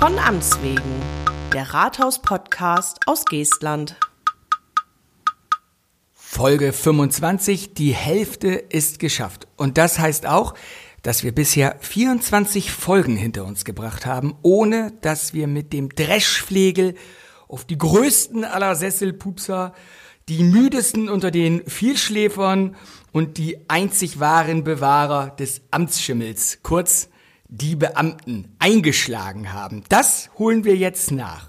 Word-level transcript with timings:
Von 0.00 0.18
Amts 0.18 0.62
wegen, 0.62 0.80
der 1.52 1.74
Rathaus-Podcast 1.74 3.00
aus 3.04 3.26
Geestland. 3.26 3.96
Folge 6.14 6.72
25, 6.72 7.74
die 7.74 7.92
Hälfte 7.92 8.48
ist 8.48 8.98
geschafft. 8.98 9.46
Und 9.58 9.76
das 9.76 9.98
heißt 9.98 10.24
auch, 10.24 10.54
dass 11.02 11.22
wir 11.22 11.34
bisher 11.34 11.76
24 11.80 12.72
Folgen 12.72 13.14
hinter 13.14 13.44
uns 13.44 13.66
gebracht 13.66 14.06
haben, 14.06 14.38
ohne 14.40 14.94
dass 15.02 15.34
wir 15.34 15.46
mit 15.46 15.74
dem 15.74 15.90
Dreschflegel 15.90 16.94
auf 17.46 17.66
die 17.66 17.76
größten 17.76 18.46
aller 18.46 18.76
Sesselpupser, 18.76 19.74
die 20.30 20.44
müdesten 20.44 21.10
unter 21.10 21.30
den 21.30 21.62
Vielschläfern 21.68 22.74
und 23.12 23.36
die 23.36 23.58
einzig 23.68 24.18
wahren 24.18 24.64
Bewahrer 24.64 25.28
des 25.28 25.60
Amtsschimmels, 25.70 26.60
kurz 26.62 27.09
die 27.50 27.76
Beamten, 27.76 28.54
eingeschlagen 28.58 29.52
haben. 29.52 29.82
Das 29.88 30.30
holen 30.38 30.64
wir 30.64 30.76
jetzt 30.76 31.10
nach. 31.10 31.48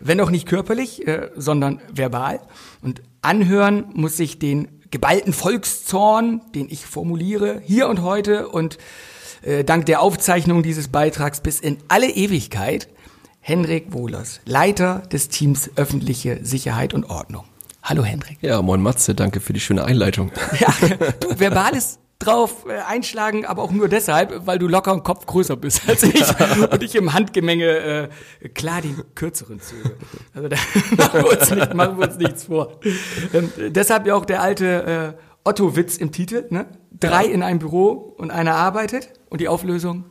Wenn 0.00 0.20
auch 0.20 0.30
nicht 0.30 0.46
körperlich, 0.46 1.06
äh, 1.06 1.30
sondern 1.36 1.80
verbal. 1.92 2.40
Und 2.82 3.02
anhören 3.22 3.86
muss 3.94 4.16
sich 4.16 4.38
den 4.38 4.68
geballten 4.90 5.32
Volkszorn, 5.32 6.40
den 6.54 6.68
ich 6.70 6.86
formuliere, 6.86 7.60
hier 7.64 7.88
und 7.88 8.02
heute 8.02 8.48
und 8.48 8.78
äh, 9.42 9.64
dank 9.64 9.86
der 9.86 10.00
Aufzeichnung 10.00 10.62
dieses 10.62 10.88
Beitrags 10.88 11.40
bis 11.40 11.60
in 11.60 11.78
alle 11.88 12.10
Ewigkeit, 12.10 12.88
Henrik 13.40 13.92
Wohlers, 13.92 14.40
Leiter 14.44 15.02
des 15.12 15.28
Teams 15.28 15.70
Öffentliche 15.76 16.40
Sicherheit 16.42 16.94
und 16.94 17.04
Ordnung. 17.04 17.44
Hallo 17.82 18.04
Henrik. 18.04 18.38
Ja, 18.40 18.60
moin 18.60 18.82
Matze, 18.82 19.14
danke 19.14 19.40
für 19.40 19.52
die 19.52 19.60
schöne 19.60 19.84
Einleitung. 19.84 20.32
Ja, 20.58 20.74
du, 21.20 21.38
verbales 21.38 21.98
drauf 22.18 22.66
äh, 22.68 22.80
einschlagen, 22.80 23.46
aber 23.46 23.62
auch 23.62 23.70
nur 23.70 23.88
deshalb, 23.88 24.46
weil 24.46 24.58
du 24.58 24.66
locker 24.66 24.92
und 24.92 25.04
Kopf 25.04 25.26
größer 25.26 25.56
bist 25.56 25.88
als 25.88 26.02
ich 26.02 26.22
und 26.70 26.82
ich 26.82 26.94
im 26.96 27.12
Handgemenge 27.12 28.10
äh, 28.42 28.48
klar 28.48 28.82
den 28.82 29.02
kürzeren 29.14 29.60
zöge. 29.60 29.96
Also 30.34 30.48
da 30.48 30.56
machen 30.96 31.22
wir 31.22 31.38
uns, 31.38 31.50
nicht, 31.50 31.74
machen 31.74 31.98
wir 31.98 32.08
uns 32.08 32.18
nichts 32.18 32.44
vor. 32.44 32.80
Ähm, 33.32 33.52
deshalb 33.68 34.06
ja 34.06 34.14
auch 34.14 34.24
der 34.24 34.42
alte 34.42 35.16
äh, 35.16 35.22
Otto-Witz 35.44 35.96
im 35.96 36.12
Titel, 36.12 36.46
ne? 36.50 36.66
Drei 36.98 37.24
in 37.24 37.42
einem 37.42 37.60
Büro 37.60 38.14
und 38.18 38.32
einer 38.32 38.56
arbeitet 38.56 39.10
und 39.30 39.40
die 39.40 39.46
Auflösung 39.46 40.04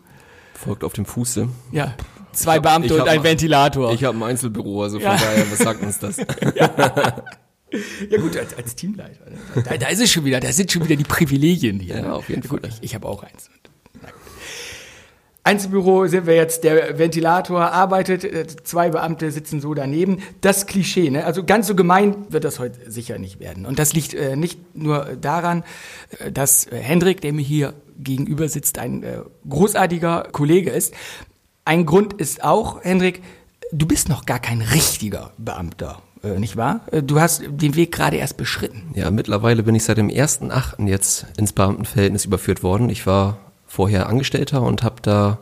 folgt 0.53 0.83
auf 0.86 0.94
dem 0.94 1.05
Fuße. 1.05 1.49
Ja. 1.71 1.94
Zwei 2.31 2.59
Beamte 2.59 3.02
und 3.02 3.08
ein 3.08 3.23
Ventilator. 3.23 3.92
Ich 3.92 4.03
habe 4.03 4.17
ein 4.17 4.23
Einzelbüro, 4.23 4.83
also 4.83 4.99
von 4.99 5.05
ja. 5.05 5.17
daher, 5.17 5.52
was 5.52 5.59
sagt 5.59 5.83
uns 5.83 5.99
das? 5.99 6.17
Ja. 6.55 7.23
Ja 8.10 8.20
gut, 8.20 8.38
als, 8.38 8.56
als 8.56 8.76
Teamleiter. 8.76 9.30
Ne? 9.30 9.64
Da, 9.64 9.78
da 9.78 9.88
ist 9.90 10.00
es 10.00 10.12
schon 10.12 10.23
wieder, 10.26 10.40
da 10.40 10.52
sind 10.52 10.72
schon 10.72 10.84
wieder 10.86 10.96
die 10.96 11.04
Privilegien 11.04 11.80
hier. 11.80 11.96
Ja, 11.96 12.02
ne? 12.02 12.14
auf 12.14 12.30
jeden 12.30 12.44
Fall. 12.44 12.60
Gut, 12.60 12.70
ich, 12.70 12.78
ich 12.82 12.96
habe 12.96 13.08
auch 13.08 13.23
eins. 13.23 13.50
Einzelbüro 15.48 16.08
sind 16.08 16.28
wir 16.28 16.36
jetzt, 16.36 16.66
der 16.66 17.00
Ventilator 17.00 17.72
arbeitet, 17.72 18.26
äh, 18.26 18.45
zwei 18.48 18.90
Beamte 18.90 19.32
sitzen 19.32 19.62
so 19.62 19.73
daneben. 19.73 20.22
Das 20.42 20.66
Klischee, 20.66 21.10
ne? 21.10 21.23
also 21.23 21.45
ganz 21.45 21.68
so 21.68 21.76
gemein 21.76 22.26
wird 22.30 22.44
das 22.44 22.60
heute 22.60 22.92
sicher 22.92 23.18
nicht 23.18 23.40
werden. 23.40 23.66
Und 23.66 23.80
das 23.80 23.94
liegt 23.94 24.14
äh, 24.14 24.36
nicht 24.36 24.76
nur 24.76 25.16
daran, 25.22 25.64
äh, 26.20 26.34
dass 26.34 26.68
Hendrik, 26.70 27.22
der 27.22 27.32
mir 27.32 27.44
hier 27.44 27.73
gegenüber 27.98 28.50
sitzt, 28.50 28.78
ein 28.78 29.04
äh, 29.04 29.20
großartiger 29.48 30.28
Kollege 30.34 30.72
ist. 30.72 30.94
Ein 31.64 31.86
Grund 31.86 32.14
ist 32.14 32.44
auch, 32.44 32.84
Hendrik, 32.84 33.22
du 33.72 33.86
bist 33.86 34.10
noch 34.10 34.26
gar 34.26 34.40
kein 34.40 34.62
richtiger 34.62 35.32
Beamter 35.38 36.02
äh, 36.02 36.06
nicht 36.23 36.58
wahr? 36.58 36.82
Äh, 36.92 37.04
du 37.04 37.20
hast 37.20 37.44
den 37.48 37.76
Weg 37.76 37.92
gerade 37.92 38.18
erst 38.18 38.38
beschritten. 38.38 38.92
Ja, 38.94 39.12
mittlerweile 39.12 39.64
bin 39.64 39.76
ich 39.76 39.84
seit 39.84 39.98
dem 39.98 40.10
1.8. 40.10 40.88
jetzt 40.88 41.26
ins 41.38 41.54
Beamtenverhältnis 41.54 42.26
überführt 42.26 42.64
worden. 42.64 42.90
Ich 42.90 43.06
war 43.06 43.38
vorher 43.66 44.08
Angestellter 44.08 44.62
und 44.62 44.84
habe 44.84 45.02
da 45.02 45.40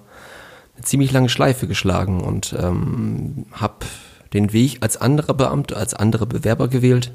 eine 0.76 0.84
ziemlich 0.84 1.12
lange 1.12 1.30
Schleife 1.30 1.68
geschlagen 1.68 2.22
und 2.22 2.56
ähm, 2.60 3.46
habe 3.54 3.86
den 4.34 4.52
Weg 4.52 4.80
als 4.82 4.98
anderer 4.98 5.34
Beamter, 5.34 5.78
als 5.78 5.94
andere 5.94 6.26
Bewerber 6.26 6.68
gewählt. 6.68 7.14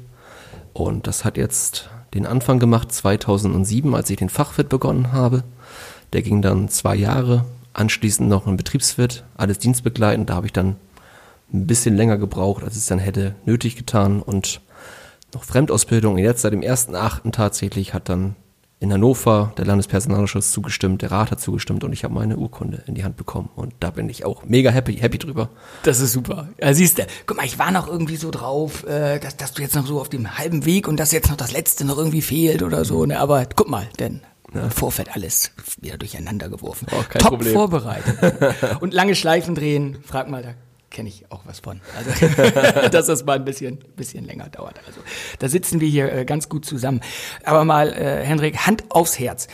Und 0.73 1.07
das 1.07 1.25
hat 1.25 1.37
jetzt 1.37 1.89
den 2.13 2.25
Anfang 2.25 2.59
gemacht 2.59 2.91
2007, 2.91 3.93
als 3.93 4.09
ich 4.09 4.17
den 4.17 4.29
Fachwirt 4.29 4.69
begonnen 4.69 5.11
habe. 5.11 5.43
Der 6.13 6.21
ging 6.21 6.41
dann 6.41 6.69
zwei 6.69 6.95
Jahre, 6.95 7.45
anschließend 7.73 8.27
noch 8.27 8.47
ein 8.47 8.57
Betriebswirt, 8.57 9.23
alles 9.35 9.59
dienstbegleitend. 9.59 10.29
Da 10.29 10.35
habe 10.35 10.47
ich 10.47 10.53
dann 10.53 10.75
ein 11.53 11.67
bisschen 11.67 11.95
länger 11.95 12.17
gebraucht, 12.17 12.63
als 12.63 12.75
es 12.75 12.85
dann 12.85 12.99
hätte 12.99 13.35
nötig 13.45 13.75
getan 13.75 14.21
und 14.21 14.61
noch 15.33 15.43
Fremdausbildung. 15.43 16.13
Und 16.15 16.19
jetzt 16.19 16.41
seit 16.41 16.53
dem 16.53 16.61
1.8. 16.61 17.31
tatsächlich 17.31 17.93
hat 17.93 18.09
dann 18.09 18.35
in 18.81 18.91
Hannover 18.91 19.53
der 19.57 19.65
Landespersonalausschuss 19.65 20.51
zugestimmt, 20.51 21.03
der 21.03 21.11
Rat 21.11 21.29
hat 21.29 21.39
zugestimmt 21.39 21.83
und 21.83 21.93
ich 21.93 22.03
habe 22.03 22.15
meine 22.15 22.37
Urkunde 22.37 22.83
in 22.87 22.95
die 22.95 23.03
Hand 23.03 23.15
bekommen. 23.15 23.49
Und 23.55 23.73
da 23.79 23.91
bin 23.91 24.09
ich 24.09 24.25
auch 24.25 24.43
mega 24.45 24.71
happy, 24.71 24.95
happy 24.95 25.19
drüber. 25.19 25.49
Das 25.83 25.99
ist 25.99 26.13
super. 26.13 26.49
Ja, 26.59 26.73
siehst 26.73 26.97
du, 26.97 27.05
guck 27.27 27.37
mal, 27.37 27.45
ich 27.45 27.59
war 27.59 27.69
noch 27.69 27.87
irgendwie 27.87 28.15
so 28.15 28.31
drauf, 28.31 28.83
äh, 28.87 29.19
dass, 29.19 29.37
dass 29.37 29.53
du 29.53 29.61
jetzt 29.61 29.75
noch 29.75 29.85
so 29.85 30.01
auf 30.01 30.09
dem 30.09 30.35
halben 30.37 30.65
Weg 30.65 30.87
und 30.87 30.99
dass 30.99 31.11
jetzt 31.11 31.29
noch 31.29 31.37
das 31.37 31.51
Letzte 31.51 31.85
noch 31.85 31.97
irgendwie 31.97 32.23
fehlt 32.23 32.63
oder 32.63 32.83
so. 32.83 33.05
Ne? 33.05 33.19
Aber 33.19 33.45
guck 33.55 33.69
mal, 33.69 33.87
denn 33.99 34.21
ja. 34.51 34.67
Vorfeld 34.71 35.15
alles 35.15 35.51
wieder 35.79 35.97
durcheinander 35.97 36.49
geworfen. 36.49 36.87
Oh, 36.91 37.03
kein 37.07 37.21
Top 37.21 37.33
Problem. 37.33 37.53
vorbereitet. 37.53 38.79
und 38.81 38.95
lange 38.95 39.13
Schleifen 39.13 39.53
drehen, 39.53 39.99
frag 40.03 40.27
mal, 40.27 40.41
da 40.41 40.55
kenne 40.91 41.09
ich 41.09 41.31
auch 41.31 41.41
was 41.45 41.59
von. 41.59 41.81
Also, 41.97 42.89
dass 42.89 43.07
das 43.07 43.25
mal 43.25 43.37
ein 43.37 43.45
bisschen, 43.45 43.79
bisschen 43.95 44.25
länger 44.25 44.49
dauert. 44.49 44.79
Also, 44.85 45.01
da 45.39 45.49
sitzen 45.49 45.81
wir 45.81 45.87
hier 45.87 46.11
äh, 46.13 46.25
ganz 46.25 46.49
gut 46.49 46.65
zusammen. 46.65 47.01
Aber 47.43 47.65
mal, 47.65 47.93
äh, 47.93 48.23
Hendrik, 48.23 48.67
Hand 48.67 48.83
aufs 48.89 49.17
Herz. 49.17 49.47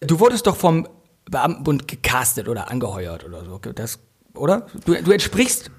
Du 0.00 0.20
wurdest 0.20 0.46
doch 0.46 0.56
vom 0.56 0.86
Beamtenbund 1.28 1.88
gecastet 1.88 2.48
oder 2.48 2.70
angeheuert 2.70 3.24
oder 3.24 3.44
so. 3.44 3.58
Das, 3.58 3.98
oder? 4.34 4.66
Du, 4.84 4.94
du 5.02 5.10
entsprichst 5.10 5.70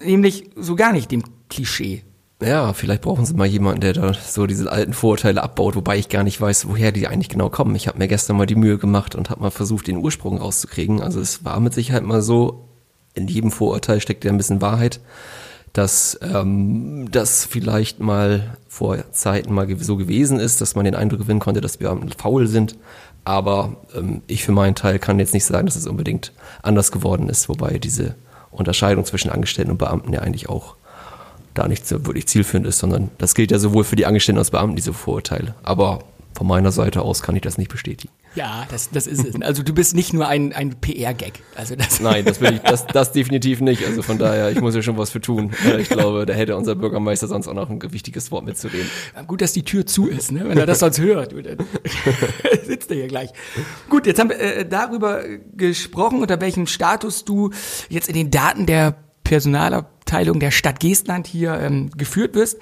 nämlich 0.00 0.50
so 0.56 0.76
gar 0.76 0.92
nicht 0.92 1.10
dem 1.10 1.24
Klischee. 1.48 2.04
Ja, 2.40 2.72
vielleicht 2.72 3.02
brauchen 3.02 3.26
sie 3.26 3.34
mal 3.34 3.48
jemanden, 3.48 3.80
der 3.80 3.94
da 3.94 4.14
so 4.14 4.46
diese 4.46 4.70
alten 4.70 4.92
Vorurteile 4.92 5.42
abbaut, 5.42 5.74
wobei 5.74 5.98
ich 5.98 6.08
gar 6.08 6.22
nicht 6.22 6.40
weiß, 6.40 6.68
woher 6.68 6.92
die 6.92 7.08
eigentlich 7.08 7.28
genau 7.28 7.50
kommen. 7.50 7.74
Ich 7.74 7.88
habe 7.88 7.98
mir 7.98 8.06
gestern 8.06 8.36
mal 8.36 8.46
die 8.46 8.54
Mühe 8.54 8.78
gemacht 8.78 9.16
und 9.16 9.28
habe 9.28 9.40
mal 9.40 9.50
versucht, 9.50 9.88
den 9.88 9.96
Ursprung 9.96 10.38
rauszukriegen. 10.38 11.02
Also 11.02 11.20
es 11.20 11.44
war 11.44 11.58
mit 11.58 11.74
Sicherheit 11.74 12.04
mal 12.04 12.22
so, 12.22 12.67
in 13.14 13.28
jedem 13.28 13.50
Vorurteil 13.50 14.00
steckt 14.00 14.24
ja 14.24 14.30
ein 14.30 14.36
bisschen 14.36 14.60
Wahrheit, 14.60 15.00
dass 15.72 16.18
ähm, 16.22 17.08
das 17.10 17.44
vielleicht 17.44 18.00
mal 18.00 18.56
vor 18.68 18.98
Zeiten 19.12 19.52
mal 19.52 19.68
so 19.78 19.96
gewesen 19.96 20.40
ist, 20.40 20.60
dass 20.60 20.74
man 20.74 20.84
den 20.84 20.94
Eindruck 20.94 21.20
gewinnen 21.20 21.40
konnte, 21.40 21.60
dass 21.60 21.80
wir 21.80 21.98
faul 22.16 22.46
sind. 22.46 22.76
Aber 23.24 23.76
ähm, 23.94 24.22
ich 24.26 24.44
für 24.44 24.52
meinen 24.52 24.74
Teil 24.74 24.98
kann 24.98 25.18
jetzt 25.18 25.34
nicht 25.34 25.44
sagen, 25.44 25.66
dass 25.66 25.76
es 25.76 25.86
unbedingt 25.86 26.32
anders 26.62 26.92
geworden 26.92 27.28
ist, 27.28 27.48
wobei 27.48 27.78
diese 27.78 28.14
Unterscheidung 28.50 29.04
zwischen 29.04 29.30
Angestellten 29.30 29.70
und 29.70 29.78
Beamten 29.78 30.12
ja 30.12 30.20
eigentlich 30.20 30.48
auch 30.48 30.76
da 31.54 31.68
nicht 31.68 31.86
so 31.86 32.06
wirklich 32.06 32.26
zielführend 32.28 32.66
ist, 32.66 32.78
sondern 32.78 33.10
das 33.18 33.34
gilt 33.34 33.50
ja 33.50 33.58
sowohl 33.58 33.84
für 33.84 33.96
die 33.96 34.06
Angestellten 34.06 34.38
als 34.38 34.50
Beamten, 34.50 34.76
diese 34.76 34.92
Vorurteile. 34.92 35.54
Aber 35.62 36.00
von 36.38 36.46
meiner 36.46 36.70
Seite 36.70 37.02
aus 37.02 37.22
kann 37.22 37.34
ich 37.34 37.42
das 37.42 37.58
nicht 37.58 37.68
bestätigen. 37.68 38.12
Ja, 38.36 38.64
das, 38.70 38.90
das 38.90 39.08
ist 39.08 39.26
es. 39.26 39.42
Also 39.42 39.64
du 39.64 39.74
bist 39.74 39.96
nicht 39.96 40.12
nur 40.12 40.28
ein, 40.28 40.52
ein 40.52 40.80
PR-Gag. 40.80 41.40
Also 41.56 41.74
das 41.74 41.98
Nein, 42.00 42.24
das 42.24 42.40
will 42.40 42.54
ich, 42.54 42.60
das, 42.60 42.86
das 42.86 43.10
definitiv 43.10 43.60
nicht. 43.60 43.84
Also 43.84 44.02
von 44.02 44.18
daher, 44.18 44.52
ich 44.52 44.60
muss 44.60 44.72
ja 44.76 44.80
schon 44.80 44.96
was 44.96 45.10
für 45.10 45.20
tun. 45.20 45.50
Ich 45.78 45.88
glaube, 45.88 46.26
da 46.26 46.34
hätte 46.34 46.56
unser 46.56 46.76
Bürgermeister 46.76 47.26
sonst 47.26 47.48
auch 47.48 47.54
noch 47.54 47.68
ein 47.68 47.82
wichtiges 47.92 48.30
Wort 48.30 48.44
mitzureden. 48.44 48.88
Gut, 49.26 49.40
dass 49.40 49.52
die 49.52 49.64
Tür 49.64 49.84
zu 49.84 50.06
ist, 50.06 50.30
ne? 50.30 50.48
wenn 50.48 50.56
er 50.56 50.66
das 50.66 50.78
sonst 50.78 51.00
hört. 51.00 51.34
Sitzt 52.64 52.92
er 52.92 52.96
hier 52.98 53.08
gleich. 53.08 53.30
Gut, 53.90 54.06
jetzt 54.06 54.20
haben 54.20 54.30
wir 54.30 54.38
äh, 54.38 54.64
darüber 54.64 55.24
gesprochen, 55.56 56.20
unter 56.20 56.40
welchem 56.40 56.68
Status 56.68 57.24
du 57.24 57.50
jetzt 57.88 58.08
in 58.08 58.14
den 58.14 58.30
Daten 58.30 58.64
der 58.66 58.94
Personalabteilung 59.24 60.38
der 60.38 60.52
Stadt 60.52 60.78
Geestland 60.78 61.26
hier 61.26 61.54
ähm, 61.54 61.90
geführt 61.96 62.36
wirst. 62.36 62.58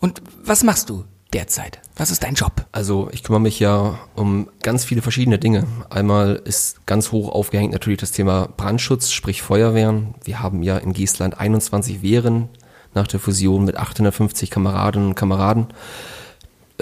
Und 0.00 0.22
was 0.42 0.64
machst 0.64 0.90
du 0.90 1.04
derzeit? 1.32 1.80
Was 1.96 2.10
ist 2.10 2.22
dein 2.22 2.34
Job? 2.34 2.66
Also 2.72 3.08
ich 3.12 3.22
kümmere 3.22 3.40
mich 3.40 3.60
ja 3.60 3.98
um 4.14 4.48
ganz 4.62 4.84
viele 4.84 5.02
verschiedene 5.02 5.38
Dinge. 5.38 5.66
Einmal 5.90 6.40
ist 6.44 6.86
ganz 6.86 7.12
hoch 7.12 7.30
aufgehängt 7.30 7.72
natürlich 7.72 8.00
das 8.00 8.12
Thema 8.12 8.48
Brandschutz, 8.56 9.10
sprich 9.10 9.42
Feuerwehren. 9.42 10.14
Wir 10.24 10.40
haben 10.40 10.62
ja 10.62 10.78
in 10.78 10.92
Giesland 10.92 11.38
21 11.38 12.02
Wehren 12.02 12.48
nach 12.94 13.06
der 13.06 13.20
Fusion 13.20 13.64
mit 13.64 13.76
850 13.76 14.50
Kameradinnen 14.50 15.08
und 15.08 15.14
Kameraden. 15.14 15.68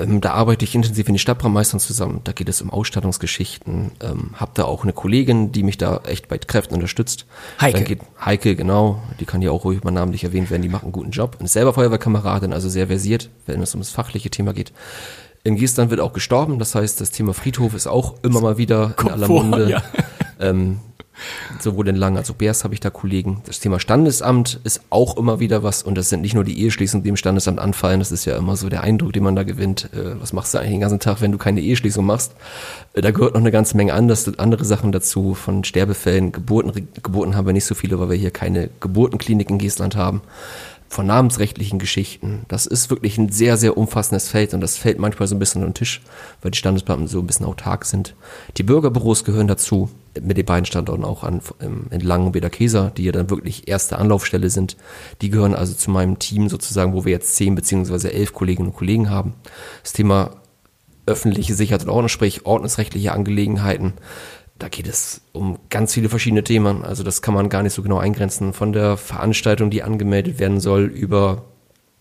Ähm, 0.00 0.20
da 0.20 0.32
arbeite 0.32 0.64
ich 0.64 0.74
intensiv 0.74 1.08
in 1.08 1.14
den 1.14 1.18
Stadtbrandmeistern 1.18 1.80
zusammen. 1.80 2.20
Da 2.24 2.32
geht 2.32 2.48
es 2.48 2.62
um 2.62 2.70
Ausstattungsgeschichten. 2.70 3.92
Ähm, 4.02 4.30
hab 4.34 4.54
da 4.54 4.64
auch 4.64 4.82
eine 4.82 4.92
Kollegin, 4.92 5.52
die 5.52 5.62
mich 5.62 5.78
da 5.78 6.00
echt 6.06 6.28
bei 6.28 6.38
Kräften 6.38 6.74
unterstützt. 6.74 7.26
Heike. 7.60 7.84
Geht, 7.84 8.00
Heike, 8.24 8.56
genau. 8.56 9.02
Die 9.20 9.24
kann 9.24 9.42
ja 9.42 9.50
auch 9.50 9.64
ruhig 9.64 9.82
mal 9.84 9.90
namentlich 9.90 10.24
erwähnt 10.24 10.50
werden. 10.50 10.62
Die 10.62 10.68
macht 10.68 10.84
einen 10.84 10.92
guten 10.92 11.10
Job. 11.10 11.36
Und 11.38 11.46
ist 11.46 11.52
selber 11.52 11.74
Feuerwehrkameradin, 11.74 12.52
also 12.52 12.68
sehr 12.68 12.86
versiert, 12.88 13.30
wenn 13.46 13.62
es 13.62 13.74
um 13.74 13.80
das 13.80 13.90
fachliche 13.90 14.30
Thema 14.30 14.52
geht. 14.52 14.72
In 15.42 15.56
Gießland 15.56 15.90
wird 15.90 16.00
auch 16.00 16.12
gestorben. 16.12 16.58
Das 16.58 16.74
heißt, 16.74 17.00
das 17.00 17.10
Thema 17.10 17.34
Friedhof 17.34 17.74
ist 17.74 17.86
auch 17.86 18.14
immer 18.22 18.40
mal 18.40 18.58
wieder 18.58 18.90
Kommt 18.96 19.08
in 19.08 19.14
aller 19.14 19.28
Munde. 19.28 19.70
ja. 19.70 19.82
ähm, 20.38 20.80
sowohl 21.58 21.88
in 21.88 21.96
Lang 21.96 22.16
als 22.16 22.30
auch 22.30 22.34
Beers 22.34 22.64
habe 22.64 22.74
ich 22.74 22.80
da 22.80 22.90
Kollegen. 22.90 23.42
Das 23.46 23.60
Thema 23.60 23.80
Standesamt 23.80 24.60
ist 24.64 24.82
auch 24.90 25.16
immer 25.16 25.40
wieder 25.40 25.62
was 25.62 25.82
und 25.82 25.96
das 25.96 26.08
sind 26.08 26.20
nicht 26.22 26.34
nur 26.34 26.44
die 26.44 26.60
Eheschließungen, 26.60 27.02
die 27.02 27.10
im 27.10 27.16
Standesamt 27.16 27.58
anfallen. 27.58 28.00
Das 28.00 28.12
ist 28.12 28.24
ja 28.24 28.36
immer 28.36 28.56
so 28.56 28.68
der 28.68 28.82
Eindruck, 28.82 29.12
den 29.12 29.22
man 29.22 29.36
da 29.36 29.42
gewinnt. 29.42 29.90
Äh, 29.92 30.20
was 30.20 30.32
machst 30.32 30.54
du 30.54 30.58
eigentlich 30.58 30.72
den 30.72 30.80
ganzen 30.80 31.00
Tag, 31.00 31.20
wenn 31.20 31.32
du 31.32 31.38
keine 31.38 31.60
Eheschließung 31.60 32.04
machst? 32.04 32.34
Äh, 32.92 33.00
da 33.00 33.10
gehört 33.10 33.34
noch 33.34 33.40
eine 33.40 33.50
ganze 33.50 33.76
Menge 33.76 33.94
anders, 33.94 34.30
andere 34.38 34.64
Sachen 34.64 34.92
dazu, 34.92 35.34
von 35.34 35.64
Sterbefällen, 35.64 36.32
Geburten. 36.32 36.88
Geburten 37.02 37.36
haben 37.36 37.46
wir 37.46 37.52
nicht 37.52 37.66
so 37.66 37.74
viele, 37.74 37.98
weil 38.00 38.10
wir 38.10 38.16
hier 38.16 38.30
keine 38.30 38.70
Geburtenklinik 38.80 39.50
in 39.50 39.58
Geestland 39.58 39.96
haben 39.96 40.22
von 40.90 41.06
namensrechtlichen 41.06 41.78
Geschichten. 41.78 42.44
Das 42.48 42.66
ist 42.66 42.90
wirklich 42.90 43.16
ein 43.16 43.30
sehr, 43.30 43.56
sehr 43.56 43.78
umfassendes 43.78 44.28
Feld 44.28 44.54
und 44.54 44.60
das 44.60 44.76
fällt 44.76 44.98
manchmal 44.98 45.28
so 45.28 45.36
ein 45.36 45.38
bisschen 45.38 45.62
unter 45.62 45.70
den 45.70 45.74
Tisch, 45.74 46.02
weil 46.42 46.50
die 46.50 46.58
Standesbeamten 46.58 47.06
so 47.06 47.20
ein 47.20 47.28
bisschen 47.28 47.46
autark 47.46 47.84
sind. 47.84 48.16
Die 48.56 48.64
Bürgerbüros 48.64 49.22
gehören 49.22 49.46
dazu, 49.46 49.88
mit 50.20 50.36
den 50.36 50.44
beiden 50.44 50.66
Standorten 50.66 51.04
auch 51.04 51.22
an, 51.22 51.40
in 51.90 52.00
Langen 52.00 52.26
und 52.26 52.32
Bederkeser, 52.32 52.90
die 52.90 53.04
ja 53.04 53.12
dann 53.12 53.30
wirklich 53.30 53.68
erste 53.68 53.98
Anlaufstelle 53.98 54.50
sind. 54.50 54.76
Die 55.22 55.30
gehören 55.30 55.54
also 55.54 55.74
zu 55.74 55.92
meinem 55.92 56.18
Team 56.18 56.48
sozusagen, 56.48 56.92
wo 56.92 57.04
wir 57.04 57.12
jetzt 57.12 57.36
zehn 57.36 57.54
beziehungsweise 57.54 58.12
elf 58.12 58.32
Kolleginnen 58.32 58.70
und 58.70 58.76
Kollegen 58.76 59.10
haben. 59.10 59.34
Das 59.84 59.92
Thema 59.92 60.40
öffentliche 61.06 61.54
Sicherheit 61.54 61.84
und 61.84 61.90
Ordnung, 61.90 62.08
sprich 62.08 62.46
ordnungsrechtliche 62.46 63.12
Angelegenheiten, 63.12 63.92
da 64.60 64.68
geht 64.68 64.86
es 64.86 65.22
um 65.32 65.58
ganz 65.70 65.94
viele 65.94 66.08
verschiedene 66.08 66.44
Themen. 66.44 66.84
Also 66.84 67.02
das 67.02 67.22
kann 67.22 67.34
man 67.34 67.48
gar 67.48 67.62
nicht 67.62 67.72
so 67.72 67.82
genau 67.82 67.98
eingrenzen. 67.98 68.52
Von 68.52 68.72
der 68.72 68.96
Veranstaltung, 68.96 69.70
die 69.70 69.82
angemeldet 69.82 70.38
werden 70.38 70.60
soll, 70.60 70.84
über 70.84 71.44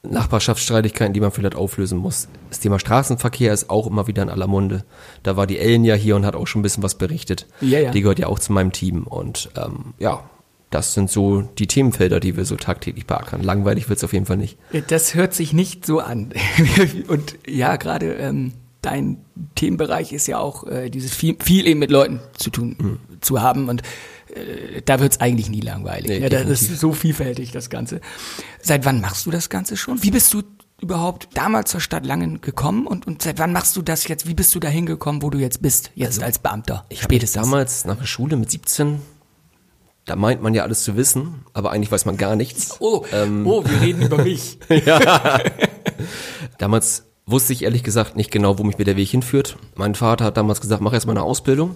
Nachbarschaftsstreitigkeiten, 0.03 1.13
die 1.13 1.21
man 1.21 1.31
vielleicht 1.31 1.55
auflösen 1.55 1.97
muss. 1.97 2.27
Das 2.49 2.59
Thema 2.59 2.77
Straßenverkehr 2.77 3.53
ist 3.53 3.69
auch 3.69 3.87
immer 3.87 4.07
wieder 4.07 4.23
in 4.23 4.29
aller 4.29 4.47
Munde. 4.47 4.83
Da 5.23 5.37
war 5.37 5.47
die 5.47 5.57
Ellen 5.57 5.85
ja 5.85 5.95
hier 5.95 6.15
und 6.15 6.25
hat 6.25 6.35
auch 6.35 6.47
schon 6.47 6.59
ein 6.59 6.63
bisschen 6.63 6.83
was 6.83 6.95
berichtet. 6.95 7.47
Ja, 7.61 7.79
ja. 7.79 7.91
Die 7.91 8.01
gehört 8.01 8.19
ja 8.19 8.27
auch 8.27 8.39
zu 8.39 8.51
meinem 8.51 8.73
Team. 8.73 9.07
Und 9.07 9.49
ähm, 9.57 9.93
ja, 9.97 10.29
das 10.69 10.93
sind 10.93 11.09
so 11.09 11.41
die 11.41 11.67
Themenfelder, 11.67 12.19
die 12.19 12.37
wir 12.37 12.45
so 12.45 12.55
tagtäglich 12.55 13.07
beackern. 13.07 13.41
Langweilig 13.41 13.89
wird 13.89 13.97
es 13.97 14.03
auf 14.03 14.13
jeden 14.13 14.25
Fall 14.25 14.37
nicht. 14.37 14.57
Das 14.87 15.15
hört 15.15 15.33
sich 15.33 15.53
nicht 15.53 15.85
so 15.85 15.99
an. 15.99 16.33
und 17.07 17.37
ja, 17.47 17.77
gerade 17.77 18.13
ähm, 18.13 18.53
dein 18.81 19.25
Themenbereich 19.55 20.13
ist 20.13 20.27
ja 20.27 20.39
auch 20.39 20.65
äh, 20.67 20.89
dieses 20.89 21.13
viel, 21.13 21.35
viel 21.41 21.67
eben 21.67 21.79
mit 21.79 21.91
Leuten 21.91 22.19
zu 22.37 22.49
tun 22.49 22.75
mhm. 22.79 22.99
zu 23.21 23.41
haben 23.41 23.69
und 23.69 23.81
äh, 24.33 24.81
da 24.83 24.99
wird's 24.99 25.19
eigentlich 25.19 25.49
nie 25.49 25.61
langweilig. 25.61 26.07
Nee, 26.07 26.19
ja, 26.19 26.29
das 26.29 26.61
ist 26.61 26.79
so 26.79 26.93
vielfältig, 26.93 27.51
das 27.51 27.69
Ganze. 27.69 28.01
Seit 28.61 28.85
wann 28.85 29.01
machst 29.01 29.25
du 29.25 29.31
das 29.31 29.49
Ganze 29.49 29.77
schon? 29.77 30.01
Wie 30.03 30.11
bist 30.11 30.33
du 30.33 30.43
überhaupt 30.81 31.29
damals 31.33 31.71
zur 31.71 31.81
Stadt 31.81 32.05
Langen 32.05 32.41
gekommen 32.41 32.87
und, 32.87 33.05
und 33.05 33.21
seit 33.21 33.37
wann 33.37 33.51
machst 33.51 33.75
du 33.75 33.81
das 33.81 34.07
jetzt? 34.07 34.27
Wie 34.27 34.33
bist 34.33 34.55
du 34.55 34.59
da 34.59 34.69
hingekommen, 34.69 35.21
wo 35.21 35.29
du 35.29 35.37
jetzt 35.37 35.61
bist, 35.61 35.91
jetzt 35.95 36.19
also, 36.19 36.25
als 36.25 36.39
Beamter? 36.39 36.85
Ich 36.89 37.03
habe 37.03 37.19
damals 37.19 37.85
nach 37.85 37.97
der 37.97 38.05
Schule 38.05 38.37
mit 38.37 38.49
17 38.49 39.01
da 40.09 40.15
meint 40.15 40.41
man 40.41 40.55
ja 40.55 40.63
alles 40.63 40.83
zu 40.83 40.97
wissen, 40.97 41.45
aber 41.53 41.69
eigentlich 41.69 41.91
weiß 41.91 42.05
man 42.05 42.17
gar 42.17 42.35
nichts. 42.35 42.77
Oh, 42.79 43.05
ähm, 43.13 43.45
oh 43.45 43.63
wir 43.63 43.79
reden 43.79 44.01
über 44.01 44.17
mich. 44.23 44.57
ja. 44.67 45.39
Damals 46.57 47.05
wusste 47.31 47.53
ich 47.53 47.63
ehrlich 47.63 47.83
gesagt 47.83 48.15
nicht 48.15 48.31
genau, 48.31 48.57
wo 48.57 48.63
mich 48.63 48.77
mir 48.77 48.85
der 48.85 48.97
Weg 48.97 49.09
hinführt. 49.09 49.57
Mein 49.75 49.95
Vater 49.95 50.25
hat 50.25 50.37
damals 50.37 50.61
gesagt, 50.61 50.81
mach 50.81 50.93
erst 50.93 51.05
mal 51.05 51.13
eine 51.13 51.23
Ausbildung 51.23 51.75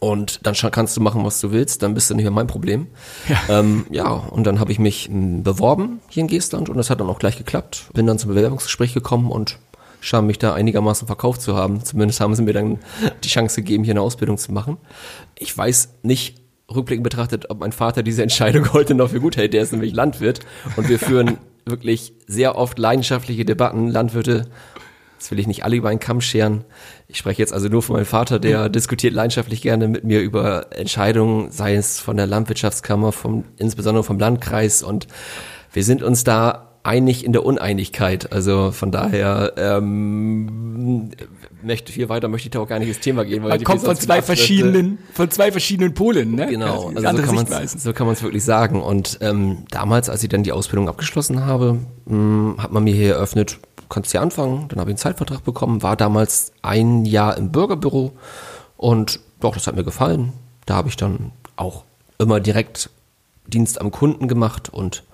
und 0.00 0.46
dann 0.46 0.54
kannst 0.70 0.96
du 0.96 1.00
machen, 1.00 1.24
was 1.24 1.40
du 1.40 1.50
willst, 1.50 1.82
dann 1.82 1.94
bist 1.94 2.10
du 2.10 2.14
nicht 2.14 2.24
mehr 2.24 2.30
mein 2.30 2.46
Problem. 2.46 2.88
Ja, 3.28 3.60
ähm, 3.60 3.86
ja 3.90 4.08
und 4.08 4.44
dann 4.44 4.60
habe 4.60 4.72
ich 4.72 4.78
mich 4.78 5.06
hm, 5.06 5.42
beworben 5.42 6.00
hier 6.08 6.22
in 6.22 6.28
Geestland 6.28 6.68
und 6.68 6.76
das 6.76 6.90
hat 6.90 7.00
dann 7.00 7.08
auch 7.08 7.18
gleich 7.18 7.38
geklappt. 7.38 7.90
Bin 7.94 8.06
dann 8.06 8.18
zum 8.18 8.30
Bewerbungsgespräch 8.30 8.92
gekommen 8.92 9.30
und 9.30 9.58
scheinen 10.00 10.26
mich 10.26 10.38
da 10.38 10.54
einigermaßen 10.54 11.06
verkauft 11.06 11.40
zu 11.40 11.56
haben. 11.56 11.82
Zumindest 11.84 12.20
haben 12.20 12.34
sie 12.34 12.42
mir 12.42 12.52
dann 12.52 12.78
die 13.24 13.28
Chance 13.28 13.62
gegeben, 13.62 13.82
hier 13.82 13.94
eine 13.94 14.02
Ausbildung 14.02 14.38
zu 14.38 14.52
machen. 14.52 14.76
Ich 15.36 15.56
weiß 15.56 15.94
nicht, 16.02 16.36
rückblickend 16.72 17.04
betrachtet, 17.04 17.50
ob 17.50 17.60
mein 17.60 17.72
Vater 17.72 18.02
diese 18.02 18.22
Entscheidung 18.22 18.72
heute 18.72 18.94
noch 18.94 19.10
für 19.10 19.20
gut 19.20 19.36
hält. 19.36 19.54
Der 19.54 19.62
ist 19.62 19.72
nämlich 19.72 19.94
Landwirt 19.94 20.40
und 20.76 20.88
wir 20.88 20.98
führen 20.98 21.38
wirklich 21.70 22.12
sehr 22.26 22.56
oft 22.56 22.78
leidenschaftliche 22.78 23.44
Debatten. 23.44 23.88
Landwirte, 23.88 24.46
das 25.18 25.30
will 25.30 25.38
ich 25.38 25.46
nicht 25.46 25.64
alle 25.64 25.76
über 25.76 25.88
einen 25.88 26.00
Kamm 26.00 26.20
scheren. 26.20 26.64
Ich 27.08 27.18
spreche 27.18 27.42
jetzt 27.42 27.52
also 27.52 27.68
nur 27.68 27.82
von 27.82 27.96
meinem 27.96 28.06
Vater, 28.06 28.38
der 28.38 28.68
mhm. 28.68 28.72
diskutiert 28.72 29.14
leidenschaftlich 29.14 29.62
gerne 29.62 29.88
mit 29.88 30.04
mir 30.04 30.20
über 30.20 30.66
Entscheidungen, 30.76 31.50
sei 31.50 31.74
es 31.74 32.00
von 32.00 32.16
der 32.16 32.26
Landwirtschaftskammer, 32.26 33.12
vom, 33.12 33.44
insbesondere 33.56 34.04
vom 34.04 34.18
Landkreis. 34.18 34.82
Und 34.82 35.06
wir 35.72 35.84
sind 35.84 36.02
uns 36.02 36.24
da 36.24 36.68
einig 36.82 37.24
in 37.24 37.32
der 37.32 37.44
Uneinigkeit. 37.44 38.32
Also 38.32 38.70
von 38.70 38.90
daher 38.90 39.52
ähm, 39.56 41.10
möchte 41.62 41.92
viel 41.92 42.08
weiter 42.08 42.28
möchte 42.28 42.48
ich 42.48 42.50
da 42.52 42.60
auch 42.60 42.68
gar 42.68 42.78
nicht 42.78 42.88
ins 42.88 43.00
Thema 43.00 43.24
gehen. 43.24 43.42
Weil 43.42 43.50
man 43.50 43.64
kommt 43.64 43.82
von 43.82 43.96
zwei 43.96 44.22
verschiedenen, 44.22 44.98
von 45.12 45.30
zwei 45.30 45.50
verschiedenen 45.50 45.94
Polen, 45.94 46.34
ne? 46.34 46.46
Genau, 46.46 46.90
also 46.94 47.16
so 47.16 47.22
kann 47.22 47.34
man 47.34 47.68
so 47.68 47.92
kann 47.92 48.06
man 48.06 48.14
es 48.14 48.22
wirklich 48.22 48.44
sagen. 48.44 48.82
Und 48.82 49.18
ähm, 49.20 49.64
damals, 49.70 50.08
als 50.08 50.22
ich 50.22 50.28
dann 50.28 50.42
die 50.42 50.52
Ausbildung 50.52 50.88
abgeschlossen 50.88 51.44
habe, 51.44 51.78
mh, 52.06 52.12
hm, 52.14 52.62
hat 52.62 52.72
man 52.72 52.84
mir 52.84 52.94
hier 52.94 53.14
eröffnet, 53.14 53.58
kannst 53.88 54.12
hier 54.12 54.22
anfangen. 54.22 54.66
Dann 54.68 54.80
habe 54.80 54.90
ich 54.90 54.94
einen 54.94 54.98
Zeitvertrag 54.98 55.44
bekommen, 55.44 55.82
war 55.82 55.96
damals 55.96 56.52
ein 56.62 57.04
Jahr 57.04 57.36
im 57.36 57.50
Bürgerbüro 57.50 58.12
und 58.76 59.20
doch, 59.40 59.54
das 59.54 59.66
hat 59.66 59.76
mir 59.76 59.84
gefallen. 59.84 60.32
Da 60.66 60.74
habe 60.74 60.88
ich 60.88 60.96
dann 60.96 61.32
auch 61.56 61.84
immer 62.18 62.40
direkt 62.40 62.90
Dienst 63.46 63.80
am 63.80 63.90
Kunden 63.90 64.28
gemacht 64.28 64.68
und 64.68 65.04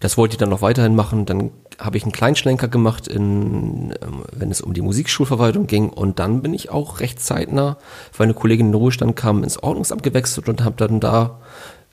das 0.00 0.16
wollte 0.16 0.34
ich 0.34 0.38
dann 0.38 0.50
noch 0.50 0.62
weiterhin 0.62 0.94
machen. 0.94 1.26
Dann 1.26 1.50
habe 1.78 1.96
ich 1.96 2.02
einen 2.02 2.12
Kleinschlenker 2.12 2.68
gemacht, 2.68 3.06
in, 3.06 3.94
ähm, 4.02 4.24
wenn 4.32 4.50
es 4.50 4.60
um 4.60 4.74
die 4.74 4.82
Musikschulverwaltung 4.82 5.66
ging. 5.66 5.90
Und 5.90 6.18
dann 6.18 6.42
bin 6.42 6.52
ich 6.54 6.70
auch 6.70 7.00
recht 7.00 7.20
zeitnah, 7.20 7.76
weil 8.16 8.24
eine 8.24 8.34
Kollegin 8.34 8.68
in 8.68 8.74
Ruhestand 8.74 9.16
kam, 9.16 9.44
ins 9.44 9.62
Ordnungsamt 9.62 10.02
gewechselt 10.02 10.48
und 10.48 10.64
habe 10.64 10.76
dann 10.76 11.00
da 11.00 11.38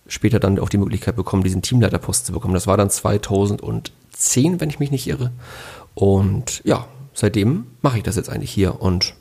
später 0.07 0.39
dann 0.39 0.59
auch 0.59 0.69
die 0.69 0.77
Möglichkeit 0.77 1.15
bekommen, 1.15 1.43
diesen 1.43 1.61
Teamleiterpost 1.61 2.25
zu 2.25 2.33
bekommen. 2.33 2.53
Das 2.53 2.67
war 2.67 2.77
dann 2.77 2.89
2010, 2.89 4.59
wenn 4.59 4.69
ich 4.69 4.79
mich 4.79 4.91
nicht 4.91 5.07
irre. 5.07 5.31
Und 5.93 6.61
ja, 6.63 6.85
seitdem 7.13 7.67
mache 7.81 7.97
ich 7.97 8.03
das 8.03 8.15
jetzt 8.15 8.29
eigentlich 8.29 8.51
hier 8.51 8.81
und 8.81 9.15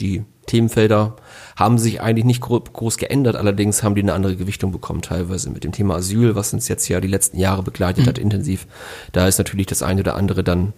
die 0.00 0.24
Themenfelder 0.46 1.16
haben 1.56 1.78
sich 1.78 2.00
eigentlich 2.00 2.24
nicht 2.24 2.40
groß 2.40 2.98
geändert, 2.98 3.36
allerdings 3.36 3.82
haben 3.82 3.94
die 3.94 4.02
eine 4.02 4.12
andere 4.12 4.36
Gewichtung 4.36 4.72
bekommen, 4.72 5.02
teilweise 5.02 5.50
mit 5.50 5.64
dem 5.64 5.72
Thema 5.72 5.96
Asyl, 5.96 6.34
was 6.34 6.52
uns 6.52 6.68
jetzt 6.68 6.88
ja 6.88 7.00
die 7.00 7.08
letzten 7.08 7.38
Jahre 7.38 7.62
begleitet 7.62 8.04
mhm. 8.04 8.08
hat, 8.08 8.18
intensiv. 8.18 8.66
Da 9.12 9.26
ist 9.26 9.38
natürlich 9.38 9.66
das 9.66 9.82
eine 9.82 10.00
oder 10.00 10.16
andere 10.16 10.44
dann 10.44 10.72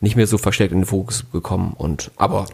nicht 0.00 0.16
mehr 0.16 0.26
so 0.26 0.38
verstärkt 0.38 0.72
in 0.72 0.80
den 0.80 0.86
Fokus 0.86 1.24
gekommen. 1.32 1.74
Und 1.76 2.10
aber 2.16 2.46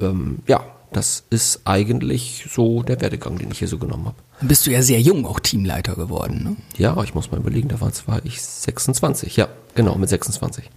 ähm, 0.00 0.38
ja, 0.46 0.64
das 0.92 1.24
ist 1.30 1.62
eigentlich 1.64 2.46
so 2.50 2.82
der 2.82 3.00
Werdegang, 3.00 3.38
den 3.38 3.50
ich 3.50 3.58
hier 3.58 3.68
so 3.68 3.78
genommen 3.78 4.06
habe. 4.06 4.16
Dann 4.40 4.48
bist 4.48 4.66
du 4.66 4.70
ja 4.70 4.82
sehr 4.82 5.00
jung 5.00 5.26
auch 5.26 5.40
Teamleiter 5.40 5.94
geworden, 5.94 6.42
ne? 6.42 6.56
Ja, 6.76 7.00
ich 7.02 7.14
muss 7.14 7.30
mal 7.30 7.38
überlegen, 7.38 7.68
da 7.68 7.80
war 7.80 7.92
zwar 7.92 8.24
ich 8.24 8.42
26, 8.42 9.36
ja, 9.36 9.48
genau, 9.74 9.96
mit 9.96 10.08
26. 10.08 10.70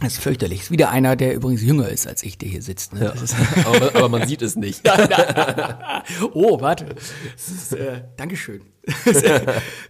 Das 0.00 0.12
ist 0.12 0.22
fürchterlich. 0.22 0.60
Ist 0.62 0.70
wieder 0.70 0.90
einer, 0.90 1.16
der 1.16 1.34
übrigens 1.34 1.62
jünger 1.62 1.88
ist 1.88 2.06
als 2.06 2.22
ich, 2.22 2.36
der 2.36 2.48
hier 2.48 2.60
sitzt. 2.60 2.92
Ne? 2.92 3.04
Ja. 3.04 3.14
aber, 3.64 3.96
aber, 3.96 4.08
man 4.10 4.28
sieht 4.28 4.42
es 4.42 4.54
nicht. 4.54 4.82
oh, 6.34 6.60
warte. 6.60 6.86
Ist, 7.34 7.72
äh, 7.72 8.02
Dankeschön. 8.16 8.60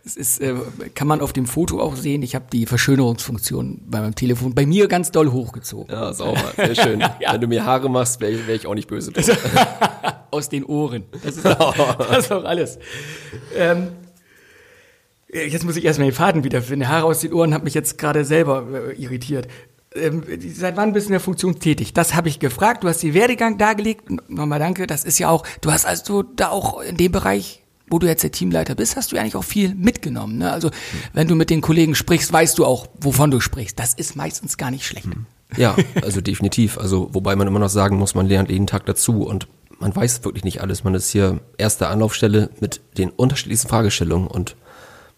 Es 0.04 0.16
ist, 0.16 0.40
äh, 0.40 0.54
kann 0.94 1.08
man 1.08 1.20
auf 1.20 1.32
dem 1.32 1.46
Foto 1.46 1.80
auch 1.80 1.96
sehen. 1.96 2.22
Ich 2.22 2.36
habe 2.36 2.46
die 2.52 2.66
Verschönerungsfunktion 2.66 3.82
bei 3.86 4.00
meinem 4.00 4.14
Telefon 4.14 4.54
bei 4.54 4.64
mir 4.64 4.86
ganz 4.86 5.10
doll 5.10 5.32
hochgezogen. 5.32 5.92
Ja, 5.92 6.12
sauber. 6.12 6.52
Sehr 6.56 6.75
schön. 6.76 7.00
ja. 7.20 7.32
Wenn 7.32 7.40
du 7.40 7.48
mir 7.48 7.64
Haare 7.64 7.90
machst, 7.90 8.20
wäre 8.20 8.46
wär 8.46 8.54
ich 8.54 8.66
auch 8.66 8.75
nicht 8.75 8.88
böse. 8.88 9.12
Aus 10.30 10.48
den 10.48 10.64
Ohren. 10.64 11.04
Das 11.25 11.36
ist, 11.36 11.44
das 11.44 12.18
ist 12.18 12.32
auch 12.32 12.44
alles. 12.44 12.78
Ähm, 13.56 13.88
Jetzt 15.28 15.64
muss 15.64 15.76
ich 15.76 15.84
erstmal 15.84 16.08
den 16.08 16.14
Faden 16.14 16.44
wiederfinden. 16.44 16.88
Haare 16.88 17.04
aus 17.04 17.20
den 17.20 17.32
Ohren 17.34 17.52
hat 17.52 17.64
mich 17.64 17.75
jetzt 17.75 17.98
gerade 17.98 18.25
selber 18.25 18.64
äh, 18.72 18.92
irritiert 18.94 19.48
ähm, 19.96 20.22
seit 20.54 20.76
wann 20.76 20.92
bist 20.92 21.06
du 21.06 21.08
in 21.08 21.12
der 21.12 21.20
Funktion 21.20 21.58
tätig? 21.58 21.92
Das 21.92 22.14
habe 22.14 22.28
ich 22.28 22.38
gefragt. 22.38 22.84
Du 22.84 22.88
hast 22.88 23.02
den 23.02 23.14
Werdegang 23.14 23.58
dargelegt. 23.58 24.10
Nochmal 24.28 24.58
danke. 24.58 24.86
Das 24.86 25.04
ist 25.04 25.18
ja 25.18 25.28
auch, 25.28 25.44
du 25.60 25.72
hast 25.72 25.86
also 25.86 26.22
da 26.22 26.48
auch 26.48 26.80
in 26.80 26.96
dem 26.96 27.12
Bereich, 27.12 27.62
wo 27.88 27.98
du 27.98 28.06
jetzt 28.06 28.22
der 28.22 28.32
Teamleiter 28.32 28.74
bist, 28.74 28.96
hast 28.96 29.12
du 29.12 29.16
eigentlich 29.16 29.36
auch 29.36 29.44
viel 29.44 29.74
mitgenommen. 29.74 30.38
Ne? 30.38 30.50
Also 30.50 30.70
wenn 31.12 31.28
du 31.28 31.34
mit 31.34 31.50
den 31.50 31.60
Kollegen 31.60 31.94
sprichst, 31.94 32.32
weißt 32.32 32.58
du 32.58 32.64
auch, 32.64 32.86
wovon 33.00 33.30
du 33.30 33.40
sprichst. 33.40 33.78
Das 33.78 33.94
ist 33.94 34.16
meistens 34.16 34.56
gar 34.56 34.70
nicht 34.70 34.86
schlecht. 34.86 35.06
Hm. 35.06 35.26
Ja, 35.56 35.76
also 36.02 36.20
definitiv. 36.20 36.78
Also 36.78 37.08
wobei 37.12 37.36
man 37.36 37.46
immer 37.46 37.60
noch 37.60 37.68
sagen 37.68 37.96
muss, 37.96 38.14
man 38.14 38.26
lernt 38.26 38.50
jeden 38.50 38.66
Tag 38.66 38.86
dazu 38.86 39.24
und 39.24 39.46
man 39.78 39.94
weiß 39.94 40.24
wirklich 40.24 40.44
nicht 40.44 40.60
alles. 40.60 40.84
Man 40.84 40.94
ist 40.94 41.10
hier 41.10 41.40
erste 41.58 41.88
Anlaufstelle 41.88 42.50
mit 42.60 42.80
den 42.98 43.10
unterschiedlichsten 43.10 43.68
Fragestellungen 43.68 44.26
und 44.26 44.56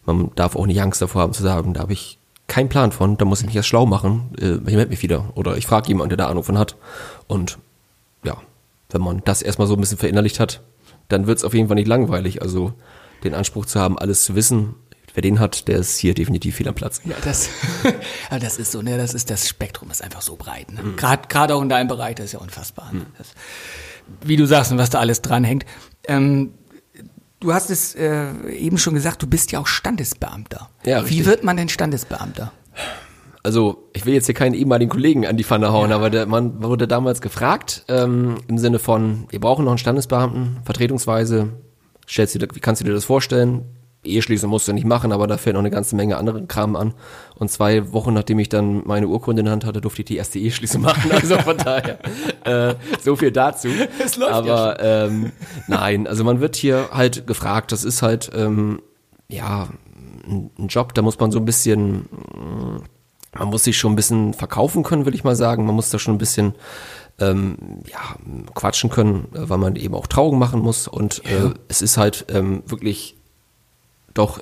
man 0.05 0.31
darf 0.35 0.57
auch 0.57 0.67
nicht 0.67 0.81
Angst 0.81 1.01
davor 1.01 1.23
haben 1.23 1.33
zu 1.33 1.43
sagen, 1.43 1.75
da 1.75 1.81
habe 1.81 1.93
ich 1.93 2.19
keinen 2.49 2.69
Plan 2.69 2.91
von, 2.91 3.17
da 3.17 3.25
muss 3.25 3.41
ich 3.41 3.47
mich 3.47 3.55
erst 3.55 3.69
schlau 3.69 3.87
machen, 3.87 4.33
äh, 4.41 4.55
ich 4.55 4.75
melde 4.75 4.89
mich 4.89 5.03
wieder. 5.03 5.33
Oder 5.37 5.57
ich 5.57 5.67
frage 5.67 5.89
jemanden, 5.89 6.11
der 6.11 6.17
da 6.17 6.29
Ahnung 6.29 6.43
von 6.43 6.59
hat. 6.59 6.77
Und 7.29 7.59
ja, 8.25 8.39
wenn 8.91 9.03
man 9.03 9.23
das 9.25 9.43
erstmal 9.43 9.69
so 9.69 9.75
ein 9.75 9.81
bisschen 9.81 9.99
verinnerlicht 9.99 10.41
hat, 10.41 10.63
dann 11.09 11.27
wird 11.27 11.39
es 11.39 11.45
auf 11.45 11.55
jeden 11.55 11.69
Fall 11.69 11.77
nicht 11.77 11.87
langweilig. 11.87 12.43
Also 12.43 12.73
den 13.23 13.35
Anspruch 13.35 13.67
zu 13.67 13.79
haben, 13.79 13.99
alles 13.99 14.25
zu 14.25 14.35
wissen, 14.35 14.75
wer 15.15 15.23
den 15.23 15.41
hat, 15.41 15.69
der 15.69 15.79
ist 15.79 15.99
hier 15.99 16.15
definitiv 16.15 16.57
viel 16.57 16.69
am 16.69 16.75
Platz. 16.75 17.01
Ja, 17.05 17.17
das, 17.23 17.51
das 18.31 18.57
ist 18.57 18.73
so, 18.73 18.83
ne, 18.83 18.97
das 18.97 19.15
ist 19.15 19.31
das 19.31 19.49
Spektrum 19.49 19.91
ist 19.91 20.03
einfach 20.03 20.23
so 20.23 20.37
breit. 20.37 20.73
Ne? 20.73 20.83
Mhm. 20.83 20.97
Gerade 20.97 21.55
auch 21.55 21.63
in 21.63 21.69
deinem 21.69 21.89
Bereich, 21.89 22.15
das 22.15 22.27
ist 22.27 22.33
ja 22.33 22.39
unfassbar. 22.39 22.93
Ne? 22.93 23.07
Das, 23.19 23.29
wie 24.23 24.37
du 24.37 24.47
sagst 24.47 24.73
und 24.73 24.79
was 24.79 24.91
da 24.91 25.01
alles 25.01 25.21
dranhängt. 25.21 25.67
Ähm, 26.07 26.55
Du 27.41 27.53
hast 27.53 27.71
es 27.71 27.95
äh, 27.95 28.33
eben 28.51 28.79
schon 28.79 28.95
gesagt, 28.95 29.23
du 29.23 29.27
bist 29.27 29.53
ja 29.53 29.61
auch 29.61 29.67
Standesbeamter. 29.67 30.69
Ja, 30.85 31.01
Wie 31.03 31.05
richtig. 31.05 31.27
wird 31.27 31.45
man 31.45 31.57
denn 31.57 31.69
Standesbeamter? 31.69 32.53
Also, 33.45 33.89
ich 33.93 34.05
will 34.05 34.15
jetzt 34.15 34.27
hier 34.27 34.35
keinen 34.35 34.55
ehemaligen 34.55 34.91
Kollegen 34.91 35.25
an 35.27 35.37
die 35.37 35.45
Pfanne 35.45 35.73
hauen, 35.73 35.93
aber 35.93 36.11
der 36.11 36.27
Mann 36.27 36.63
wurde 36.63 36.89
damals 36.89 37.21
gefragt, 37.21 37.85
ähm, 37.89 38.39
im 38.49 38.59
Sinne 38.59 38.81
von, 38.81 39.27
wir 39.31 39.41
brauchen 39.41 39.65
noch 39.65 39.71
einen 39.73 39.79
Standesbeamten, 39.79 40.59
vertretungsweise, 40.65 41.53
stellst 42.09 42.35
du 42.35 42.41
wie 42.41 42.61
kannst 42.61 42.81
du 42.81 42.85
dir 42.85 42.93
das 42.93 43.05
vorstellen? 43.05 43.65
Eheschließung 44.05 44.51
musst 44.51 44.69
du 44.69 44.73
nicht 44.73 44.87
machen, 44.87 45.13
aber 45.13 45.27
da 45.27 45.37
fällt 45.37 45.55
noch 45.55 45.61
eine 45.61 45.71
ganze 45.71 45.97
Menge 45.97 46.17
anderen 46.17 46.49
Kram 46.49 46.77
an. 46.77 46.95
Und 47.35 47.51
zwei 47.51 47.93
Wochen, 47.93 48.15
nachdem 48.15 48.39
ich 48.39 48.49
dann 48.49 48.83
meine 48.87 49.09
Urkunde 49.09 49.41
in 49.41 49.47
der 49.47 49.53
Hand 49.53 49.65
hatte, 49.65 49.81
durfte 49.81 50.03
ich 50.03 50.07
die 50.07 50.17
erste 50.17 50.39
Eheschließung 50.39 50.83
machen. 50.83 51.11
Also 51.19 51.37
von 51.39 51.57
daher, 51.57 51.99
äh, 52.45 52.75
so 53.03 53.17
viel 53.17 53.33
dazu. 53.33 53.69
Es 54.05 54.17
läuft 54.17 54.47
ja 54.47 54.55
aber 54.55 54.81
ähm, 54.81 55.33
nein, 55.67 56.07
also 56.07 56.25
man 56.25 56.41
wird 56.41 56.57
hier 56.57 56.89
halt 56.93 57.27
gefragt, 57.27 57.73
das 57.73 57.85
ist 57.85 58.03
halt, 58.03 58.31
ähm, 58.35 58.81
ja, 59.29 59.69
ein 60.27 60.69
Job, 60.69 60.95
da 60.95 61.03
muss 61.03 61.19
man 61.19 61.31
so 61.31 61.39
ein 61.39 61.45
bisschen 61.45 62.09
man 63.37 63.49
muss 63.49 63.65
sich 63.65 63.79
schon 63.79 63.93
ein 63.93 63.97
bisschen 63.97 64.35
verkaufen 64.35 64.83
können, 64.83 65.07
will 65.07 65.15
ich 65.15 65.25
mal 65.25 65.37
sagen. 65.37 65.67
Man 65.67 65.75
muss 65.75 65.91
da 65.91 65.99
schon 65.99 66.15
ein 66.15 66.19
bisschen 66.19 66.55
ähm, 67.19 67.83
ja, 67.91 68.17
quatschen 68.55 68.91
können, 68.91 69.29
weil 69.33 69.59
man 69.59 69.77
eben 69.77 69.95
auch 69.95 70.07
Trauung 70.07 70.39
machen 70.39 70.61
muss. 70.61 70.89
Und 70.89 71.25
äh, 71.27 71.51
es 71.69 71.83
ist 71.83 71.97
halt 71.99 72.27
ähm, 72.29 72.63
wirklich 72.67 73.18
doch 74.19 74.41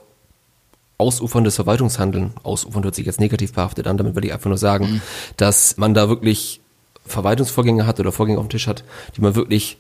ausuferndes 0.99 1.57
Verwaltungshandeln. 1.57 2.33
Ausufernd 2.43 2.85
hört 2.85 2.95
sich 2.95 3.07
jetzt 3.07 3.21
negativ 3.21 3.53
behaftet 3.53 3.87
an, 3.87 3.97
damit 3.97 4.15
will 4.15 4.25
ich 4.25 4.33
einfach 4.33 4.49
nur 4.49 4.59
sagen, 4.59 5.03
dass 5.37 5.77
man 5.77 5.95
da 5.95 6.09
wirklich 6.09 6.61
Verwaltungsvorgänge 7.05 7.87
hat 7.87 8.01
oder 8.01 8.13
Vorgänge 8.13 8.39
auf 8.39 8.47
dem 8.47 8.51
Tisch 8.51 8.67
hat, 8.67 8.85
die 9.17 9.21
man 9.21 9.35
wirklich 9.35 9.79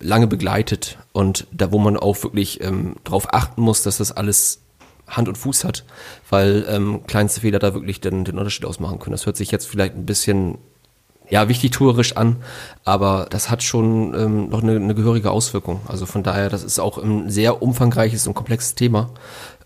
lange 0.00 0.26
begleitet 0.26 0.98
und 1.12 1.46
da, 1.52 1.70
wo 1.70 1.78
man 1.78 1.96
auch 1.96 2.22
wirklich 2.22 2.62
ähm, 2.62 2.96
darauf 3.04 3.32
achten 3.32 3.62
muss, 3.62 3.82
dass 3.82 3.98
das 3.98 4.10
alles 4.12 4.60
Hand 5.06 5.28
und 5.28 5.36
Fuß 5.36 5.64
hat, 5.64 5.84
weil 6.30 6.64
ähm, 6.68 7.02
kleinste 7.06 7.42
Fehler 7.42 7.58
da 7.58 7.74
wirklich 7.74 8.00
den, 8.00 8.24
den 8.24 8.38
Unterschied 8.38 8.64
ausmachen 8.64 8.98
können. 8.98 9.12
Das 9.12 9.26
hört 9.26 9.36
sich 9.36 9.50
jetzt 9.50 9.66
vielleicht 9.66 9.94
ein 9.94 10.06
bisschen 10.06 10.58
ja, 11.30 11.48
wichtig 11.48 11.72
tuerisch 11.72 12.16
an, 12.16 12.36
aber 12.84 13.26
das 13.30 13.50
hat 13.50 13.62
schon 13.62 14.14
ähm, 14.14 14.48
noch 14.50 14.62
eine, 14.62 14.76
eine 14.76 14.94
gehörige 14.94 15.30
Auswirkung. 15.30 15.80
Also 15.86 16.06
von 16.06 16.22
daher, 16.22 16.50
das 16.50 16.62
ist 16.62 16.78
auch 16.78 16.98
ein 16.98 17.30
sehr 17.30 17.62
umfangreiches 17.62 18.26
und 18.26 18.34
komplexes 18.34 18.74
Thema. 18.74 19.10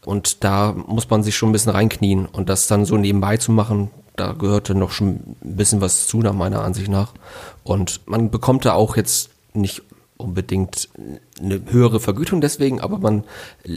Und 0.05 0.45
da 0.45 0.73
muss 0.73 1.11
man 1.11 1.23
sich 1.23 1.37
schon 1.37 1.51
ein 1.51 1.53
bisschen 1.53 1.73
reinknien. 1.73 2.27
Und 2.27 2.49
das 2.49 2.67
dann 2.69 2.85
so 2.85 2.97
nebenbei 2.97 3.37
zu 3.37 3.53
machen, 3.53 3.91
da 4.17 4.33
gehörte 4.33 4.75
noch 4.75 4.91
schon 4.91 5.09
ein 5.09 5.57
bisschen 5.57 5.81
was 5.81 6.07
zu, 6.07 6.19
nach 6.19 6.33
meiner 6.33 6.63
Ansicht 6.63 6.89
nach. 6.89 7.13
Und 7.65 8.01
man 8.07 8.31
bekommt 8.31 8.65
da 8.65 8.73
auch 8.73 8.97
jetzt 8.97 9.31
nicht 9.53 9.83
unbedingt 10.19 10.89
eine 11.41 11.61
höhere 11.71 12.01
Vergütung 12.01 12.41
deswegen, 12.41 12.81
aber 12.81 12.99
man, 12.99 13.25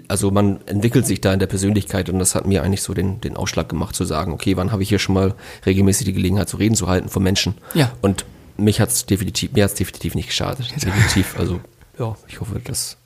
also 0.07 0.31
man 0.31 0.59
entwickelt 0.65 1.05
sich 1.05 1.21
da 1.21 1.33
in 1.33 1.39
der 1.39 1.47
Persönlichkeit 1.47 2.09
und 2.09 2.19
das 2.19 2.35
hat 2.35 2.47
mir 2.47 2.63
eigentlich 2.63 2.81
so 2.81 2.93
den, 2.93 3.21
den 3.21 3.37
Ausschlag 3.37 3.69
gemacht 3.69 3.95
zu 3.95 4.03
sagen, 4.03 4.33
okay, 4.33 4.57
wann 4.57 4.71
habe 4.71 4.83
ich 4.83 4.89
hier 4.89 4.99
schon 4.99 5.15
mal 5.15 5.35
regelmäßig 5.65 6.05
die 6.05 6.13
Gelegenheit 6.13 6.49
zu 6.49 6.57
reden 6.57 6.75
zu 6.75 6.87
halten 6.87 7.09
von 7.09 7.23
Menschen? 7.23 7.53
Ja. 7.73 7.91
Und 8.01 8.25
mich 8.57 8.81
hat's 8.81 9.05
definitiv, 9.05 9.53
mir 9.53 9.63
hat's 9.63 9.75
definitiv 9.75 10.15
nicht 10.15 10.27
geschadet. 10.27 10.71
Definitiv. 10.75 11.39
Also, 11.39 11.61
ja, 11.97 12.15
ich 12.27 12.41
hoffe, 12.41 12.59
das 12.63 12.97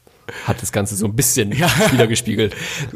hat 0.46 0.62
das 0.62 0.72
Ganze 0.72 0.96
so 0.96 1.06
ein 1.06 1.16
bisschen 1.16 1.52
wiedergespiegelt. 1.92 2.56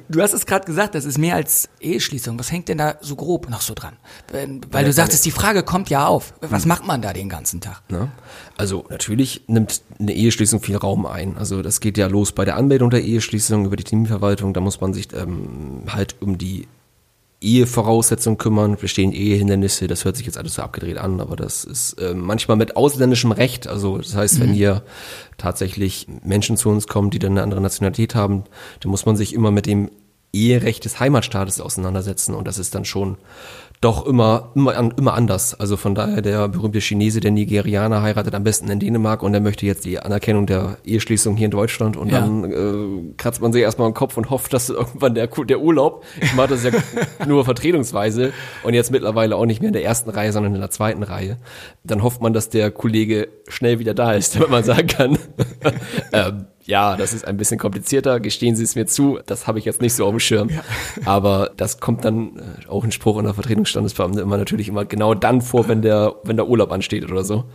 Du 0.09 0.21
hast 0.21 0.33
es 0.33 0.45
gerade 0.45 0.65
gesagt, 0.65 0.95
das 0.95 1.05
ist 1.05 1.17
mehr 1.17 1.35
als 1.35 1.69
Eheschließung. 1.79 2.37
Was 2.39 2.51
hängt 2.51 2.69
denn 2.69 2.77
da 2.77 2.95
so 3.01 3.15
grob 3.15 3.49
noch 3.49 3.61
so 3.61 3.73
dran? 3.73 3.93
Wenn- 4.31 4.61
Weil 4.71 4.85
du 4.85 4.93
sagtest, 4.93 5.25
die 5.25 5.31
Frage 5.31 5.63
kommt 5.63 5.89
ja 5.89 6.07
auf. 6.07 6.33
Was 6.41 6.65
macht 6.65 6.85
man 6.85 7.01
da 7.01 7.13
den 7.13 7.29
ganzen 7.29 7.61
Tag? 7.61 7.81
Ne? 7.89 8.09
Also 8.57 8.85
natürlich 8.89 9.43
nimmt 9.47 9.81
eine 9.99 10.13
Eheschließung 10.13 10.61
viel 10.61 10.75
Raum 10.77 11.05
ein. 11.05 11.37
Also 11.37 11.61
das 11.61 11.79
geht 11.79 11.97
ja 11.97 12.07
los 12.07 12.31
bei 12.31 12.45
der 12.45 12.55
Anmeldung 12.57 12.89
der 12.89 13.03
Eheschließung 13.03 13.65
über 13.65 13.75
die 13.75 13.83
Terminverwaltung. 13.83 14.53
Da 14.53 14.61
muss 14.61 14.81
man 14.81 14.93
sich 14.93 15.13
ähm, 15.13 15.83
halt 15.89 16.15
um 16.21 16.37
die 16.37 16.67
Ehevoraussetzungen 17.41 18.37
kümmern, 18.37 18.75
bestehen 18.75 19.13
Ehehindernisse, 19.13 19.87
das 19.87 20.03
hört 20.03 20.17
sich 20.17 20.25
jetzt 20.25 20.37
alles 20.37 20.55
so 20.55 20.61
abgedreht 20.61 20.97
an, 20.97 21.21
aber 21.21 21.37
das 21.37 21.63
ist 21.63 21.93
äh, 21.93 22.13
manchmal 22.13 22.57
mit 22.57 22.75
ausländischem 22.75 23.31
Recht. 23.31 23.67
Also 23.67 23.97
das 23.97 24.13
heißt, 24.13 24.41
wenn 24.41 24.51
hier 24.51 24.83
tatsächlich 25.37 26.07
Menschen 26.21 26.57
zu 26.57 26.69
uns 26.69 26.87
kommen, 26.87 27.11
die 27.11 27.19
dann 27.19 27.31
eine 27.31 27.43
andere 27.43 27.61
Nationalität 27.61 28.13
haben, 28.13 28.43
dann 28.81 28.91
muss 28.91 29.05
man 29.05 29.15
sich 29.15 29.33
immer 29.33 29.51
mit 29.51 29.67
dem 29.67 29.89
Eherecht 30.33 30.85
des 30.85 30.99
Heimatstaates 30.99 31.61
auseinandersetzen 31.61 32.35
und 32.35 32.45
das 32.47 32.59
ist 32.59 32.75
dann 32.75 32.85
schon 32.85 33.17
doch 33.81 34.05
immer, 34.05 34.51
immer, 34.55 34.73
immer 34.97 35.13
anders. 35.13 35.57
Also 35.57 35.77
von 35.77 35.95
daher 35.95 36.21
der 36.21 36.49
berühmte 36.49 36.81
Chinese, 36.81 37.21
der 37.21 37.31
Nigerianer 37.31 38.01
heiratet 38.01 38.35
am 38.35 38.43
besten 38.43 38.69
in 38.69 38.79
Dänemark 38.81 39.23
und 39.23 39.31
der 39.31 39.39
möchte 39.39 39.65
jetzt 39.65 39.85
die 39.85 39.99
Anerkennung 39.99 40.45
der 40.47 40.77
Eheschließung 40.83 41.37
hier 41.37 41.45
in 41.45 41.51
Deutschland 41.51 41.95
und 41.95 42.11
Ja. 42.11 42.19
dann 42.19 42.43
äh, 42.51 43.13
kratzt 43.15 43.41
man 43.41 43.53
sich 43.53 43.61
erstmal 43.61 43.87
im 43.87 43.93
Kopf 43.93 44.17
und 44.17 44.29
hofft, 44.29 44.51
dass 44.51 44.69
irgendwann 44.69 45.15
der, 45.15 45.27
der 45.27 45.61
Urlaub, 45.61 46.03
ich 46.19 46.33
mache 46.33 46.49
das 46.49 46.65
ja 46.65 46.71
nur 47.25 47.45
vertretungsweise 47.45 48.33
und 48.63 48.73
jetzt 48.73 48.91
mittlerweile 48.91 49.37
auch 49.37 49.45
nicht 49.45 49.61
mehr 49.61 49.69
in 49.69 49.73
der 49.73 49.85
ersten 49.85 50.09
Reihe, 50.09 50.33
sondern 50.33 50.53
in 50.55 50.59
der 50.59 50.71
zweiten 50.71 51.03
Reihe, 51.03 51.37
dann 51.85 52.03
hofft 52.03 52.21
man, 52.21 52.33
dass 52.33 52.49
der 52.49 52.71
Kollege 52.71 53.29
schnell 53.47 53.79
wieder 53.79 53.93
da 53.93 54.11
ist, 54.11 54.35
damit 54.35 54.49
man 54.49 54.63
sagen 54.65 54.87
kann, 54.87 55.17
ähm, 56.11 56.47
ja, 56.69 56.95
das 56.95 57.13
ist 57.13 57.25
ein 57.25 57.35
bisschen 57.35 57.57
komplizierter, 57.57 58.19
gestehen 58.19 58.55
Sie 58.55 58.63
es 58.63 58.75
mir 58.75 58.85
zu, 58.85 59.17
das 59.25 59.47
habe 59.47 59.57
ich 59.57 59.65
jetzt 59.65 59.81
nicht 59.81 59.95
so 59.95 60.05
auf 60.05 60.11
dem 60.11 60.19
Schirm. 60.19 60.51
Aber 61.03 61.49
das 61.57 61.79
kommt 61.79 62.05
dann 62.05 62.37
äh, 62.37 62.67
auch 62.69 62.83
ein 62.83 62.91
Spruch 62.91 63.17
in 63.17 63.25
der 63.25 63.33
Vertretungsstandesbeamte 63.33 64.21
immer 64.21 64.37
natürlich 64.37 64.67
immer 64.67 64.85
genau 64.85 65.15
dann 65.15 65.41
vor, 65.41 65.67
wenn 65.67 65.81
der, 65.81 66.13
wenn 66.23 66.35
der 66.35 66.47
Urlaub 66.47 66.71
ansteht 66.71 67.09
oder 67.11 67.23
so. 67.23 67.45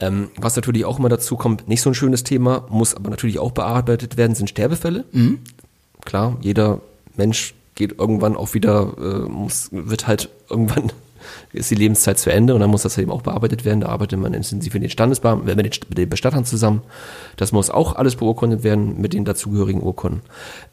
Ähm, 0.00 0.30
was 0.38 0.56
natürlich 0.56 0.86
auch 0.86 0.98
immer 0.98 1.10
dazu 1.10 1.36
kommt, 1.36 1.68
nicht 1.68 1.82
so 1.82 1.90
ein 1.90 1.94
schönes 1.94 2.24
Thema, 2.24 2.64
muss 2.70 2.94
aber 2.94 3.10
natürlich 3.10 3.38
auch 3.38 3.52
bearbeitet 3.52 4.16
werden, 4.16 4.34
sind 4.34 4.48
Sterbefälle. 4.48 5.04
Klar, 6.06 6.38
jeder 6.40 6.80
Mensch 7.14 7.54
geht 7.74 7.98
irgendwann 7.98 8.36
auch 8.36 8.54
wieder, 8.54 8.94
äh, 8.98 9.28
muss, 9.28 9.68
wird 9.70 10.06
halt 10.06 10.30
irgendwann 10.48 10.92
ist 11.52 11.70
die 11.70 11.74
Lebenszeit 11.74 12.18
zu 12.18 12.30
Ende 12.30 12.54
und 12.54 12.60
dann 12.60 12.70
muss 12.70 12.82
das 12.82 12.98
eben 12.98 13.10
auch 13.10 13.22
bearbeitet 13.22 13.64
werden. 13.64 13.80
Da 13.80 13.88
arbeitet 13.88 14.18
man 14.18 14.34
intensiv 14.34 14.74
mit 14.74 14.82
den 14.82 14.90
Standesbeamten, 14.90 15.48
äh, 15.48 15.54
mit 15.54 15.96
den, 15.96 16.08
Bestattern 16.08 16.44
zusammen. 16.44 16.82
Das 17.36 17.52
muss 17.52 17.70
auch 17.70 17.96
alles 17.96 18.16
beurkundet 18.16 18.62
werden 18.62 19.00
mit 19.00 19.12
den 19.12 19.24
dazugehörigen 19.24 19.82
Urkunden. 19.82 20.22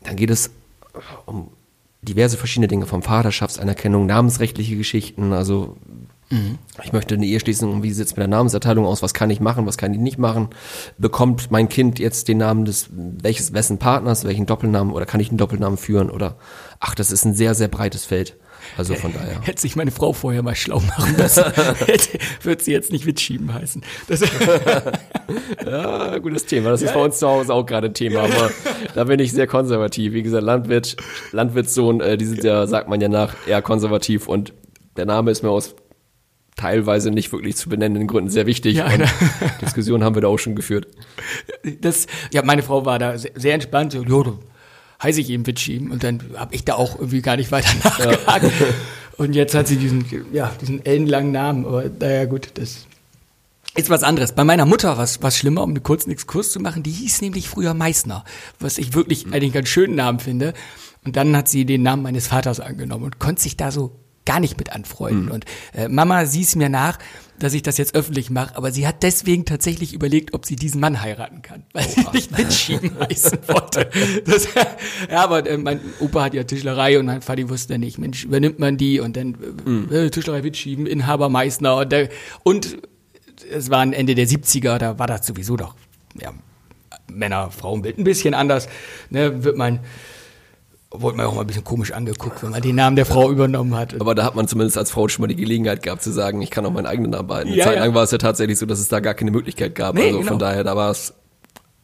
Dann 0.04 0.16
geht 0.16 0.30
es 0.30 0.52
um 1.26 1.50
diverse 2.02 2.38
verschiedene 2.38 2.68
Dinge, 2.68 2.86
vom 2.86 3.02
Vaterschaftsanerkennung, 3.02 4.06
namensrechtliche 4.06 4.76
Geschichten, 4.76 5.32
also 5.32 5.78
ich 6.84 6.94
möchte 6.94 7.16
eine 7.16 7.26
Eheschließung, 7.26 7.84
wie 7.84 7.92
sieht 7.92 8.08
es 8.08 8.12
mit 8.14 8.22
der 8.22 8.28
Namenserteilung 8.28 8.86
aus, 8.86 9.04
was 9.04 9.14
kann 9.14 9.30
ich 9.30 9.40
machen, 9.40 9.68
was 9.68 9.78
kann 9.78 9.94
ich 9.94 10.00
nicht 10.00 10.18
machen, 10.18 10.50
bekommt 10.98 11.52
mein 11.52 11.70
Kind 11.70 12.00
jetzt 12.00 12.28
den 12.28 12.40
Namen 12.40 12.66
des, 12.66 12.90
welches, 12.92 13.54
wessen 13.54 13.78
Partners, 13.78 14.24
welchen 14.24 14.46
Doppelnamen 14.46 14.94
oder 14.94 15.06
kann 15.06 15.20
ich 15.20 15.30
einen 15.30 15.38
Doppelnamen 15.38 15.78
führen 15.78 16.10
oder, 16.10 16.38
ach, 16.80 16.96
das 16.96 17.12
ist 17.12 17.26
ein 17.26 17.36
sehr, 17.36 17.54
sehr 17.54 17.68
breites 17.68 18.06
Feld. 18.06 18.36
Also 18.78 18.96
von 18.96 19.14
daher. 19.14 19.42
Hätte 19.42 19.62
sich 19.62 19.76
meine 19.76 19.92
Frau 19.92 20.14
vorher 20.14 20.44
mal 20.44 20.56
schlau 20.56 20.80
machen 20.80 21.16
müssen, 21.18 21.44
hätte, 21.86 22.18
wird 22.42 22.62
sie 22.62 22.72
jetzt 22.72 22.92
nicht 22.92 23.06
mitschieben 23.06 23.54
heißen. 23.54 23.84
Das, 24.08 24.22
Ja, 25.66 26.18
gutes 26.20 26.46
Thema. 26.46 26.70
Das 26.70 26.82
ist 26.82 26.94
bei 26.94 27.04
uns 27.04 27.20
zu 27.20 27.28
Hause 27.28 27.54
auch 27.54 27.66
gerade 27.66 27.88
ein 27.88 27.94
Thema, 27.94 28.22
aber 28.22 28.52
da 28.94 29.04
bin 29.06 29.20
ich 29.20 29.32
sehr 29.32 29.48
konservativ. 29.48 30.14
Wie 30.14 30.24
gesagt, 30.24 30.44
Landwirt, 30.44 30.98
Landwirtssohn, 31.32 32.02
äh, 32.02 32.18
die 32.18 32.26
sind 32.26 32.44
ja, 32.44 32.68
sagt 32.68 32.90
man 32.90 33.02
ja 33.02 33.10
nach, 33.10 33.36
eher 33.48 33.62
konservativ 33.62 34.28
und 34.28 34.54
der 34.98 35.06
Name 35.06 35.32
ist 35.32 35.44
mir 35.44 35.50
aus 35.50 35.76
teilweise 36.56 37.10
nicht 37.10 37.32
wirklich 37.32 37.56
zu 37.56 37.70
benennenden 37.70 38.08
Gründen 38.08 38.30
sehr 38.30 38.46
wichtig. 38.46 38.78
Ja, 38.78 38.96
ne? 38.96 39.08
Diskussionen 39.62 40.04
haben 40.04 40.16
wir 40.16 40.22
da 40.22 40.28
auch 40.28 40.38
schon 40.38 40.56
geführt. 40.56 40.88
das, 41.82 42.06
ja, 42.32 42.44
meine 42.44 42.62
Frau 42.62 42.86
war 42.86 43.00
da 43.00 43.18
sehr, 43.18 43.32
sehr 43.36 43.54
entspannt. 43.56 43.94
So, 43.94 44.40
heiße 45.02 45.22
ich 45.22 45.30
eben 45.30 45.44
mitschieben. 45.44 45.92
Und 45.92 46.04
dann 46.04 46.22
habe 46.36 46.54
ich 46.56 46.66
da 46.66 46.76
auch 46.76 46.96
irgendwie 46.96 47.22
gar 47.22 47.38
nicht 47.38 47.52
weiter 47.52 47.74
nachgehakt. 47.84 48.52
Und 49.18 49.34
jetzt 49.34 49.56
hat 49.56 49.68
sie 49.68 49.78
diesen, 49.78 50.06
ja, 50.32 50.52
diesen 50.60 50.86
ellenlangen 50.86 51.32
Namen. 51.32 51.66
Aber 51.66 51.86
naja, 52.00 52.26
gut, 52.26 52.52
das 52.56 52.88
ist 53.76 53.90
was 53.90 54.04
anderes. 54.04 54.34
Bei 54.34 54.44
meiner 54.44 54.66
Mutter 54.66 54.98
war 54.98 55.04
es 55.04 55.38
schlimmer, 55.38 55.64
um 55.64 55.72
einen 55.72 55.84
kurzen 55.84 56.12
Exkurs 56.12 56.52
zu 56.52 56.60
machen. 56.60 56.84
Die 56.84 56.92
hieß 56.92 57.22
nämlich 57.22 57.50
früher 57.50 57.74
Meißner, 57.74 58.24
was 58.60 58.78
ich 58.78 58.94
wirklich 58.94 59.26
eigentlich 59.28 59.44
einen 59.44 59.54
ganz 59.54 59.70
schönen 59.70 59.96
Namen 59.96 60.20
finde. 60.20 60.54
Und 61.06 61.16
dann 61.16 61.36
hat 61.36 61.48
sie 61.48 61.66
den 61.66 61.82
Namen 61.84 62.04
meines 62.04 62.28
Vaters 62.28 62.60
angenommen 62.60 63.06
und 63.06 63.20
konnte 63.20 63.42
sich 63.42 63.58
da 63.58 63.72
so 63.72 64.00
gar 64.26 64.40
nicht 64.40 64.58
mit 64.58 64.72
anfreunden. 64.72 65.30
Und 65.30 65.46
äh, 65.74 65.90
Mama 65.90 66.26
sieht 66.26 66.48
es 66.48 66.56
mir 66.56 66.70
nach, 66.70 66.98
dass 67.40 67.54
ich 67.54 67.62
das 67.62 67.78
jetzt 67.78 67.96
öffentlich 67.96 68.30
mache, 68.30 68.56
aber 68.56 68.72
sie 68.72 68.88
hat 68.88 69.04
deswegen 69.04 69.46
tatsächlich 69.46 69.94
überlegt, 69.94 70.34
ob 70.34 70.46
sie 70.46 70.56
diesen 70.56 70.80
Mann 70.80 71.02
heiraten 71.02 71.42
kann, 71.42 71.64
weil 71.74 71.88
sie 71.88 72.06
nicht 72.14 72.38
mitschieben 72.38 72.98
heißen 73.10 73.40
wollte. 73.48 73.90
Das, 74.26 74.48
ja, 75.10 75.24
aber 75.24 75.48
äh, 75.50 75.58
mein 75.58 75.80
Opa 76.00 76.24
hat 76.24 76.34
ja 76.34 76.44
Tischlerei 76.44 77.00
und 77.00 77.08
mein 77.08 77.22
Vati 77.22 77.50
wusste 77.50 77.78
nicht, 77.78 77.98
Mensch, 77.98 78.24
übernimmt 78.24 78.60
man 78.60 78.78
die 78.78 79.00
und 79.00 79.18
dann 79.18 79.38
äh, 79.92 80.06
äh, 80.06 80.10
Tischlerei 80.10 80.42
mitschieben, 80.42 80.86
Inhaber 80.86 81.30
Meißner 81.30 81.78
und, 81.78 81.92
der, 81.92 82.10
und 82.44 82.78
es 83.52 83.70
war 83.70 83.84
Ende 83.84 84.16
der 84.16 84.28
70er, 84.28 84.78
da 84.78 85.00
war 85.00 85.08
das 85.08 85.26
sowieso 85.26 85.58
doch, 85.58 85.76
ja, 86.20 86.32
Männer, 87.12 87.52
Frauenbild 87.52 87.98
ein 87.98 88.04
bisschen 88.04 88.34
anders, 88.34 88.68
ne, 89.10 89.44
wird 89.44 89.58
man, 89.58 89.80
wurde 90.94 91.18
man 91.18 91.26
auch 91.26 91.34
mal 91.36 91.42
ein 91.42 91.48
bisschen 91.48 91.64
komisch 91.64 91.92
angeguckt, 91.92 92.44
wenn 92.44 92.52
man 92.52 92.62
den 92.62 92.76
Namen 92.76 92.96
der 92.96 93.06
Frau 93.06 93.32
übernommen 93.32 93.76
hat. 93.76 94.00
Aber 94.00 94.16
da 94.16 94.24
hat 94.24 94.36
man 94.36 94.48
zumindest 94.48 94.78
als 94.78 94.92
Frau 94.92 95.08
schon 95.08 95.24
mal 95.24 95.28
die 95.28 95.36
Gelegenheit 95.36 95.84
gehabt 95.84 96.04
zu 96.04 96.12
sagen, 96.12 96.42
ich 96.42 96.52
kann 96.52 96.66
auch 96.66 96.72
meinen 96.72 96.86
eigenen 96.86 97.12
Namen 97.12 97.28
behalten. 97.28 97.50
Eine 97.50 97.58
Ja, 97.58 97.66
Zeit 97.66 97.78
ja. 97.78 97.86
lang 97.86 97.94
war 97.94 98.04
es 98.04 98.12
ja 98.12 98.18
tatsächlich 98.20 98.58
so, 98.60 98.66
dass 98.66 98.80
es 98.80 98.88
da 98.88 99.00
gar 99.00 99.14
keine 99.14 99.32
Möglichkeit 99.32 99.76
gab. 99.76 99.96
Nee, 99.96 100.06
also 100.06 100.20
genau. 100.20 100.30
von 100.30 100.40
daher, 100.40 100.64
da 100.64 100.76
war 100.76 100.92
es 100.92 101.14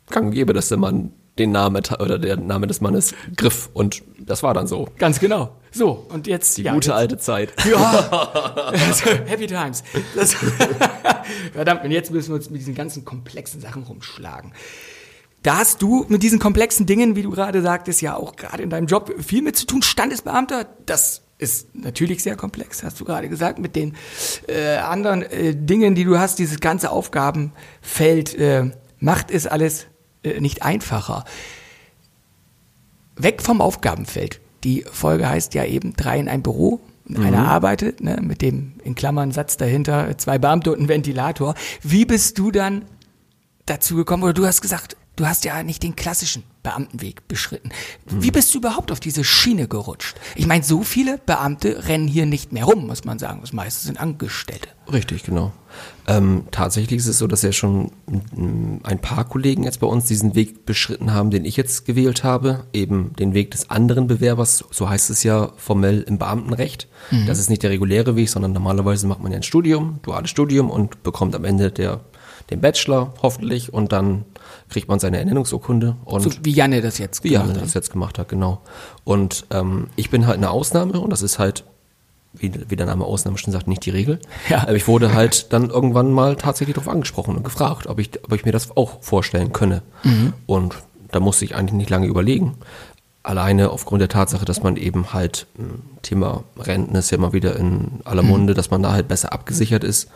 gang 0.10 0.28
und 0.28 0.32
gäbe, 0.34 0.54
dass 0.54 0.70
der 0.70 0.78
Mann 0.78 1.12
den 1.40 1.52
Namen 1.52 1.82
oder 2.00 2.20
der 2.20 2.36
Name 2.38 2.68
des 2.68 2.82
Mannes 2.82 3.16
griff 3.36 3.70
und 3.74 4.04
das 4.20 4.44
war 4.44 4.54
dann 4.54 4.68
so. 4.68 4.90
Ganz 4.98 5.20
genau. 5.20 5.56
So, 5.72 6.06
und 6.10 6.28
jetzt 6.28 6.58
Die 6.58 6.64
ja, 6.64 6.74
gute 6.74 6.90
jetzt, 6.90 6.98
alte 6.98 7.18
Zeit. 7.18 7.54
Ja. 7.70 8.34
Happy 9.26 9.48
Times. 9.48 9.84
Das, 10.16 10.34
verdammt, 11.54 11.84
und 11.84 11.92
jetzt 11.92 12.12
müssen 12.12 12.30
wir 12.30 12.36
uns 12.36 12.50
mit 12.50 12.60
diesen 12.60 12.76
ganzen 12.76 13.06
komplexen 13.06 13.62
Sachen 13.62 13.84
rumschlagen. 13.84 14.52
Da 15.44 15.58
hast 15.58 15.82
du 15.82 16.06
mit 16.10 16.22
diesen 16.22 16.40
komplexen 16.40 16.86
Dingen, 16.86 17.16
wie 17.16 17.22
du 17.22 17.32
gerade 17.32 17.62
sagtest, 17.62 18.02
ja 18.02 18.16
auch 18.16 18.36
gerade 18.36 18.62
in 18.64 18.70
deinem 18.70 18.88
Job 18.88 19.14
viel 19.20 19.42
mit 19.42 19.56
zu 19.56 19.66
tun. 19.66 19.82
Standesbeamter, 19.82 20.68
das 20.86 21.22
ist 21.38 21.74
natürlich 21.74 22.22
sehr 22.22 22.36
komplex, 22.36 22.84
hast 22.84 23.00
du 23.00 23.06
gerade 23.06 23.30
gesagt, 23.30 23.60
mit 23.60 23.76
den 23.76 23.96
äh, 24.48 24.76
anderen 24.76 25.22
äh, 25.22 25.56
Dingen, 25.56 25.96
die 25.96 26.04
du 26.04 26.20
hast, 26.20 26.40
dieses 26.40 26.60
ganze 26.60 26.92
Aufgabenfeld 26.92 28.36
äh, 28.36 28.72
macht 29.00 29.32
es 29.32 29.48
alles 29.48 29.88
äh, 30.24 30.42
nicht 30.42 30.64
einfacher. 30.64 31.24
Weg 33.16 33.42
vom 33.42 33.62
Aufgabenfeld. 33.62 34.42
Die 34.66 34.84
Folge 34.92 35.30
heißt 35.30 35.54
ja 35.54 35.64
eben 35.64 35.94
drei 35.94 36.20
in 36.20 36.28
ein 36.28 36.44
Büro. 36.44 36.82
Einer 37.18 37.48
arbeitet, 37.48 38.02
ne, 38.02 38.20
mit 38.22 38.44
dem 38.44 38.74
in 38.84 38.94
Klammern 38.94 39.32
Satz 39.32 39.58
dahinter, 39.58 40.16
zwei 40.20 40.38
Beamte 40.38 40.72
und 40.72 40.82
ein 40.82 40.88
Ventilator. 40.88 41.56
Wie 41.82 42.06
bist 42.06 42.38
du 42.38 42.52
dann 42.52 42.86
dazu 43.66 43.96
gekommen? 43.96 44.22
Oder 44.22 44.34
du 44.34 44.46
hast 44.46 44.62
gesagt, 44.62 44.96
du 45.20 45.28
hast 45.28 45.44
ja 45.44 45.62
nicht 45.64 45.84
den 45.84 45.96
klassischen 45.96 46.44
Beamtenweg 46.64 47.28
beschritten. 47.28 47.70
Wie 48.06 48.32
bist 48.32 48.54
du 48.54 48.60
überhaupt 48.60 48.92
auf 48.92 49.00
diese 49.00 49.24
Schiene 49.24 49.68
gerutscht? 49.68 50.16
Ich 50.36 50.48
meine, 50.48 50.64
so 50.64 50.84
viele 50.84 51.18
Beamte 51.18 51.88
rennen 51.88 52.08
hier 52.08 52.26
nicht 52.26 52.52
mehr 52.52 52.66
rum, 52.66 52.88
muss 52.88 53.04
man 53.04 53.20
sagen. 53.20 53.40
Das 53.42 53.54
meiste 53.54 53.86
sind 53.86 54.00
Angestellte. 54.00 54.70
Richtig, 54.92 55.24
genau. 55.24 55.52
Ähm, 56.08 56.46
tatsächlich 56.52 57.00
ist 57.00 57.08
es 57.08 57.18
so, 57.20 57.28
dass 57.28 57.44
ja 57.44 57.52
schon 57.52 57.92
ein 58.08 59.00
paar 59.02 59.26
Kollegen 59.26 59.64
jetzt 59.64 59.80
bei 59.80 59.88
uns 59.88 60.06
diesen 60.06 60.36
Weg 60.36 60.66
beschritten 60.66 61.14
haben, 61.14 61.30
den 61.30 61.46
ich 61.46 61.56
jetzt 61.58 61.86
gewählt 61.86 62.24
habe, 62.24 62.66
eben 62.74 63.14
den 63.20 63.34
Weg 63.34 63.52
des 63.52 63.70
anderen 63.70 64.08
Bewerbers, 64.08 64.66
so 64.72 64.90
heißt 64.90 65.10
es 65.12 65.24
ja 65.24 65.52
formell 65.58 66.02
im 66.02 66.18
Beamtenrecht. 66.18 66.88
Das 67.28 67.40
ist 67.40 67.50
nicht 67.50 67.62
der 67.64 67.70
reguläre 67.70 68.16
Weg, 68.16 68.30
sondern 68.30 68.54
normalerweise 68.54 69.06
macht 69.06 69.22
man 69.22 69.32
ja 69.32 69.38
ein 69.38 69.44
Studium, 69.44 70.00
duales 70.02 70.30
Studium 70.30 70.70
und 70.70 71.04
bekommt 71.04 71.36
am 71.36 71.46
Ende 71.46 71.72
der, 71.72 72.02
den 72.50 72.62
Bachelor 72.62 73.14
hoffentlich 73.22 73.74
und 73.74 73.92
dann 73.92 74.26
kriegt 74.70 74.88
man 74.88 75.00
seine 75.00 75.18
Ernennungsurkunde 75.20 75.96
und 76.06 76.22
So 76.22 76.32
wie 76.44 76.52
Janne 76.52 76.82
das 76.82 76.98
jetzt 76.98 77.24
wie 77.24 77.30
Janne 77.30 77.46
gemacht 77.48 77.58
hat. 77.62 77.66
das 77.68 77.74
jetzt 77.74 77.92
gemacht 77.92 78.18
hat, 78.20 78.30
genau. 78.30 78.62
Und 79.04 79.46
ähm, 79.52 79.88
ich 79.96 80.10
bin 80.10 80.28
halt 80.28 80.38
eine 80.38 80.50
Ausnahme 80.50 81.00
und 81.00 81.10
das 81.12 81.22
ist 81.22 81.40
halt, 81.40 81.64
wie, 82.34 82.52
wie 82.70 82.76
der 82.76 82.86
Name 82.86 83.06
Ausnahme 83.06 83.38
schon 83.38 83.52
sagt, 83.54 83.68
nicht 83.68 83.86
die 83.86 83.90
Regel. 83.90 84.20
Ja. 84.50 84.62
Aber 84.64 84.76
ich 84.76 84.88
wurde 84.88 85.14
halt 85.14 85.52
dann 85.54 85.70
irgendwann 85.70 86.12
mal 86.12 86.36
tatsächlich 86.36 86.76
darauf 86.76 86.92
angesprochen 86.92 87.36
und 87.36 87.44
gefragt, 87.44 87.88
ob 87.88 88.00
ich, 88.00 88.12
ob 88.24 88.34
ich 88.34 88.46
mir 88.46 88.52
das 88.52 88.76
auch 88.78 89.02
vorstellen 89.02 89.52
könne. 89.54 89.82
Und 90.46 90.76
da 91.12 91.20
musste 91.20 91.46
ich 91.46 91.56
eigentlich 91.56 91.74
nicht 91.74 91.90
lange 91.90 92.06
überlegen. 92.08 92.56
Alleine 93.24 93.72
aufgrund 93.72 94.02
der 94.02 94.10
Tatsache, 94.10 94.46
dass 94.46 94.64
man 94.64 94.76
eben 94.78 95.12
halt 95.14 95.46
m, 95.58 95.82
Thema 96.04 96.44
Renten 96.58 96.96
ist 96.96 97.12
ja 97.12 97.18
immer 97.18 97.34
wieder 97.34 97.56
in 97.58 98.00
aller 98.06 98.24
Munde, 98.24 98.54
dass 98.54 98.72
man 98.72 98.82
da 98.82 98.94
halt 98.94 99.08
besser 99.08 99.34
abgesichert 99.34 99.84
ist. 99.84 100.10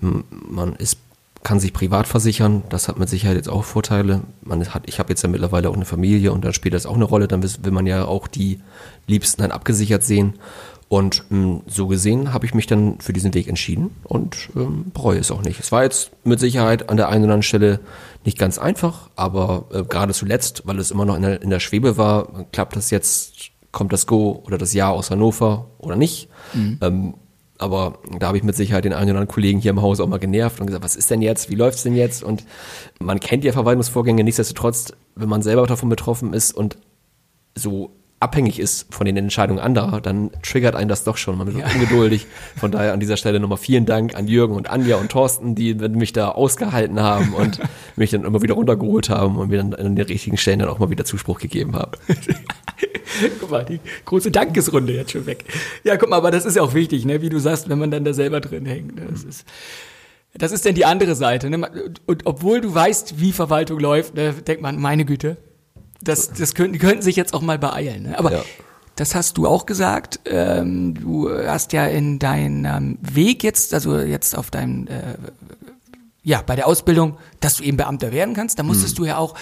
M, 0.00 0.24
Man 0.30 0.74
ist 0.76 0.98
kann 1.42 1.58
sich 1.58 1.72
privat 1.72 2.06
versichern, 2.06 2.62
das 2.68 2.88
hat 2.88 2.98
mit 2.98 3.08
Sicherheit 3.08 3.36
jetzt 3.36 3.48
auch 3.48 3.64
Vorteile. 3.64 4.20
Man 4.42 4.66
hat, 4.74 4.82
ich 4.86 4.98
habe 4.98 5.08
jetzt 5.10 5.22
ja 5.22 5.28
mittlerweile 5.28 5.70
auch 5.70 5.74
eine 5.74 5.86
Familie 5.86 6.32
und 6.32 6.44
dann 6.44 6.52
spielt 6.52 6.74
das 6.74 6.84
auch 6.84 6.94
eine 6.94 7.04
Rolle, 7.04 7.28
dann 7.28 7.42
will 7.42 7.72
man 7.72 7.86
ja 7.86 8.04
auch 8.04 8.28
die 8.28 8.60
Liebsten 9.06 9.40
dann 9.42 9.50
abgesichert 9.50 10.02
sehen. 10.02 10.34
Und 10.88 11.24
ähm, 11.30 11.62
so 11.66 11.86
gesehen 11.86 12.34
habe 12.34 12.44
ich 12.46 12.52
mich 12.52 12.66
dann 12.66 13.00
für 13.00 13.12
diesen 13.12 13.32
Weg 13.32 13.46
entschieden 13.46 13.90
und 14.02 14.50
ähm, 14.56 14.90
bereue 14.92 15.20
es 15.20 15.30
auch 15.30 15.42
nicht. 15.42 15.60
Es 15.60 15.70
war 15.70 15.84
jetzt 15.84 16.10
mit 16.24 16.40
Sicherheit 16.40 16.90
an 16.90 16.96
der 16.96 17.08
einen 17.08 17.24
oder 17.24 17.34
anderen 17.34 17.42
Stelle 17.44 17.80
nicht 18.24 18.38
ganz 18.38 18.58
einfach, 18.58 19.08
aber 19.14 19.66
äh, 19.72 19.84
gerade 19.84 20.12
zuletzt, 20.12 20.62
weil 20.66 20.78
es 20.80 20.90
immer 20.90 21.04
noch 21.04 21.14
in 21.14 21.22
der, 21.22 21.42
in 21.42 21.50
der 21.50 21.60
Schwebe 21.60 21.96
war, 21.96 22.44
klappt 22.50 22.74
das 22.74 22.90
jetzt, 22.90 23.52
kommt 23.70 23.92
das 23.92 24.06
Go 24.06 24.42
oder 24.44 24.58
das 24.58 24.74
Ja 24.74 24.90
aus 24.90 25.12
Hannover 25.12 25.66
oder 25.78 25.94
nicht. 25.94 26.28
Ähm, 26.82 27.14
aber 27.60 27.98
da 28.18 28.28
habe 28.28 28.38
ich 28.38 28.42
mit 28.42 28.56
Sicherheit 28.56 28.84
den 28.84 28.92
einen 28.92 29.10
oder 29.10 29.18
anderen 29.18 29.28
Kollegen 29.28 29.60
hier 29.60 29.70
im 29.70 29.82
Haus 29.82 30.00
auch 30.00 30.08
mal 30.08 30.18
genervt 30.18 30.60
und 30.60 30.66
gesagt, 30.66 30.82
was 30.84 30.96
ist 30.96 31.10
denn 31.10 31.20
jetzt, 31.20 31.50
wie 31.50 31.54
läuft's 31.54 31.82
denn 31.82 31.94
jetzt? 31.94 32.22
Und 32.22 32.44
man 32.98 33.20
kennt 33.20 33.44
ja 33.44 33.52
Verwaltungsvorgänge, 33.52 34.24
nichtsdestotrotz, 34.24 34.92
wenn 35.14 35.28
man 35.28 35.42
selber 35.42 35.66
davon 35.66 35.90
betroffen 35.90 36.32
ist 36.32 36.52
und 36.52 36.78
so 37.54 37.90
abhängig 38.18 38.60
ist 38.60 38.92
von 38.94 39.06
den 39.06 39.16
Entscheidungen 39.16 39.60
anderer, 39.60 40.00
dann 40.00 40.30
triggert 40.42 40.74
einen 40.74 40.88
das 40.88 41.04
doch 41.04 41.16
schon. 41.16 41.38
Man 41.38 41.52
wird 41.52 41.74
ungeduldig. 41.74 42.26
Von 42.56 42.70
daher 42.70 42.92
an 42.92 43.00
dieser 43.00 43.16
Stelle 43.16 43.40
nochmal 43.40 43.58
vielen 43.58 43.86
Dank 43.86 44.14
an 44.14 44.28
Jürgen 44.28 44.54
und 44.54 44.70
Anja 44.70 44.96
und 44.96 45.10
Thorsten, 45.10 45.54
die 45.54 45.74
mich 45.74 46.12
da 46.12 46.30
ausgehalten 46.30 47.00
haben 47.00 47.34
und 47.34 47.60
mich 47.96 48.10
dann 48.10 48.24
immer 48.24 48.42
wieder 48.42 48.54
runtergeholt 48.54 49.08
haben 49.08 49.36
und 49.36 49.48
mir 49.48 49.56
dann 49.58 49.74
an 49.74 49.96
den 49.96 50.06
richtigen 50.06 50.36
Stellen 50.36 50.60
dann 50.60 50.68
auch 50.68 50.78
mal 50.78 50.90
wieder 50.90 51.04
Zuspruch 51.04 51.38
gegeben 51.38 51.74
haben. 51.74 51.92
Guck 53.40 53.50
mal, 53.50 53.64
die 53.64 53.80
große 54.04 54.30
Dankesrunde 54.30 54.92
jetzt 54.94 55.12
schon 55.12 55.26
weg. 55.26 55.44
Ja, 55.84 55.96
guck 55.96 56.08
mal, 56.10 56.16
aber 56.16 56.30
das 56.30 56.44
ist 56.44 56.56
ja 56.56 56.62
auch 56.62 56.74
wichtig, 56.74 57.04
ne? 57.04 57.22
wie 57.22 57.28
du 57.28 57.38
sagst, 57.38 57.68
wenn 57.68 57.78
man 57.78 57.90
dann 57.90 58.04
da 58.04 58.12
selber 58.12 58.40
drin 58.40 58.66
hängt. 58.66 58.96
Ne? 58.96 59.06
Das 59.10 59.24
ist, 59.24 59.44
das 60.34 60.52
ist 60.52 60.64
denn 60.64 60.74
die 60.74 60.84
andere 60.84 61.14
Seite. 61.14 61.50
Ne? 61.50 61.68
Und 62.06 62.26
obwohl 62.26 62.60
du 62.60 62.74
weißt, 62.74 63.20
wie 63.20 63.32
Verwaltung 63.32 63.78
läuft, 63.80 64.14
ne, 64.14 64.32
denkt 64.32 64.62
man, 64.62 64.78
meine 64.80 65.04
Güte, 65.04 65.36
das, 66.02 66.32
das 66.32 66.54
könnten, 66.54 66.72
die 66.74 66.78
könnten 66.78 67.02
sich 67.02 67.16
jetzt 67.16 67.34
auch 67.34 67.42
mal 67.42 67.58
beeilen. 67.58 68.04
Ne? 68.04 68.18
Aber 68.18 68.32
Ja. 68.32 68.42
das 68.96 69.14
hast 69.14 69.36
du 69.38 69.46
auch 69.46 69.66
gesagt. 69.66 70.20
Ähm, 70.24 70.94
du 70.94 71.28
hast 71.30 71.72
ja 71.72 71.86
in 71.86 72.18
deinem 72.18 72.98
Weg 73.02 73.42
jetzt, 73.44 73.74
also 73.74 73.98
jetzt 73.98 74.36
auf 74.36 74.50
deinem 74.50 74.86
äh, 74.86 75.00
ja, 76.22 76.42
bei 76.42 76.54
der 76.54 76.66
Ausbildung, 76.66 77.16
dass 77.40 77.56
du 77.56 77.64
eben 77.64 77.76
Beamter 77.78 78.12
werden 78.12 78.34
kannst, 78.34 78.58
da 78.58 78.62
musstest 78.62 78.94
Mhm. 78.98 79.02
du 79.02 79.08
ja 79.08 79.16
auch 79.18 79.34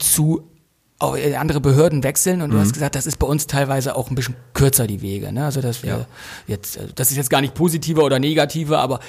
zu 0.00 0.48
auch 0.98 1.14
in 1.14 1.34
andere 1.34 1.60
Behörden 1.60 2.02
wechseln 2.02 2.40
und 2.42 2.50
du 2.50 2.56
Mhm. 2.56 2.60
hast 2.60 2.72
gesagt, 2.72 2.94
das 2.94 3.06
ist 3.06 3.18
bei 3.18 3.26
uns 3.26 3.46
teilweise 3.46 3.96
auch 3.96 4.08
ein 4.10 4.14
bisschen 4.14 4.34
kürzer 4.54 4.86
die 4.86 5.02
Wege, 5.02 5.30
ne? 5.32 5.44
Also 5.44 5.60
dass 5.60 5.82
wir 5.82 5.90
Ja. 5.90 6.06
jetzt, 6.46 6.78
also 6.78 6.90
das 6.94 7.10
ist 7.10 7.16
jetzt 7.18 7.28
gar 7.30 7.40
nicht 7.42 7.54
positiver 7.54 8.02
oder 8.04 8.18
negativer, 8.18 8.78
aber 8.78 9.00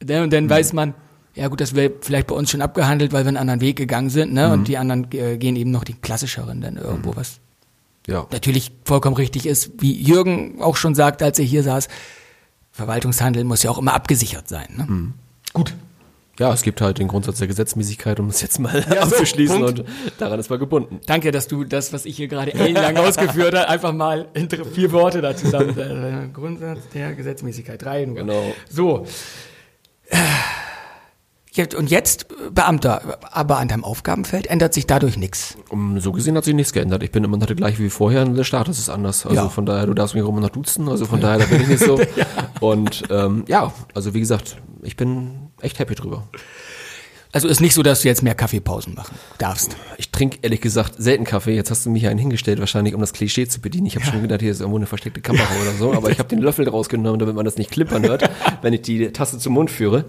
dann, 0.00 0.24
und 0.24 0.32
dann 0.32 0.44
Mhm. 0.44 0.50
weiß 0.50 0.72
man, 0.72 0.94
ja 1.34 1.48
gut, 1.48 1.60
das 1.60 1.74
wäre 1.74 1.92
vielleicht 2.00 2.26
bei 2.28 2.34
uns 2.34 2.50
schon 2.50 2.62
abgehandelt, 2.62 3.12
weil 3.12 3.24
wir 3.24 3.28
einen 3.28 3.36
anderen 3.36 3.60
Weg 3.60 3.76
gegangen 3.76 4.08
sind, 4.10 4.32
ne? 4.32 4.46
Mhm. 4.46 4.52
Und 4.54 4.68
die 4.68 4.78
anderen 4.78 5.12
äh, 5.12 5.36
gehen 5.36 5.54
eben 5.56 5.70
noch 5.70 5.84
die 5.84 5.92
klassischeren 5.94 6.60
dann 6.62 6.76
irgendwo, 6.76 7.14
was 7.14 7.40
Ja. 8.06 8.26
natürlich 8.32 8.72
vollkommen 8.86 9.16
richtig 9.16 9.44
ist, 9.44 9.72
wie 9.80 9.92
Jürgen 9.92 10.62
auch 10.62 10.76
schon 10.76 10.94
sagt, 10.94 11.22
als 11.22 11.38
er 11.38 11.44
hier 11.44 11.62
saß, 11.62 11.88
Verwaltungshandel 12.72 13.44
muss 13.44 13.62
ja 13.62 13.70
auch 13.70 13.78
immer 13.78 13.92
abgesichert 13.94 14.48
sein. 14.48 14.68
Ne? 14.76 14.84
Mhm. 14.88 15.14
Gut. 15.52 15.74
Ja, 16.38 16.52
es 16.52 16.62
gibt 16.62 16.80
halt 16.80 16.98
den 16.98 17.08
Grundsatz 17.08 17.38
der 17.38 17.48
Gesetzmäßigkeit, 17.48 18.20
um 18.20 18.28
es 18.28 18.40
jetzt 18.40 18.58
mal 18.60 18.74
Ja, 18.88 19.06
so, 19.06 19.14
abzuschließen 19.14 19.60
Punkt. 19.60 19.80
und 19.80 19.88
daran 20.18 20.38
ist 20.38 20.48
man 20.50 20.58
gebunden. 20.58 21.00
Danke, 21.06 21.32
dass 21.32 21.48
du 21.48 21.64
das, 21.64 21.92
was 21.92 22.04
ich 22.04 22.16
hier 22.16 22.28
gerade 22.28 22.54
ellenlang 22.54 22.96
ausgeführt 22.98 23.54
habe, 23.56 23.68
einfach 23.68 23.92
mal 23.92 24.28
in 24.34 24.48
vier 24.48 24.92
Worte 24.92 25.20
da 25.20 25.34
zusammen. 25.36 25.76
Äh, 25.78 26.28
Grundsatz 26.32 26.78
der 26.94 27.14
Gesetzmäßigkeit. 27.14 27.82
Drei 27.82 28.04
nur. 28.04 28.16
Genau. 28.16 28.52
So. 28.70 29.06
Ja, 31.58 31.66
Und 31.76 31.90
jetzt 31.90 32.26
äh, 32.30 32.50
Beamter, 32.50 33.18
aber 33.32 33.58
an 33.58 33.68
deinem 33.68 33.84
Aufgabenfeld 33.84 34.46
ändert 34.46 34.72
sich 34.72 34.86
dadurch 34.86 35.16
nichts. 35.16 35.56
Um, 35.68 36.00
so 36.00 36.12
gesehen 36.12 36.36
hat 36.36 36.44
sich 36.44 36.54
nichts 36.54 36.72
geändert. 36.72 37.02
Ich 37.02 37.10
bin 37.10 37.24
immer 37.24 37.36
noch 37.36 37.46
der 37.46 37.56
gleiche 37.56 37.78
wie 37.80 37.90
vorher 37.90 38.22
und 38.22 38.34
der 38.36 38.44
Status 38.44 38.78
ist 38.78 38.88
anders. 38.88 39.26
Also 39.26 39.36
Ja. 39.36 39.48
von 39.48 39.66
daher, 39.66 39.86
du 39.86 39.94
darfst 39.94 40.14
mich 40.14 40.22
auch 40.24 40.28
immer 40.28 40.40
noch 40.40 40.50
duzen, 40.50 40.88
also 40.88 41.04
von 41.04 41.20
daher, 41.20 41.38
da 41.38 41.44
bin 41.46 41.60
ich 41.62 41.68
nicht 41.68 41.84
so. 41.84 42.00
Und 42.60 43.02
ähm, 43.10 43.44
ja, 43.48 43.72
also 43.94 44.14
wie 44.14 44.20
gesagt, 44.20 44.56
ich 44.82 44.96
bin 44.96 45.50
echt 45.60 45.78
happy 45.78 45.94
drüber. 45.94 46.24
Also 47.30 47.46
ist 47.46 47.60
nicht 47.60 47.74
so, 47.74 47.82
dass 47.82 48.00
du 48.02 48.08
jetzt 48.08 48.22
mehr 48.22 48.34
Kaffeepausen 48.34 48.94
machen 48.94 49.14
darfst. 49.36 49.76
Ich 49.98 50.10
trinke 50.10 50.38
ehrlich 50.42 50.60
gesagt 50.62 50.94
selten 50.96 51.24
Kaffee. 51.24 51.54
Jetzt 51.54 51.70
hast 51.70 51.84
du 51.84 51.90
mich 51.90 52.00
hier 52.00 52.10
einen 52.10 52.18
hingestellt, 52.18 52.58
wahrscheinlich 52.58 52.94
um 52.94 53.00
das 53.00 53.12
Klischee 53.12 53.46
zu 53.46 53.60
bedienen. 53.60 53.86
Ich 53.86 53.96
habe 53.96 54.04
schon 54.06 54.22
gedacht, 54.22 54.40
hier 54.40 54.50
ist 54.50 54.60
irgendwo 54.60 54.78
eine 54.78 54.86
versteckte 54.86 55.20
Kamera 55.20 55.46
oder 55.60 55.72
so, 55.72 55.92
aber 55.92 56.10
ich 56.10 56.18
habe 56.18 56.28
den 56.30 56.38
Löffel 56.38 56.66
rausgenommen, 56.68 57.18
damit 57.18 57.34
man 57.36 57.44
das 57.44 57.58
nicht 57.58 57.70
klippern 57.70 58.02
hört, 58.04 58.28
wenn 58.62 58.72
ich 58.72 58.80
die 58.82 59.12
Tasse 59.12 59.38
zum 59.38 59.52
Mund 59.52 59.70
führe. 59.70 60.06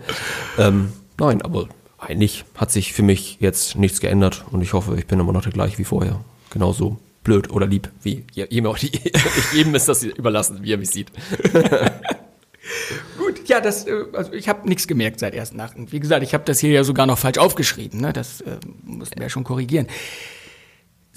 Ähm, 0.58 0.94
nein, 1.20 1.42
aber 1.42 1.68
eigentlich 1.98 2.46
hat 2.56 2.72
sich 2.72 2.94
für 2.94 3.04
mich 3.04 3.38
jetzt 3.40 3.76
nichts 3.76 4.00
geändert 4.00 4.46
und 4.52 4.62
ich 4.62 4.74
hoffe, 4.74 4.96
ich 4.98 5.06
bin 5.06 5.20
immer 5.20 5.34
noch 5.34 5.44
der 5.44 5.52
gleiche 5.52 5.78
wie 5.78 5.84
vorher. 5.84 6.24
Genauso 6.52 6.98
blöd 7.24 7.52
oder 7.52 7.68
lieb, 7.68 7.90
wie 8.02 8.26
jedem, 8.34 8.66
auch 8.66 8.78
die, 8.78 8.92
jedem 9.54 9.76
ist 9.76 9.88
das 9.88 10.04
überlassen, 10.04 10.60
wie 10.62 10.74
er 10.74 10.78
mich 10.78 10.90
sieht. 10.90 11.12
Gut, 13.18 13.48
ja, 13.48 13.60
das, 13.62 13.86
äh, 13.86 14.06
also 14.14 14.34
ich 14.34 14.48
habe 14.48 14.68
nichts 14.68 14.88
gemerkt 14.88 15.20
seit 15.20 15.34
ersten 15.34 15.58
Nachten. 15.58 15.92
Wie 15.92 16.00
gesagt, 16.00 16.24
ich 16.24 16.34
habe 16.34 16.44
das 16.46 16.60
hier 16.60 16.72
ja 16.72 16.84
sogar 16.84 17.06
noch 17.06 17.18
falsch 17.18 17.38
aufgeschrieben. 17.38 18.02
Ne? 18.02 18.14
Das 18.14 18.42
äh, 18.42 18.58
mussten 18.84 19.18
wir 19.18 19.24
ja 19.24 19.30
schon 19.30 19.44
korrigieren. 19.44 19.88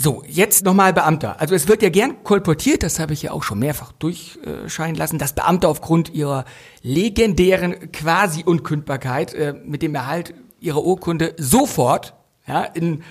So, 0.03 0.25
jetzt 0.27 0.65
nochmal 0.65 0.93
Beamter. 0.93 1.41
Also 1.41 1.55
es 1.55 1.69
wird 1.69 1.81
ja 1.81 1.89
gern 1.89 2.25
kolportiert, 2.25 2.83
das 2.83 2.99
habe 2.99 3.13
ich 3.13 3.23
ja 3.23 3.31
auch 3.31 3.45
schon 3.45 3.61
mehrfach 3.61 3.93
durchscheinen 3.93 4.97
lassen, 4.97 5.17
dass 5.17 5.33
Beamte 5.33 5.69
aufgrund 5.69 6.13
ihrer 6.13 6.45
legendären 6.83 7.93
Quasi-Unkündbarkeit 7.93 9.33
äh, 9.33 9.55
mit 9.65 9.81
dem 9.81 9.95
Erhalt 9.95 10.35
ihrer 10.59 10.83
Urkunde 10.83 11.37
sofort 11.39 12.15
ja, 12.49 12.65
in, 12.65 13.05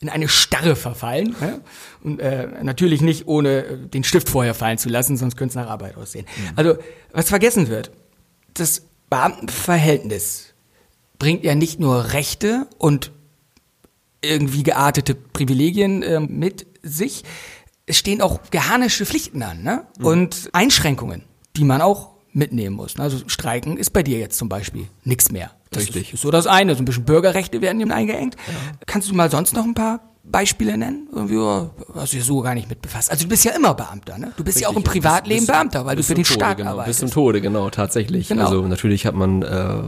in 0.00 0.08
eine 0.08 0.26
Starre 0.26 0.74
verfallen. 0.74 1.36
Ja? 1.40 1.60
Und 2.02 2.18
äh, 2.18 2.48
natürlich 2.64 3.02
nicht 3.02 3.28
ohne 3.28 3.64
äh, 3.64 3.76
den 3.86 4.02
Stift 4.02 4.28
vorher 4.28 4.54
fallen 4.54 4.78
zu 4.78 4.88
lassen, 4.88 5.16
sonst 5.16 5.36
könnte 5.36 5.50
es 5.50 5.64
nach 5.64 5.70
Arbeit 5.70 5.96
aussehen. 5.96 6.26
Also, 6.56 6.74
was 7.12 7.28
vergessen 7.28 7.68
wird, 7.68 7.92
das 8.54 8.82
Beamtenverhältnis 9.10 10.54
bringt 11.20 11.44
ja 11.44 11.54
nicht 11.54 11.78
nur 11.78 12.14
Rechte 12.14 12.66
und 12.78 13.12
irgendwie 14.22 14.62
geartete 14.62 15.14
Privilegien 15.14 16.02
äh, 16.02 16.20
mit 16.20 16.66
sich. 16.82 17.24
Es 17.86 17.98
stehen 17.98 18.20
auch 18.22 18.40
geharnische 18.50 19.04
Pflichten 19.04 19.42
an 19.42 19.62
ne? 19.62 19.86
Mhm. 19.98 20.06
und 20.06 20.50
Einschränkungen, 20.52 21.24
die 21.56 21.64
man 21.64 21.80
auch 21.80 22.12
mitnehmen 22.32 22.76
muss. 22.76 22.98
Also 22.98 23.18
Streiken 23.26 23.76
ist 23.76 23.90
bei 23.90 24.02
dir 24.02 24.18
jetzt 24.18 24.38
zum 24.38 24.48
Beispiel 24.48 24.86
nichts 25.04 25.30
mehr. 25.30 25.50
Das 25.70 25.84
Richtig. 25.84 26.14
Ist, 26.14 26.22
so 26.22 26.30
das 26.30 26.46
eine. 26.46 26.74
So 26.74 26.82
ein 26.82 26.84
bisschen 26.84 27.04
Bürgerrechte 27.04 27.60
werden 27.60 27.80
ihm 27.80 27.90
eingeengt. 27.90 28.36
Ja. 28.46 28.54
Kannst 28.86 29.10
du 29.10 29.14
mal 29.14 29.30
sonst 29.30 29.54
noch 29.54 29.64
ein 29.64 29.74
paar 29.74 30.11
Beispiele 30.24 30.78
nennen? 30.78 31.08
Irgendwie 31.12 31.38
hast 31.94 32.12
du 32.12 32.16
dich 32.16 32.24
so 32.24 32.40
gar 32.42 32.54
nicht 32.54 32.68
mit 32.68 32.80
befasst. 32.80 33.10
Also 33.10 33.24
du 33.24 33.28
bist 33.28 33.44
ja 33.44 33.52
immer 33.52 33.74
Beamter, 33.74 34.18
ne? 34.18 34.32
Du 34.36 34.44
bist 34.44 34.56
Richtig, 34.56 34.62
ja 34.62 34.68
auch 34.68 34.76
im 34.76 34.84
Privatleben 34.84 35.40
bis, 35.40 35.48
Beamter, 35.48 35.84
weil 35.84 35.96
du 35.96 36.02
für 36.04 36.14
den 36.14 36.22
Tode, 36.22 36.34
Staat 36.34 36.56
genau, 36.58 36.70
arbeitest. 36.70 37.00
Bis 37.00 37.10
zum 37.10 37.14
Tode, 37.14 37.40
genau, 37.40 37.70
tatsächlich. 37.70 38.28
Genau. 38.28 38.44
Also 38.44 38.62
natürlich 38.68 39.04
hat 39.04 39.16
man, 39.16 39.42
äh, 39.42 39.82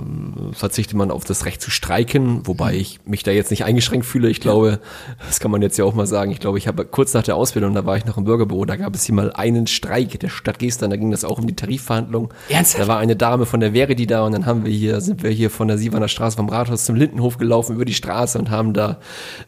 verzichtet 0.52 0.96
man 0.96 1.12
auf 1.12 1.24
das 1.24 1.44
Recht 1.44 1.62
zu 1.62 1.70
streiken, 1.70 2.46
wobei 2.48 2.72
mhm. 2.72 2.80
ich 2.80 3.00
mich 3.04 3.22
da 3.22 3.30
jetzt 3.30 3.52
nicht 3.52 3.64
eingeschränkt 3.64 4.06
fühle. 4.06 4.28
Ich 4.28 4.40
glaube, 4.40 4.80
das 5.24 5.38
kann 5.38 5.52
man 5.52 5.62
jetzt 5.62 5.78
ja 5.78 5.84
auch 5.84 5.94
mal 5.94 6.06
sagen. 6.06 6.32
Ich 6.32 6.40
glaube, 6.40 6.58
ich 6.58 6.66
habe 6.66 6.84
kurz 6.84 7.14
nach 7.14 7.22
der 7.22 7.36
Ausbildung, 7.36 7.72
da 7.72 7.86
war 7.86 7.96
ich 7.96 8.04
noch 8.04 8.16
im 8.16 8.24
Bürgerbüro, 8.24 8.64
da 8.64 8.74
gab 8.74 8.94
es 8.96 9.04
hier 9.04 9.14
mal 9.14 9.32
einen 9.32 9.68
Streik 9.68 10.18
der 10.18 10.28
Stadt 10.28 10.58
Gestern, 10.58 10.90
da 10.90 10.96
ging 10.96 11.12
das 11.12 11.24
auch 11.24 11.38
um 11.38 11.46
die 11.46 11.54
Tarifverhandlungen. 11.54 12.30
Ernsthaft? 12.48 12.82
Da 12.82 12.88
war 12.88 12.98
eine 12.98 13.14
Dame 13.14 13.46
von 13.46 13.60
der 13.60 13.72
Verdi 13.72 14.06
da 14.06 14.24
und 14.24 14.32
dann 14.32 14.46
haben 14.46 14.64
wir 14.64 14.72
hier, 14.72 15.00
sind 15.00 15.22
wir 15.22 15.30
hier 15.30 15.50
von 15.50 15.68
der 15.68 15.78
Siebener 15.78 16.08
Straße 16.08 16.36
vom 16.36 16.48
Rathaus 16.48 16.84
zum 16.84 16.96
Lindenhof 16.96 17.38
gelaufen 17.38 17.76
über 17.76 17.84
die 17.84 17.94
Straße 17.94 18.38
und 18.38 18.50
haben 18.50 18.72
da 18.72 18.98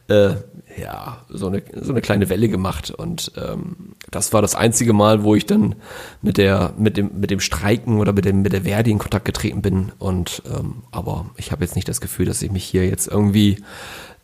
äh, 0.08 0.34
ja, 0.78 1.24
so 1.28 1.46
eine, 1.46 1.62
so 1.74 1.92
eine 1.92 2.00
kleine 2.00 2.28
Welle 2.28 2.48
gemacht. 2.48 2.90
Und 2.90 3.32
ähm, 3.36 3.94
das 4.10 4.32
war 4.32 4.42
das 4.42 4.54
einzige 4.54 4.92
Mal, 4.92 5.22
wo 5.22 5.34
ich 5.34 5.46
dann 5.46 5.74
mit 6.22 6.36
der, 6.36 6.74
mit 6.78 6.96
dem, 6.96 7.10
mit 7.18 7.30
dem 7.30 7.40
Streiken 7.40 7.98
oder 7.98 8.12
mit 8.12 8.24
dem, 8.24 8.42
mit 8.42 8.52
der 8.52 8.62
Verdi 8.62 8.90
in 8.90 8.98
Kontakt 8.98 9.24
getreten 9.24 9.62
bin. 9.62 9.92
Und 9.98 10.42
ähm, 10.46 10.82
aber 10.90 11.26
ich 11.36 11.52
habe 11.52 11.64
jetzt 11.64 11.76
nicht 11.76 11.88
das 11.88 12.00
Gefühl, 12.00 12.26
dass 12.26 12.42
ich 12.42 12.50
mich 12.50 12.64
hier 12.64 12.86
jetzt 12.86 13.08
irgendwie 13.08 13.58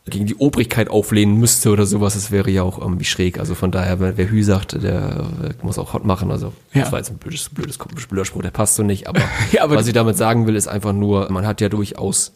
gegen 0.06 0.26
die 0.26 0.34
Obrigkeit 0.34 0.90
auflehnen 0.90 1.38
müsste 1.38 1.70
oder 1.70 1.86
sowas. 1.86 2.14
Das 2.14 2.30
wäre 2.30 2.50
ja 2.50 2.62
auch 2.62 2.78
irgendwie 2.78 3.04
schräg. 3.04 3.38
Also 3.38 3.54
von 3.54 3.70
daher, 3.70 4.00
wer 4.00 4.30
Hü 4.30 4.42
sagt, 4.42 4.82
der 4.82 5.26
muss 5.62 5.78
auch 5.78 5.92
hot 5.92 6.04
machen. 6.04 6.30
Also 6.30 6.52
ja. 6.72 6.82
das 6.82 6.92
war 6.92 6.98
jetzt 6.98 7.10
ein 7.10 7.18
blödes, 7.18 7.48
blödes, 7.48 7.78
blöder 7.78 8.24
Spruch, 8.24 8.42
der 8.42 8.50
passt 8.50 8.74
so 8.74 8.82
nicht. 8.82 9.06
Aber, 9.06 9.20
ja, 9.52 9.62
aber 9.62 9.76
was 9.76 9.86
ich 9.86 9.92
damit 9.92 10.16
sagen 10.16 10.46
will, 10.46 10.56
ist 10.56 10.66
einfach 10.66 10.92
nur, 10.92 11.30
man 11.30 11.46
hat 11.46 11.60
ja 11.60 11.68
durchaus 11.68 12.32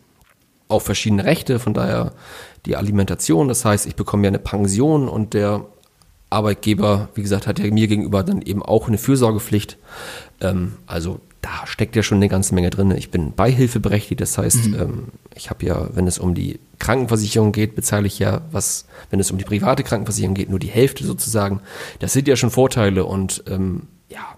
auch 0.69 0.83
verschiedene 0.83 1.25
Rechte. 1.25 1.59
Von 1.59 1.75
daher 1.75 2.13
die 2.67 2.77
Alimentation. 2.77 3.49
Das 3.49 3.65
heißt, 3.65 3.87
ich 3.87 3.97
bekomme 3.97 4.25
ja 4.25 4.29
eine 4.29 4.39
Pension 4.39 5.09
und 5.09 5.35
der 5.35 5.65
Arbeitgeber, 6.29 7.09
wie 7.15 7.23
gesagt, 7.23 7.47
hat 7.47 7.59
ja 7.59 7.71
mir 7.73 7.87
gegenüber 7.87 8.23
dann 8.23 8.43
eben 8.43 8.63
auch 8.63 8.89
eine 8.89 8.99
Fürsorgepflicht. 8.99 9.79
Ähm, 10.41 10.75
also 10.87 11.21
da 11.41 11.67
steckt 11.67 11.95
ja 11.95 12.03
schon 12.03 12.19
eine 12.19 12.29
ganze 12.29 12.55
Menge 12.55 12.71
drin. 12.71 12.91
Ich 12.91 13.11
bin 13.13 13.33
beihilfeberechtigt, 13.33 14.21
das 14.21 14.37
heißt, 14.37 14.67
mhm. 14.67 14.75
ähm, 14.75 15.05
ich 15.37 15.49
habe 15.49 15.65
ja, 15.65 15.89
wenn 15.95 16.09
es 16.09 16.19
um 16.19 16.35
die 16.35 16.59
Krankenversicherung 16.81 17.53
geht, 17.53 17.77
bezahle 17.77 18.09
ich 18.09 18.19
ja 18.19 18.41
was, 18.51 18.87
wenn 19.11 19.21
es 19.21 19.31
um 19.31 19.39
die 19.39 19.45
private 19.45 19.85
Krankenversicherung 19.85 20.35
geht, 20.35 20.51
nur 20.51 20.59
die 20.59 20.67
Hälfte 20.67 21.05
sozusagen. 21.05 21.61
Das 22.01 22.13
sind 22.13 22.27
ja 22.27 22.35
schon 22.35 22.51
Vorteile 22.51 23.05
und 23.05 23.45
ähm, 23.49 23.83
ja, 24.09 24.37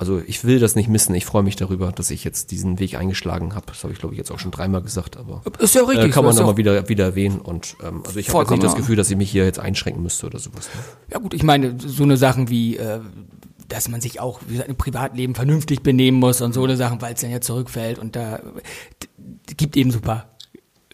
also 0.00 0.22
ich 0.26 0.44
will 0.44 0.58
das 0.58 0.76
nicht 0.76 0.88
missen. 0.88 1.14
Ich 1.14 1.26
freue 1.26 1.42
mich 1.42 1.56
darüber, 1.56 1.92
dass 1.92 2.10
ich 2.10 2.24
jetzt 2.24 2.52
diesen 2.52 2.78
Weg 2.78 2.96
eingeschlagen 2.96 3.54
habe. 3.54 3.66
Das 3.66 3.84
habe 3.84 3.92
ich, 3.92 3.98
glaube 3.98 4.14
ich, 4.14 4.18
jetzt 4.18 4.30
auch 4.30 4.38
schon 4.38 4.50
dreimal 4.50 4.80
gesagt, 4.80 5.18
aber 5.18 5.42
ist 5.58 5.74
ja 5.74 5.82
richtig, 5.82 6.06
äh, 6.06 6.08
kann 6.08 6.24
man 6.24 6.34
nochmal 6.34 6.56
wieder, 6.56 6.88
wieder 6.88 7.04
erwähnen. 7.04 7.38
Und 7.38 7.76
ähm, 7.86 8.02
also 8.06 8.18
ich 8.18 8.32
habe 8.32 8.50
nicht 8.50 8.62
das 8.62 8.76
Gefühl, 8.76 8.96
dass 8.96 9.10
ich 9.10 9.18
mich 9.18 9.30
hier 9.30 9.44
jetzt 9.44 9.58
einschränken 9.58 10.02
müsste 10.02 10.24
oder 10.24 10.38
sowas. 10.38 10.70
Ne? 10.74 10.80
Ja 11.12 11.18
gut, 11.18 11.34
ich 11.34 11.42
meine, 11.42 11.74
so 11.78 12.02
eine 12.02 12.16
Sachen 12.16 12.48
wie 12.48 12.78
äh, 12.78 13.00
dass 13.68 13.88
man 13.88 14.00
sich 14.00 14.20
auch 14.20 14.40
wie 14.46 14.54
gesagt, 14.54 14.70
im 14.70 14.76
Privatleben 14.76 15.34
vernünftig 15.34 15.82
benehmen 15.82 16.18
muss 16.18 16.40
und 16.40 16.54
so 16.54 16.64
eine 16.64 16.78
Sachen, 16.78 17.02
weil 17.02 17.12
es 17.12 17.20
dann 17.20 17.30
ja 17.30 17.42
zurückfällt 17.42 17.98
und 17.98 18.16
da 18.16 18.40
gibt 19.56 19.76
eben 19.76 19.90
super 19.90 20.30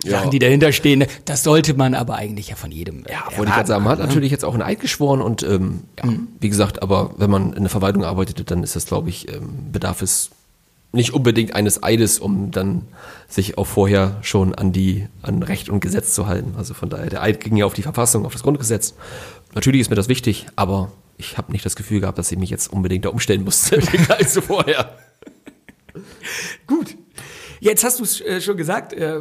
ja. 0.05 0.19
Sachen, 0.19 0.31
die 0.31 0.39
dahinter 0.39 0.73
stehen. 0.73 1.05
Das 1.25 1.43
sollte 1.43 1.75
man 1.75 1.95
aber 1.95 2.17
eigentlich 2.17 2.49
ja 2.49 2.57
von 2.57 2.71
jedem. 2.71 3.05
Ja, 3.09 3.25
wollte 3.37 3.51
ich 3.51 3.55
gerade 3.55 3.69
sagen. 3.69 3.85
Man 3.85 3.93
hat 3.93 3.99
ne? 3.99 4.07
natürlich 4.07 4.31
jetzt 4.31 4.45
auch 4.45 4.55
ein 4.55 4.63
Eid 4.63 4.81
geschworen 4.81 5.23
und 5.23 5.43
ähm, 5.43 5.85
ja, 5.99 6.07
mhm. 6.07 6.29
wie 6.41 6.49
gesagt, 6.49 6.83
aber 6.83 7.15
wenn 7.17 7.31
man 7.31 7.53
in 7.53 7.63
der 7.63 7.71
Verwaltung 7.71 8.05
arbeitet, 8.05 8.51
dann 8.51 8.63
ist 8.63 8.77
das, 8.77 8.87
glaube 8.87 9.09
ich, 9.09 9.33
ähm, 9.33 9.73
bedarf 9.73 10.03
es 10.03 10.31
nicht 10.93 11.13
unbedingt 11.13 11.55
eines 11.55 11.83
Eides, 11.83 12.19
um 12.19 12.51
dann 12.51 12.83
sich 13.29 13.59
auch 13.59 13.67
vorher 13.67 14.19
schon 14.23 14.55
an 14.55 14.73
die 14.73 15.09
an 15.23 15.43
Recht 15.43 15.69
und 15.69 15.81
Gesetz 15.81 16.15
zu 16.15 16.27
halten. 16.27 16.55
Also 16.57 16.75
von 16.75 16.89
daher, 16.89 17.11
der 17.11 17.23
Eid 17.23 17.41
ging 17.41 17.57
ja 17.57 17.67
auf 17.67 17.75
die 17.75 17.83
Verfassung, 17.83 18.25
auf 18.25 18.33
das 18.33 18.43
Grundgesetz. 18.43 18.95
Natürlich 19.55 19.83
ist 19.83 19.91
mir 19.91 19.97
das 19.97 20.09
wichtig, 20.09 20.47
aber 20.57 20.93
ich 21.19 21.39
habe 21.39 21.53
nicht 21.53 21.65
das 21.65 21.77
Gefühl 21.77 22.01
gehabt, 22.01 22.19
dass 22.19 22.31
ich 22.31 22.39
mich 22.39 22.51
jetzt 22.51 22.73
unbedingt 22.73 23.05
da 23.05 23.11
umstellen 23.11 23.45
musste, 23.45 23.81
als 24.09 24.39
vorher. 24.39 24.97
Gut. 26.67 26.97
Jetzt 27.61 27.85
hast 27.85 28.01
du 28.01 28.05
es 28.05 28.21
äh, 28.21 28.41
schon 28.41 28.57
gesagt, 28.57 28.93
äh, 28.93 29.21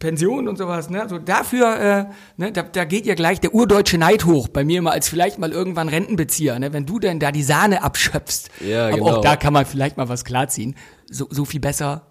Pension 0.00 0.48
und 0.48 0.56
sowas, 0.56 0.90
ne? 0.90 1.06
So 1.08 1.18
dafür, 1.18 1.76
äh, 1.78 2.04
ne, 2.36 2.50
da, 2.50 2.62
da 2.62 2.84
geht 2.84 3.06
ja 3.06 3.14
gleich 3.14 3.38
der 3.38 3.54
urdeutsche 3.54 3.98
Neid 3.98 4.24
hoch 4.24 4.48
bei 4.48 4.64
mir 4.64 4.82
mal 4.82 4.92
als 4.92 5.08
vielleicht 5.08 5.38
mal 5.38 5.52
irgendwann 5.52 5.88
Rentenbezieher, 5.88 6.58
ne? 6.58 6.72
Wenn 6.72 6.86
du 6.86 6.98
denn 6.98 7.20
da 7.20 7.30
die 7.30 7.42
Sahne 7.42 7.84
abschöpfst, 7.84 8.48
ja, 8.66 8.88
aber 8.88 8.96
genau. 8.96 9.18
auch 9.18 9.20
da 9.20 9.36
kann 9.36 9.52
man 9.52 9.66
vielleicht 9.66 9.98
mal 9.98 10.08
was 10.08 10.24
klarziehen. 10.24 10.74
So, 11.08 11.28
so 11.30 11.44
viel 11.44 11.60
besser. 11.60 12.06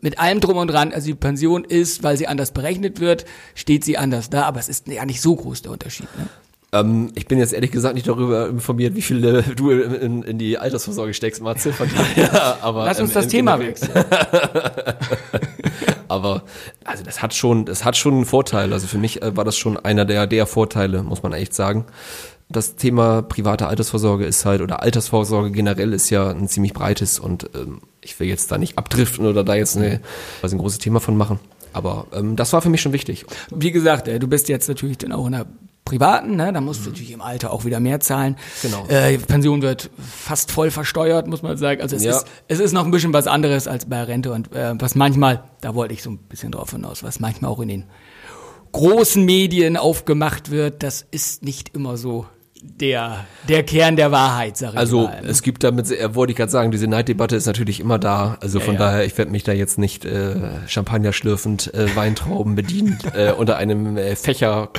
Mit 0.00 0.18
allem 0.18 0.40
drum 0.40 0.58
und 0.58 0.68
dran, 0.68 0.92
also 0.92 1.06
die 1.06 1.14
Pension 1.14 1.64
ist, 1.64 2.02
weil 2.02 2.16
sie 2.16 2.26
anders 2.26 2.52
berechnet 2.52 3.00
wird, 3.00 3.24
steht 3.54 3.84
sie 3.84 3.98
anders 3.98 4.30
da, 4.30 4.44
aber 4.44 4.60
es 4.60 4.68
ist 4.68 4.86
ja 4.86 5.04
nicht 5.04 5.20
so 5.20 5.34
groß 5.34 5.62
der 5.62 5.72
Unterschied. 5.72 6.08
Ne? 6.16 6.28
Ähm, 6.70 7.10
ich 7.14 7.26
bin 7.26 7.38
jetzt 7.38 7.54
ehrlich 7.54 7.70
gesagt 7.70 7.94
nicht 7.94 8.06
darüber 8.06 8.48
informiert, 8.48 8.94
wie 8.94 9.02
viel 9.02 9.24
äh, 9.24 9.42
du 9.42 9.70
in, 9.70 10.22
in, 10.22 10.38
die 10.38 10.58
Altersvorsorge 10.58 11.14
steckst, 11.14 11.40
Matze. 11.40 11.72
Von 11.72 11.88
daher, 11.96 12.58
aber, 12.62 12.84
Lass 12.84 13.00
uns 13.00 13.10
ähm, 13.10 13.14
das 13.14 13.28
Thema 13.28 13.58
wechseln. 13.58 14.04
Aber 16.18 16.42
also 16.84 17.04
das 17.04 17.22
hat 17.22 17.34
schon, 17.34 17.64
das 17.64 17.84
hat 17.84 17.96
schon 17.96 18.14
einen 18.14 18.24
Vorteil. 18.24 18.72
Also 18.72 18.86
für 18.86 18.98
mich 18.98 19.22
äh, 19.22 19.36
war 19.36 19.44
das 19.44 19.56
schon 19.56 19.76
einer 19.76 20.04
der 20.04 20.26
der 20.26 20.46
Vorteile, 20.46 21.02
muss 21.02 21.22
man 21.22 21.32
echt 21.32 21.54
sagen. 21.54 21.86
Das 22.50 22.76
Thema 22.76 23.22
private 23.22 23.66
Altersvorsorge 23.66 24.24
ist 24.24 24.44
halt 24.44 24.62
oder 24.62 24.82
Altersvorsorge 24.82 25.50
generell 25.50 25.92
ist 25.92 26.08
ja 26.10 26.30
ein 26.30 26.48
ziemlich 26.48 26.72
breites 26.72 27.18
und 27.18 27.50
ähm, 27.54 27.82
ich 28.00 28.18
will 28.18 28.28
jetzt 28.28 28.50
da 28.50 28.58
nicht 28.58 28.78
abdriften 28.78 29.26
oder 29.26 29.44
da 29.44 29.54
jetzt 29.54 29.76
eine, 29.76 30.00
also 30.42 30.56
ein 30.56 30.58
großes 30.58 30.78
Thema 30.78 31.00
von 31.00 31.16
machen. 31.16 31.38
Aber 31.72 32.06
ähm, 32.12 32.36
das 32.36 32.52
war 32.52 32.62
für 32.62 32.70
mich 32.70 32.80
schon 32.80 32.92
wichtig. 32.92 33.26
Wie 33.54 33.70
gesagt, 33.70 34.08
äh, 34.08 34.18
du 34.18 34.26
bist 34.28 34.48
jetzt 34.48 34.68
natürlich 34.68 34.98
dann 34.98 35.12
auch 35.12 35.26
in 35.26 35.32
der 35.32 35.46
privaten, 35.88 36.36
ne? 36.36 36.52
da 36.52 36.60
musst 36.60 36.80
du 36.80 36.90
mhm. 36.90 36.92
natürlich 36.92 37.12
im 37.12 37.22
Alter 37.22 37.50
auch 37.50 37.64
wieder 37.64 37.80
mehr 37.80 37.98
zahlen. 37.98 38.36
Genau. 38.60 38.86
Äh, 38.88 39.16
Pension 39.16 39.62
wird 39.62 39.90
fast 39.98 40.52
voll 40.52 40.70
versteuert, 40.70 41.26
muss 41.26 41.40
man 41.40 41.56
sagen. 41.56 41.80
Also 41.80 41.96
es, 41.96 42.04
ja. 42.04 42.10
ist, 42.10 42.26
es 42.46 42.60
ist 42.60 42.72
noch 42.72 42.84
ein 42.84 42.90
bisschen 42.90 43.14
was 43.14 43.26
anderes 43.26 43.66
als 43.66 43.86
bei 43.86 44.02
Rente 44.02 44.30
und 44.32 44.54
äh, 44.54 44.74
was 44.78 44.94
manchmal, 44.94 45.44
da 45.62 45.74
wollte 45.74 45.94
ich 45.94 46.02
so 46.02 46.10
ein 46.10 46.18
bisschen 46.18 46.52
drauf 46.52 46.72
hinaus, 46.72 47.02
was 47.02 47.20
manchmal 47.20 47.50
auch 47.50 47.60
in 47.60 47.68
den 47.68 47.84
großen 48.72 49.24
Medien 49.24 49.78
aufgemacht 49.78 50.50
wird, 50.50 50.82
das 50.82 51.06
ist 51.10 51.42
nicht 51.42 51.74
immer 51.74 51.96
so 51.96 52.26
der, 52.62 53.26
der 53.48 53.62
Kern 53.62 53.96
der 53.96 54.12
Wahrheit, 54.12 54.56
sag 54.56 54.72
ich 54.72 54.78
also, 54.78 55.02
mal. 55.02 55.14
Also 55.14 55.28
es 55.28 55.42
gibt 55.42 55.64
damit, 55.64 55.90
äh, 55.90 56.14
wollte 56.14 56.32
ich 56.32 56.36
gerade 56.36 56.50
sagen, 56.50 56.70
diese 56.70 56.86
Neiddebatte 56.86 57.36
ist 57.36 57.46
natürlich 57.46 57.80
immer 57.80 57.98
da. 57.98 58.36
Also 58.40 58.60
von 58.60 58.74
ja, 58.74 58.80
daher, 58.80 59.04
ich 59.04 59.16
werde 59.16 59.30
mich 59.30 59.44
da 59.44 59.52
jetzt 59.52 59.78
nicht 59.78 60.04
äh, 60.04 60.36
Champagner 60.66 61.12
schlürfend, 61.12 61.72
äh, 61.74 61.94
Weintrauben 61.94 62.54
bedient, 62.54 63.04
äh, 63.14 63.32
unter 63.32 63.56
einem 63.56 63.96
äh, 63.96 64.16
Fächer 64.16 64.70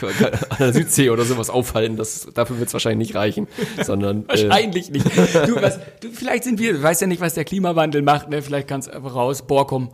an 0.50 0.58
der 0.60 0.74
Südsee 0.74 1.10
oder 1.10 1.24
sowas 1.24 1.50
aufhalten. 1.50 1.98
Das, 1.98 2.28
dafür 2.34 2.60
wird 2.60 2.68
es 2.68 2.74
wahrscheinlich 2.74 3.10
nicht 3.10 3.16
reichen. 3.16 3.48
Sondern, 3.84 4.24
äh, 4.24 4.30
wahrscheinlich 4.30 4.92
nicht. 4.92 5.06
Du, 5.48 5.56
was, 5.62 5.80
du, 6.02 6.10
vielleicht 6.12 6.44
sind 6.44 6.60
wir, 6.60 6.74
du 6.74 6.84
weißt 6.84 7.02
ja 7.02 7.08
nicht, 7.08 7.22
was 7.22 7.34
der 7.34 7.46
Klimawandel 7.46 8.02
macht, 8.02 8.30
ne? 8.30 8.42
Vielleicht 8.42 8.68
kannst 8.68 8.88
du 8.88 8.94
einfach 8.94 9.16
raus, 9.16 9.44
Borkum 9.44 9.90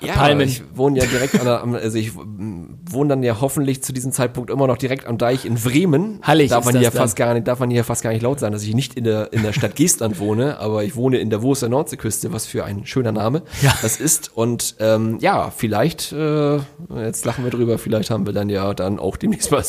ja, 0.00 0.14
Palmen. 0.14 0.48
ich 0.48 0.62
wohne 0.74 0.98
ja 0.98 1.06
direkt 1.06 1.38
an 1.38 1.44
der, 1.44 1.82
also 1.82 1.98
ich 1.98 2.12
wohne 2.14 3.10
dann 3.10 3.22
ja 3.22 3.40
hoffentlich 3.40 3.82
zu 3.82 3.92
diesem 3.92 4.12
Zeitpunkt 4.12 4.50
immer 4.50 4.66
noch 4.66 4.78
direkt 4.78 5.06
am 5.06 5.18
Deich 5.18 5.44
in 5.44 5.56
Bremen. 5.56 6.20
Hallig 6.22 6.50
darf 6.50 6.64
man 6.64 6.78
hier 6.78 6.90
fast 6.90 7.16
gar 7.16 7.34
nicht, 7.34 7.46
darf 7.46 7.60
man 7.60 7.70
hier 7.70 7.84
fast 7.84 8.02
gar 8.02 8.10
nicht 8.10 8.22
laut 8.22 8.40
sein, 8.40 8.52
dass 8.52 8.62
ich 8.62 8.74
nicht 8.74 8.94
in 8.94 9.04
der, 9.04 9.32
in 9.32 9.42
der 9.42 9.52
Stadt 9.52 9.76
Geestland 9.76 10.18
wohne, 10.18 10.58
aber 10.58 10.84
ich 10.84 10.96
wohne 10.96 11.18
in 11.18 11.30
der 11.30 11.42
Wurster 11.42 11.68
Nordseeküste, 11.68 12.32
was 12.32 12.46
für 12.46 12.64
ein 12.64 12.86
schöner 12.86 13.12
Name 13.12 13.42
ja. 13.62 13.74
das 13.82 14.00
ist. 14.00 14.30
Und 14.34 14.76
ähm, 14.80 15.18
ja, 15.20 15.50
vielleicht, 15.54 16.12
äh, 16.12 16.56
jetzt 16.96 17.24
lachen 17.24 17.44
wir 17.44 17.50
drüber, 17.50 17.78
vielleicht 17.78 18.10
haben 18.10 18.26
wir 18.26 18.32
dann 18.32 18.48
ja 18.48 18.72
dann 18.74 18.98
auch 18.98 19.16
demnächst 19.16 19.50
mal 19.50 19.62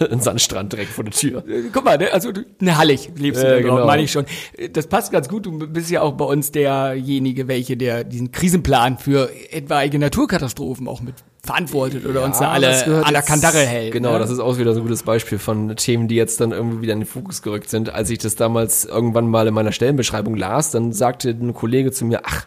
einen 0.00 0.20
Sandstrand 0.20 0.72
direkt 0.72 0.90
vor 0.90 1.04
der 1.04 1.12
Tür. 1.12 1.44
Äh, 1.46 1.64
guck 1.72 1.84
mal, 1.84 1.98
ne, 1.98 2.12
also 2.12 2.30
ne 2.60 2.76
Hallig 2.76 3.10
lebst 3.16 3.42
du 3.42 3.58
äh, 3.58 3.62
genau. 3.62 3.84
meine 3.86 4.02
ich 4.02 4.12
schon. 4.12 4.24
Das 4.72 4.86
passt 4.86 5.12
ganz 5.12 5.28
gut. 5.28 5.46
Du 5.46 5.58
bist 5.58 5.90
ja 5.90 6.00
auch 6.00 6.12
bei 6.12 6.24
uns 6.24 6.52
derjenige, 6.52 7.48
welche 7.48 7.76
der 7.76 8.04
diesen 8.04 8.32
Krisenplan 8.32 8.98
für 8.98 9.30
etwa 9.50 9.73
etwaige 9.74 9.98
Naturkatastrophen 9.98 10.86
auch 10.88 11.00
mit 11.00 11.16
verantwortet 11.42 12.06
oder 12.06 12.20
ja, 12.20 12.26
uns 12.26 12.38
da 12.38 12.50
alle 12.50 13.04
an 13.04 13.12
der 13.12 13.22
Kandare 13.22 13.58
hält. 13.58 13.92
Genau, 13.92 14.12
ne? 14.12 14.18
das 14.18 14.30
ist 14.30 14.38
auch 14.38 14.56
wieder 14.58 14.72
so 14.72 14.80
ein 14.80 14.84
gutes 14.84 15.02
Beispiel 15.02 15.38
von 15.38 15.76
Themen, 15.76 16.08
die 16.08 16.14
jetzt 16.14 16.40
dann 16.40 16.52
irgendwie 16.52 16.82
wieder 16.82 16.92
in 16.92 17.00
den 17.00 17.06
Fokus 17.06 17.42
gerückt 17.42 17.68
sind. 17.68 17.90
Als 17.90 18.08
ich 18.10 18.18
das 18.18 18.36
damals 18.36 18.84
irgendwann 18.84 19.28
mal 19.28 19.46
in 19.46 19.52
meiner 19.52 19.72
Stellenbeschreibung 19.72 20.36
las, 20.36 20.70
dann 20.70 20.92
sagte 20.92 21.30
ein 21.30 21.52
Kollege 21.52 21.92
zu 21.92 22.04
mir, 22.04 22.22
ach, 22.24 22.46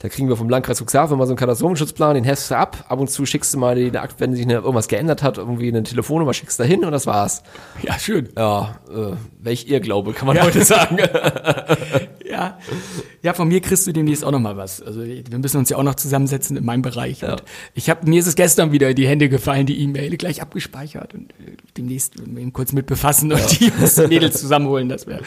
da 0.00 0.08
kriegen 0.08 0.28
wir 0.28 0.36
vom 0.36 0.48
Landkreis 0.48 0.82
Cuxhaven 0.82 1.16
mal 1.16 1.26
so 1.26 1.32
einen 1.32 1.38
Katastrophenschutzplan, 1.38 2.14
den 2.14 2.24
hältst 2.24 2.50
du 2.50 2.56
ab, 2.56 2.84
ab 2.88 2.98
und 2.98 3.08
zu 3.08 3.24
schickst 3.24 3.54
du 3.54 3.58
mal 3.58 3.76
die, 3.76 3.92
wenn 4.18 4.34
sich 4.34 4.46
irgendwas 4.46 4.88
geändert 4.88 5.22
hat, 5.22 5.38
irgendwie 5.38 5.68
eine 5.68 5.82
Telefonnummer 5.82 6.34
schickst 6.34 6.58
du 6.58 6.64
hin 6.64 6.84
und 6.84 6.92
das 6.92 7.06
war's. 7.06 7.42
Ja, 7.82 7.98
schön. 7.98 8.28
Ja, 8.36 8.80
äh, 8.90 9.12
welch 9.40 9.66
ihr 9.66 9.80
Glaube, 9.80 10.12
kann 10.12 10.26
man 10.26 10.36
ja. 10.36 10.42
heute 10.42 10.64
sagen. 10.64 10.98
Ja. 12.34 12.58
ja, 13.22 13.34
von 13.34 13.48
mir 13.48 13.60
kriegst 13.60 13.86
du 13.86 13.92
demnächst 13.92 14.24
auch 14.24 14.30
noch 14.32 14.40
mal 14.40 14.56
was. 14.56 14.82
Also 14.82 15.04
wir 15.04 15.38
müssen 15.38 15.58
uns 15.58 15.70
ja 15.70 15.76
auch 15.76 15.82
noch 15.82 15.94
zusammensetzen 15.94 16.56
in 16.56 16.64
meinem 16.64 16.82
Bereich. 16.82 17.20
Ja. 17.20 17.32
Und 17.32 17.42
ich 17.74 17.88
habe 17.90 18.08
mir 18.08 18.18
ist 18.20 18.26
es 18.26 18.34
gestern 18.34 18.72
wieder 18.72 18.90
in 18.90 18.96
die 18.96 19.06
Hände 19.06 19.28
gefallen, 19.28 19.66
die 19.66 19.80
E-Mail 19.80 20.16
gleich 20.16 20.42
abgespeichert 20.42 21.14
und 21.14 21.30
äh, 21.32 21.56
demnächst 21.76 22.16
eben 22.20 22.52
kurz 22.52 22.72
mit 22.72 22.86
befassen 22.86 23.32
und 23.32 23.60
die 23.60 23.72
Mädels 24.08 24.40
zusammenholen, 24.40 24.88
dass 24.88 25.06
wir 25.06 25.20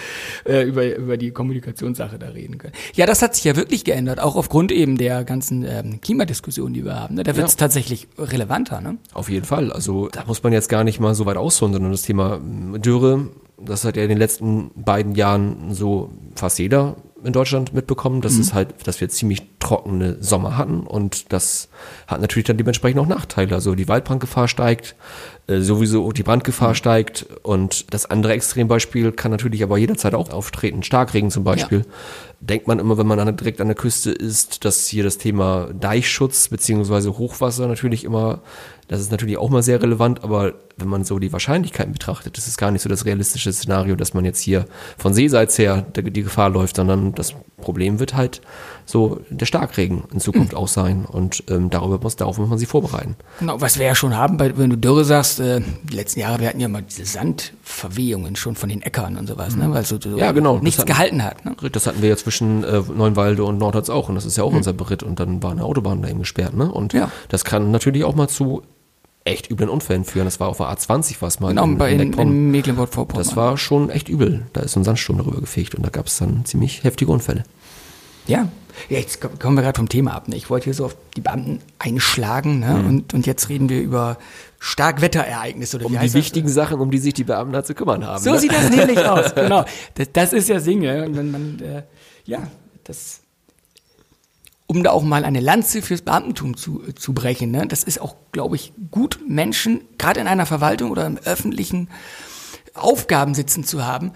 äh, 0.46 0.64
über 0.64 0.96
über 0.96 1.18
die 1.18 1.32
Kommunikationssache 1.32 2.20
da 2.20 2.28
reden 2.30 2.58
können. 2.58 2.74
Ja, 2.94 3.06
das 3.06 3.22
hat 3.22 3.36
sich 3.36 3.44
ja 3.46 3.56
wirklich 3.56 3.84
geändert, 3.84 4.20
auch 4.20 4.36
aufgrund 4.36 4.72
eben 4.72 4.98
der 4.98 5.24
ganzen 5.24 5.64
ähm, 5.64 6.02
Klimadiskussion, 6.02 6.74
die 6.74 6.84
wir 6.86 6.96
haben. 7.00 7.16
Ne? 7.16 7.24
Da 7.24 7.36
wird 7.36 7.48
es 7.48 7.54
Ja. 7.54 7.60
tatsächlich 7.60 8.08
relevanter. 8.18 8.82
Ne? 8.82 8.98
Auf 9.14 9.30
jeden 9.30 9.46
Fall. 9.46 9.72
Also 9.72 10.10
da 10.10 10.24
muss 10.26 10.44
man 10.44 10.54
jetzt 10.54 10.70
gar 10.70 10.84
nicht 10.84 11.00
mal 11.00 11.16
so 11.16 11.26
weit 11.26 11.38
ausholen, 11.38 11.74
sondern 11.74 11.92
das 11.92 12.02
Thema 12.04 12.38
mm, 12.40 12.82
Dürre, 12.82 13.28
das 13.60 13.84
hat 13.86 13.98
ja 13.98 14.04
in 14.04 14.10
den 14.10 14.18
letzten 14.18 14.72
beiden 14.76 15.16
Jahren 15.16 15.74
so 15.74 16.12
fast 16.40 16.60
jeder 16.60 16.96
in 17.24 17.34
Deutschland 17.34 17.74
mitbekommen, 17.74 18.22
dass 18.22 18.38
es 18.38 18.54
halt, 18.54 18.88
dass 18.88 19.02
wir 19.02 19.10
ziemlich 19.10 19.42
trockene 19.60 20.18
Sommer 20.22 20.56
hatten 20.56 20.82
und 20.82 21.34
das 21.34 21.68
hat 22.06 22.22
natürlich 22.22 22.46
dann 22.46 22.58
dementsprechend 22.58 23.00
auch 23.00 23.08
Nachteile. 23.08 23.56
Also 23.56 23.76
die 23.76 23.88
Waldbrandgefahr 23.88 24.48
steigt, 24.48 24.96
äh, 25.48 25.60
sowieso 25.60 26.12
die 26.12 26.24
Brandgefahr 26.24 26.76
steigt 26.76 27.26
und 27.44 27.94
das 27.94 28.06
andere 28.06 28.34
Extrembeispiel 28.34 29.12
kann 29.12 29.32
natürlich 29.32 29.64
aber 29.64 29.78
jederzeit 29.78 30.14
auch 30.14 30.30
auftreten. 30.30 30.84
Starkregen 30.84 31.32
zum 31.32 31.44
Beispiel. 31.44 31.86
Denkt 32.40 32.68
man 32.68 32.78
immer, 32.78 32.98
wenn 33.00 33.08
man 33.08 33.36
direkt 33.36 33.62
an 33.62 33.68
der 33.68 33.76
Küste 33.76 34.12
ist, 34.12 34.64
dass 34.64 34.88
hier 34.88 35.04
das 35.04 35.18
Thema 35.18 35.70
Deichschutz 35.74 36.50
beziehungsweise 36.50 37.18
Hochwasser 37.18 37.68
natürlich 37.68 38.04
immer, 38.04 38.42
das 38.88 39.02
ist 39.02 39.12
natürlich 39.12 39.38
auch 39.38 39.50
mal 39.50 39.64
sehr 39.64 39.82
relevant, 39.82 40.24
aber 40.24 40.54
wenn 40.78 40.88
man 40.88 41.04
so 41.04 41.18
die 41.20 41.34
Wahrscheinlichkeiten 41.34 41.92
betrachtet, 41.92 42.38
das 42.38 42.48
ist 42.48 42.58
gar 42.58 42.72
nicht 42.72 42.82
so 42.84 42.90
das 42.90 43.04
realistische 43.06 43.52
Szenario, 43.52 43.96
dass 43.96 44.14
man 44.14 44.24
jetzt 44.26 44.40
hier 44.40 44.66
von 44.98 45.14
Seeseits 45.14 45.58
her 45.58 45.86
die, 45.96 46.24
Gefahr 46.24 46.50
läuft, 46.50 46.76
sondern 46.76 47.14
das 47.16 47.34
Problem 47.60 48.00
wird 48.00 48.14
halt 48.16 48.42
so 48.86 49.20
der 49.30 49.46
Starkregen 49.48 50.04
in 50.14 50.20
Zukunft 50.20 50.54
auch 50.56 50.68
sein 50.68 51.06
und 51.06 51.44
ähm, 51.50 51.70
darüber 51.72 52.00
muss, 52.02 52.16
darauf 52.16 52.38
muss 52.38 52.48
man 52.48 52.60
sich 52.60 52.68
vorbereiten. 52.68 53.16
Genau, 53.40 53.60
was 53.60 53.80
wir 53.80 53.88
ja 53.88 53.96
schon 53.96 54.16
haben, 54.16 54.38
bei, 54.38 54.56
wenn 54.58 54.70
du 54.70 54.78
Dürre 54.78 55.04
sagst, 55.04 55.40
äh, 55.40 55.62
die 55.92 55.96
letzten 55.96 56.20
Jahre, 56.20 56.40
wir 56.40 56.48
hatten 56.48 56.60
ja 56.60 56.68
mal 56.68 56.84
diese 56.84 57.04
Sandverwehungen 57.06 58.36
schon 58.36 58.56
von 58.56 58.70
den 58.70 58.82
Äckern 58.84 59.18
und 59.18 59.28
sowas, 59.28 59.56
ne? 59.56 59.70
weil 59.72 59.84
so, 59.86 60.00
so 60.00 60.18
Ja, 60.18 60.32
genau, 60.32 60.60
nichts 60.60 60.80
hatten- 60.80 60.88
gehalten 60.88 61.24
hat. 61.24 61.44
Ne? 61.46 61.56
Das 61.72 61.88
hatten 61.88 62.02
wir 62.02 62.10
ja 62.10 62.16
zwischen 62.18 62.64
äh, 62.64 62.82
Neuenwalde 62.96 63.44
und 63.44 63.58
Nordholz 63.58 63.90
auch 63.90 64.10
und 64.10 64.16
das 64.16 64.26
ist 64.26 64.38
ja 64.38 64.44
auch 64.44 64.54
unser 64.54 64.74
Beritt 64.74 65.04
und 65.04 65.20
dann 65.20 65.42
war 65.44 65.52
eine 65.52 65.64
Autobahn 65.64 66.02
da 66.02 66.10
eben 66.10 66.20
gesperrt. 66.20 66.54
Ne? 66.56 66.72
Und 66.72 66.94
Ja. 66.94 67.12
das 67.30 67.44
kann 67.44 67.72
natürlich 67.72 68.04
auch 68.04 68.16
mal 68.16 68.28
zu 68.28 68.62
echt 69.28 69.50
üblen 69.52 69.70
Unfällen 69.70 70.04
führen. 70.04 70.26
Das 70.26 70.40
war 70.40 70.48
auf 70.50 70.58
der 70.58 70.68
A20 70.68 71.18
was 71.20 71.40
mal 71.40 71.50
Genau, 71.50 71.64
in, 71.66 71.78
bei 71.78 71.92
in 71.92 72.00
in, 72.00 72.14
in 72.14 72.52
Mecklenburg-Vorpommern. 72.52 73.24
Das 73.24 73.36
war 73.36 73.58
schon 73.58 73.90
echt 73.90 74.10
übel. 74.10 74.46
Da 74.54 74.62
ist 74.62 74.72
so 74.74 74.80
ein 74.80 74.84
Sandsturm 74.84 75.18
darüber 75.20 75.40
gefegt 75.42 75.76
und 75.76 75.86
da 75.86 75.90
gab 75.90 76.08
es 76.08 76.18
dann 76.18 76.46
ziemlich 76.46 76.84
heftige 76.84 77.12
Unfälle. 77.12 77.44
Ja. 78.28 78.50
ja, 78.90 78.98
jetzt 79.00 79.22
ko- 79.22 79.30
kommen 79.40 79.56
wir 79.56 79.62
gerade 79.64 79.78
vom 79.78 79.88
Thema 79.88 80.14
ab. 80.14 80.28
Ne? 80.28 80.36
Ich 80.36 80.50
wollte 80.50 80.66
hier 80.66 80.74
so 80.74 80.84
auf 80.86 80.98
die 81.16 81.22
Beamten 81.22 81.60
einschlagen 81.80 82.60
ne? 82.60 82.74
Mhm. 82.74 82.88
und, 82.88 83.14
und 83.14 83.26
jetzt 83.26 83.48
reden 83.48 83.70
wir 83.70 83.80
über 83.82 84.18
Starkwetterereignisse. 84.60 85.78
Oder 85.78 85.86
Um 85.86 85.92
wie 85.92 85.96
die 85.96 86.00
heißt 86.02 86.14
das? 86.16 86.20
wichtigen 86.20 86.50
Sachen, 86.50 86.80
um 86.80 86.92
die 86.92 86.98
sich 86.98 87.14
die 87.14 87.24
Beamten 87.24 87.54
da 87.54 87.64
zu 87.64 87.74
kümmern 87.74 88.06
haben. 88.06 88.22
So 88.24 88.32
ne? 88.32 88.40
sieht 88.40 88.52
das 88.52 88.70
nämlich 88.70 89.00
aus, 89.06 89.34
genau. 89.34 89.66
Das, 89.96 90.12
das 90.14 90.34
ist 90.34 90.50
ja 90.50 90.60
Singe. 90.60 91.06
Und 91.06 91.32
man, 91.32 91.60
äh, 91.62 91.84
ja, 92.26 92.48
das, 92.84 93.22
um 94.68 94.84
da 94.84 94.92
auch 94.92 95.04
mal 95.04 95.24
eine 95.24 95.40
Lanze 95.40 95.82
fürs 95.82 96.02
Beamtentum 96.02 96.58
zu, 96.58 96.84
äh, 96.86 96.94
zu 96.94 97.14
brechen, 97.14 97.52
ne? 97.52 97.66
das 97.68 97.84
ist 97.84 98.00
auch, 98.02 98.16
glaube 98.32 98.56
ich, 98.56 98.74
gut, 98.92 99.20
Menschen, 99.28 99.82
gerade 99.98 100.20
in 100.20 100.28
einer 100.28 100.46
Verwaltung 100.46 100.92
oder 100.92 101.06
im 101.08 101.18
öffentlichen 101.18 101.90
Aufgaben 102.74 103.34
sitzen 103.34 103.64
zu 103.64 103.86
haben, 103.86 104.12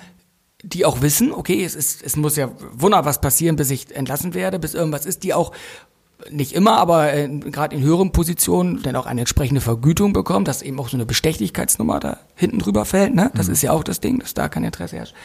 die 0.64 0.86
auch 0.86 1.02
wissen, 1.02 1.32
okay, 1.32 1.64
es 1.64 1.74
ist, 1.76 2.04
es 2.04 2.16
muss 2.16 2.36
ja 2.36 2.52
wunder 2.74 3.04
was 3.06 3.22
passieren, 3.22 3.56
bis 3.56 3.72
ich 3.72 3.96
entlassen 3.96 4.34
werde, 4.34 4.60
bis 4.60 4.74
irgendwas 4.74 5.06
ist, 5.06 5.24
die 5.24 5.34
auch 5.34 5.52
nicht 6.30 6.54
immer, 6.54 6.78
aber 6.78 7.14
äh, 7.14 7.28
gerade 7.28 7.76
in 7.76 7.82
höheren 7.82 8.12
Positionen 8.12 8.84
dann 8.84 8.96
auch 8.96 9.08
eine 9.08 9.22
entsprechende 9.22 9.62
Vergütung 9.62 10.14
bekommen, 10.14 10.46
dass 10.46 10.62
eben 10.62 10.80
auch 10.80 10.90
so 10.90 10.98
eine 10.98 11.06
Bestechlichkeitsnummer 11.08 12.00
da 12.00 12.20
hinten 12.36 12.60
drüber 12.60 12.86
fällt. 12.86 13.16
Ne? 13.16 13.32
Das 13.34 13.48
ist 13.48 13.64
ja 13.64 13.72
auch 13.72 13.84
das 13.84 14.02
Ding, 14.02 14.20
dass 14.20 14.36
da 14.36 14.48
kein 14.48 14.64
Interesse 14.64 14.98
herrscht. 14.98 15.16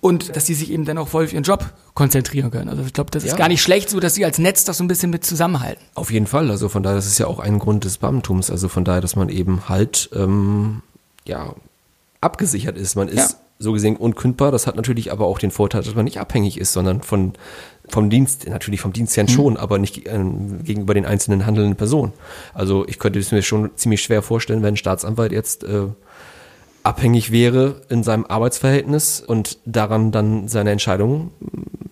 Und 0.00 0.36
dass 0.36 0.44
die 0.44 0.54
sich 0.54 0.70
eben 0.70 0.84
dann 0.84 0.96
auch 0.98 1.08
voll 1.08 1.24
auf 1.24 1.32
ihren 1.32 1.42
Job 1.42 1.72
konzentrieren 1.94 2.50
können. 2.52 2.68
Also 2.68 2.82
ich 2.84 2.92
glaube, 2.92 3.10
das 3.10 3.24
ist 3.24 3.30
Ja. 3.32 3.36
gar 3.36 3.48
nicht 3.48 3.62
schlecht, 3.62 3.90
so 3.90 3.98
dass 3.98 4.14
sie 4.14 4.24
als 4.24 4.38
Netz 4.38 4.62
das 4.64 4.78
so 4.78 4.84
ein 4.84 4.88
bisschen 4.88 5.10
mit 5.10 5.24
zusammenhalten. 5.24 5.82
Auf 5.94 6.12
jeden 6.12 6.26
Fall. 6.28 6.50
Also 6.50 6.68
von 6.68 6.82
daher, 6.84 6.96
das 6.96 7.06
ist 7.06 7.18
ja 7.18 7.26
auch 7.26 7.40
ein 7.40 7.58
Grund 7.58 7.84
des 7.84 7.98
Beamtums. 7.98 8.50
Also 8.50 8.68
von 8.68 8.84
daher, 8.84 9.00
dass 9.00 9.16
man 9.16 9.28
eben 9.28 9.68
halt 9.68 10.08
ähm, 10.14 10.82
ja 11.26 11.54
abgesichert 12.20 12.76
ist. 12.78 12.94
Man 12.94 13.08
ist 13.08 13.16
Ja. 13.16 13.28
so 13.58 13.72
gesehen 13.72 13.96
unkündbar. 13.96 14.52
Das 14.52 14.68
hat 14.68 14.76
natürlich 14.76 15.10
aber 15.10 15.26
auch 15.26 15.38
den 15.40 15.50
Vorteil, 15.50 15.82
dass 15.82 15.94
man 15.96 16.04
nicht 16.04 16.20
abhängig 16.20 16.58
ist, 16.60 16.72
sondern 16.72 17.02
von 17.02 17.32
vom 17.90 18.10
Dienst, 18.10 18.46
natürlich 18.46 18.82
vom 18.82 18.92
Dienstherrn 18.92 19.28
schon, 19.28 19.56
aber 19.56 19.78
nicht 19.78 20.06
ähm, 20.08 20.62
gegenüber 20.62 20.92
den 20.92 21.06
einzelnen 21.06 21.46
handelnden 21.46 21.74
Personen. 21.74 22.12
Also 22.52 22.86
ich 22.86 22.98
könnte 22.98 23.18
es 23.18 23.32
mir 23.32 23.40
schon 23.42 23.70
ziemlich 23.76 24.02
schwer 24.02 24.20
vorstellen, 24.20 24.62
wenn 24.62 24.74
ein 24.74 24.76
Staatsanwalt 24.76 25.32
jetzt 25.32 25.64
äh, 25.64 25.86
abhängig 26.88 27.30
wäre 27.30 27.82
in 27.90 28.02
seinem 28.02 28.24
Arbeitsverhältnis 28.26 29.20
und 29.20 29.58
daran 29.66 30.10
dann 30.10 30.48
seine 30.48 30.70
Entscheidung 30.70 31.32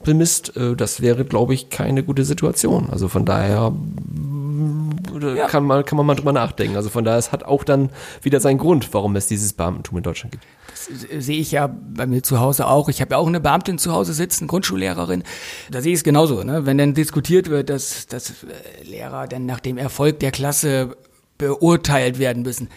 bemisst, 0.03 0.57
äh, 0.57 0.75
das 0.75 1.03
wäre, 1.03 1.25
glaube 1.27 1.53
ich, 1.53 1.69
keine 1.69 2.03
gute 2.03 2.25
Situation. 2.25 2.89
Also 2.91 3.09
von 3.09 3.27
daher 3.27 3.71
mm, 3.71 4.91
Ja. 5.37 5.47
kann, 5.49 5.65
man, 5.65 5.85
kann 5.85 5.99
man 5.99 6.07
mal 6.07 6.15
drüber 6.15 6.33
nachdenken. 6.33 6.77
Also 6.77 6.89
von 6.89 7.05
daher, 7.05 7.19
es 7.19 7.31
hat 7.31 7.45
auch 7.45 7.63
dann 7.63 7.91
wieder 8.23 8.41
seinen 8.41 8.57
Grund, 8.59 8.95
warum 8.95 9.15
es 9.17 9.27
dieses 9.27 9.53
Beamtentum 9.53 9.99
in 9.99 10.03
Deutschland 10.03 10.33
gibt. 10.33 10.45
Das 10.71 10.89
sehe 11.27 11.39
ich 11.41 11.53
ja 11.53 11.67
bei 11.67 12.07
mir 12.07 12.23
zu 12.23 12.41
Hause 12.41 12.67
auch. 12.67 12.89
Ich 12.89 13.01
habe 13.03 13.13
ja 13.13 13.19
auch 13.19 13.27
eine 13.27 13.41
Beamtin 13.41 13.79
zu 13.79 13.93
Hause 13.93 14.15
sitzen, 14.15 14.47
Grundschullehrerin. 14.47 15.25
Da 15.71 15.83
sehe 15.83 15.93
ich 15.93 15.99
es 15.99 16.05
genauso. 16.05 16.43
Ne? 16.43 16.65
Wenn 16.65 16.79
dann 16.79 16.95
diskutiert 16.95 17.51
wird, 17.51 17.69
dass, 17.69 18.07
dass 18.07 18.31
äh, 18.31 18.83
Lehrer 18.85 19.27
dann 19.27 19.45
nach 19.45 19.61
dem 19.61 19.77
Erfolg 19.77 20.21
der 20.21 20.31
Klasse 20.31 20.97
beurteilt 21.39 22.19
werden 22.19 22.43
müssen. 22.43 22.69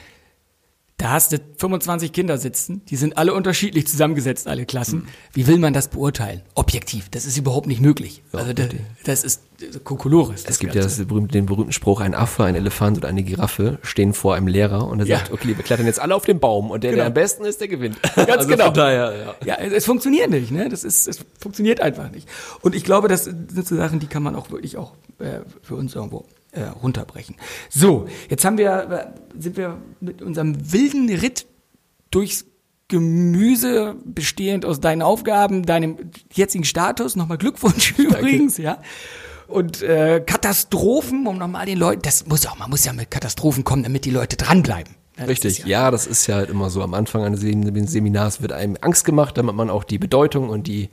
Da 1.00 1.12
hast 1.12 1.32
du 1.32 1.38
25 1.58 2.12
Kinder 2.12 2.38
sitzen, 2.38 2.82
die 2.90 2.98
sind 2.98 3.18
alle 3.18 3.34
unterschiedlich 3.34 3.88
zusammengesetzt, 3.88 4.48
alle 4.50 4.66
Klassen. 4.66 5.08
Wie 5.32 5.48
will 5.48 5.58
man 5.58 5.72
das 5.72 5.88
beurteilen? 5.88 6.42
Objektiv, 6.56 7.08
das 7.10 7.26
ist 7.26 7.38
überhaupt 7.38 7.68
nicht 7.68 7.80
möglich. 7.80 8.22
Also 8.34 8.52
das, 8.52 8.68
das 9.06 9.24
ist 9.24 9.42
Kokolores. 9.86 10.44
Es 10.46 10.60
gibt 10.60 10.76
ja 10.76 10.82
das 10.82 10.98
berühmte, 11.06 11.32
den 11.32 11.46
berühmten 11.46 11.72
Spruch, 11.72 12.02
ein 12.02 12.14
Affe, 12.14 12.44
ein 12.44 12.54
Elefant 12.56 12.98
und 12.98 13.06
eine 13.06 13.24
Giraffe 13.24 13.80
stehen 13.82 14.14
vor 14.14 14.36
einem 14.36 14.48
Lehrer 14.48 14.88
und 14.90 15.00
er 15.00 15.06
Ja. 15.06 15.20
sagt, 15.20 15.32
okay, 15.32 15.56
wir 15.56 15.64
klettern 15.64 15.86
jetzt 15.86 16.02
alle 16.02 16.14
auf 16.14 16.26
den 16.26 16.42
Baum 16.42 16.70
und 16.70 16.84
der, 16.84 16.92
Genau. 16.92 17.04
der 17.04 17.08
am 17.08 17.14
besten 17.14 17.46
ist, 17.46 17.62
der 17.62 17.70
gewinnt. 17.70 17.98
Ganz 18.16 18.30
also 18.30 18.50
genau. 18.50 18.70
Daher, 18.70 19.36
ja. 19.46 19.56
Ja, 19.56 19.56
es, 19.56 19.72
es 19.72 19.86
funktioniert 19.86 20.30
nicht, 20.30 20.52
ne? 20.52 20.68
Das 20.68 20.84
ist, 20.84 21.08
es 21.08 21.22
funktioniert 21.40 21.80
einfach 21.80 22.12
nicht. 22.12 22.28
Und 22.60 22.76
ich 22.76 22.84
glaube, 22.84 23.08
das 23.08 23.24
sind 23.24 23.66
so 23.66 23.78
Sachen, 23.78 24.02
die 24.02 24.08
kann 24.08 24.22
man 24.22 24.36
auch 24.36 24.52
wirklich 24.52 24.76
auch 24.76 24.92
äh, 25.20 25.40
für 25.62 25.76
uns 25.76 25.96
irgendwo 25.96 26.26
äh, 26.52 26.64
runterbrechen. 26.64 27.36
So, 27.70 28.08
jetzt 28.30 28.46
haben 28.46 28.58
wir, 28.58 29.14
äh, 29.36 29.40
sind 29.42 29.58
wir 29.58 29.78
mit 30.00 30.22
unserem 30.22 30.72
wilden 30.72 31.10
Ritt 31.10 31.46
durchs 32.12 32.46
Gemüse 32.88 33.96
bestehend 34.04 34.66
aus 34.66 34.80
deinen 34.80 35.04
Aufgaben, 35.04 35.64
deinem 35.64 35.98
jetzigen 36.34 36.64
Status. 36.64 37.16
Nochmal 37.16 37.38
Glückwunsch 37.38 37.94
übrigens, 37.98 38.58
ja. 38.58 38.82
Und 39.48 39.82
äh, 39.82 40.22
Katastrophen, 40.26 41.26
um 41.28 41.38
nochmal 41.38 41.66
den 41.66 41.78
Leuten, 41.78 42.02
das 42.04 42.26
muss 42.28 42.46
auch, 42.46 42.58
man 42.58 42.70
muss 42.70 42.86
ja 42.86 42.94
mit 42.94 43.10
Katastrophen 43.10 43.64
kommen, 43.64 43.84
damit 43.84 44.06
die 44.06 44.12
Leute 44.12 44.38
dranbleiben. 44.38 44.96
Ja, 45.18 45.26
Richtig, 45.26 45.60
ist 45.60 45.68
ja. 45.68 45.92
das 45.92 46.08
ist 46.08 46.28
ja 46.28 46.36
halt 46.36 46.50
immer 46.50 46.70
so. 46.70 46.82
Am 46.82 46.94
Anfang 46.94 47.24
eines 47.24 47.42
Sem- 47.42 47.88
Seminars 47.88 48.42
wird 48.42 48.54
einem 48.54 48.78
Angst 48.82 49.06
gemacht, 49.06 49.38
damit 49.38 49.56
man 49.56 49.70
auch 49.70 49.84
die 49.84 49.98
Bedeutung 49.98 50.50
und 50.50 50.68
die 50.68 50.90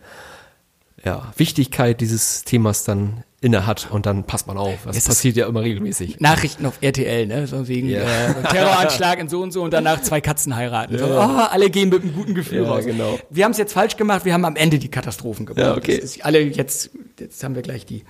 ja, 1.05 1.33
Wichtigkeit 1.37 2.01
dieses 2.01 2.45
Themas 2.45 2.85
dann 2.85 3.23
inne 3.43 3.67
hat 3.67 3.89
und 3.91 4.07
dann 4.07 4.25
passt 4.25 4.47
man 4.47 4.57
auf. 4.57 4.79
Das 4.87 4.97
ist- 4.97 5.07
passiert 5.09 5.37
ja 5.37 5.47
immer 5.47 5.63
regelmäßig. 5.63 6.21
Nachrichten 6.21 6.65
auf 6.67 6.79
RTL, 6.81 7.27
ne? 7.27 7.47
So 7.47 7.69
wegen 7.69 7.89
Ja. 7.91 8.01
äh, 8.01 8.43
Terroranschlag 8.51 9.19
in 9.21 9.29
so 9.29 9.43
und 9.43 9.53
so 9.53 9.63
und 9.63 9.73
danach 9.73 10.01
zwei 10.03 10.21
Katzen 10.23 10.57
heiraten. 10.57 10.97
So, 10.99 11.05
oh, 11.07 11.09
alle 11.19 11.69
gehen 11.71 11.91
mit 11.91 12.03
einem 12.03 12.15
guten 12.15 12.35
Gefühl 12.35 12.63
Ja, 12.65 12.69
raus. 12.71 12.85
genau. 12.87 13.19
Wir 13.31 13.45
haben 13.45 13.53
es 13.53 13.59
jetzt 13.59 13.75
falsch 13.75 13.97
gemacht, 13.97 14.25
wir 14.25 14.33
haben 14.33 14.45
am 14.47 14.57
Ende 14.57 14.79
die 14.79 14.89
Katastrophen 14.91 15.45
gebaut. 15.47 15.63
Ja, 15.65 15.77
okay. 15.77 15.97
Ist 15.97 16.25
alle 16.25 16.41
jetzt, 16.41 16.91
jetzt 17.21 17.45
haben 17.45 17.55
wir 17.55 17.63
gleich 17.63 17.85
die, 17.85 18.05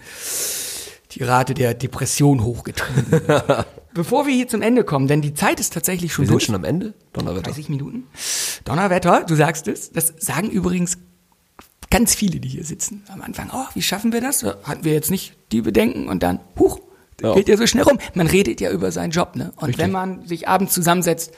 die 1.13 1.23
Rate 1.25 1.55
der 1.55 1.75
Depression 1.75 2.45
hochgetrieben. 2.45 3.21
Bevor 3.95 4.27
wir 4.27 4.35
hier 4.35 4.47
zum 4.47 4.61
Ende 4.63 4.85
kommen, 4.85 5.09
denn 5.09 5.23
die 5.23 5.33
Zeit 5.35 5.59
ist 5.59 5.73
tatsächlich 5.73 6.13
schon 6.13 6.25
Wir 6.25 6.27
sind 6.29 6.35
durch. 6.35 6.45
schon 6.45 6.55
am 6.55 6.65
Ende. 6.65 6.93
Donnerwetter. 7.15 7.51
30 7.51 7.69
Minuten. 7.71 8.05
Donnerwetter, 8.65 9.25
du 9.27 9.35
sagst 9.35 9.67
es. 9.69 9.91
Das 9.91 10.13
sagen 10.19 10.51
übrigens 10.51 10.99
ganz 11.99 12.15
viele, 12.15 12.41
die 12.41 12.49
hier 12.49 12.65
sitzen. 12.65 13.03
Am 13.09 13.23
Anfang, 13.23 13.51
oh, 13.53 13.65
wie 13.75 13.83
schaffen 13.83 14.13
wir 14.13 14.21
das? 14.21 14.43
Hatten 14.43 14.85
wir 14.85 14.93
jetzt 14.93 15.11
nicht 15.11 15.35
die 15.53 15.63
Bedenken 15.63 16.09
und 16.09 16.23
dann, 16.23 16.41
huch, 16.59 16.81
Ja. 17.21 17.35
geht 17.35 17.49
ja 17.49 17.57
so 17.57 17.67
schnell 17.67 17.85
rum. 17.85 17.99
Man 18.15 18.27
redet 18.27 18.61
ja 18.61 18.71
über 18.71 18.93
seinen 18.93 19.11
Job, 19.11 19.37
ne? 19.37 19.53
Und 19.57 19.69
Richtig. 19.69 19.79
wenn 19.85 19.93
man 19.93 20.27
sich 20.27 20.49
abends 20.49 20.75
zusammensetzt, 20.75 21.33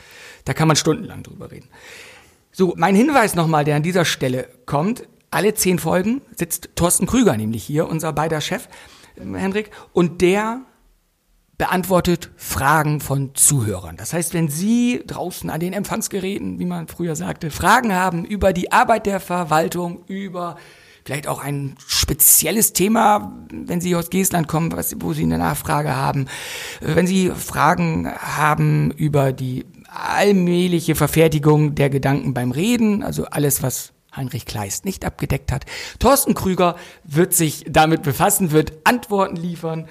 da 0.44 0.52
kann 0.52 0.66
man 0.66 0.76
stundenlang 0.76 1.22
drüber 1.22 1.50
reden. 1.50 1.68
So, 2.50 2.74
mein 2.76 2.96
Hinweis 2.96 3.34
nochmal, 3.36 3.64
der 3.64 3.76
an 3.76 3.82
dieser 3.84 4.04
Stelle 4.04 4.48
kommt. 4.66 5.06
Alle 5.30 5.54
zehn 5.54 5.78
Folgen 5.78 6.22
sitzt 6.34 6.70
Thorsten 6.74 7.06
Krüger 7.06 7.36
nämlich 7.36 7.62
hier, 7.62 7.86
unser 7.88 8.12
beider 8.12 8.40
Chef, 8.40 8.66
Henrik, 9.16 9.70
und 9.92 10.20
der 10.22 10.62
beantwortet 11.58 12.30
Fragen 12.36 13.00
von 13.00 13.34
Zuhörern. 13.34 13.96
Das 13.96 14.12
heißt, 14.12 14.32
wenn 14.32 14.48
Sie 14.48 15.02
draußen 15.04 15.50
an 15.50 15.58
den 15.58 15.72
Empfangsgeräten, 15.72 16.60
wie 16.60 16.64
man 16.64 16.86
früher 16.86 17.16
sagte, 17.16 17.50
Fragen 17.50 17.92
haben 17.92 18.24
über 18.24 18.52
die 18.52 18.70
Arbeit 18.70 19.06
der 19.06 19.18
Verwaltung, 19.18 20.04
über 20.06 20.56
vielleicht 21.04 21.26
auch 21.26 21.42
ein 21.42 21.74
spezielles 21.84 22.74
Thema, 22.74 23.32
wenn 23.50 23.80
Sie 23.80 23.96
aus 23.96 24.08
Geestland 24.10 24.46
kommen, 24.46 24.70
was, 24.72 24.94
wo 25.00 25.12
Sie 25.12 25.24
eine 25.24 25.38
Nachfrage 25.38 25.96
haben, 25.96 26.26
äh, 26.80 26.94
wenn 26.94 27.08
Sie 27.08 27.30
Fragen 27.30 28.08
haben 28.08 28.92
über 28.92 29.32
die 29.32 29.66
allmähliche 29.88 30.94
Verfertigung 30.94 31.74
der 31.74 31.90
Gedanken 31.90 32.34
beim 32.34 32.52
Reden, 32.52 33.02
also 33.02 33.24
alles, 33.24 33.62
was 33.62 33.92
Heinrich 34.14 34.46
Kleist 34.46 34.84
nicht 34.84 35.04
abgedeckt 35.04 35.50
hat. 35.50 35.64
Thorsten 35.98 36.34
Krüger 36.34 36.76
wird 37.04 37.34
sich 37.34 37.64
damit 37.68 38.02
befassen, 38.02 38.52
wird 38.52 38.72
Antworten 38.84 39.36
liefern 39.36 39.88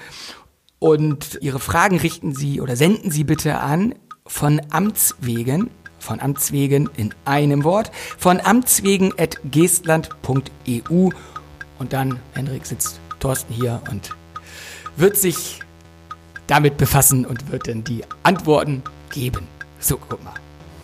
und 0.80 1.40
Ihre 1.42 1.60
Fragen 1.60 1.98
richten 1.98 2.36
Sie 2.36 2.62
oder 2.62 2.76
senden 2.76 3.12
Sie 3.12 3.24
bitte 3.24 3.60
an 3.60 3.96
von 4.26 4.62
Amts 4.70 5.16
wegen, 5.20 5.70
von 6.00 6.20
Amts 6.20 6.52
wegen 6.52 6.90
in 6.98 7.14
einem 7.26 7.64
Wort, 7.64 7.92
von 8.18 8.40
Amts 8.40 8.84
wegen 8.84 9.14
at 9.18 9.40
geestland.eu 9.50 11.10
und 11.80 11.94
dann, 11.94 12.20
Henrik, 12.34 12.66
sitzt 12.66 13.00
Thorsten 13.20 13.54
hier 13.54 13.82
und 13.90 14.12
wird 14.96 15.18
sich 15.18 15.62
damit 16.48 16.78
befassen 16.78 17.26
und 17.26 17.52
wird 17.52 17.68
dann 17.68 17.84
die 17.84 18.04
Antworten 18.24 18.84
geben. 19.12 19.48
So, 19.80 19.98
guck 19.98 20.24
mal. 20.24 20.34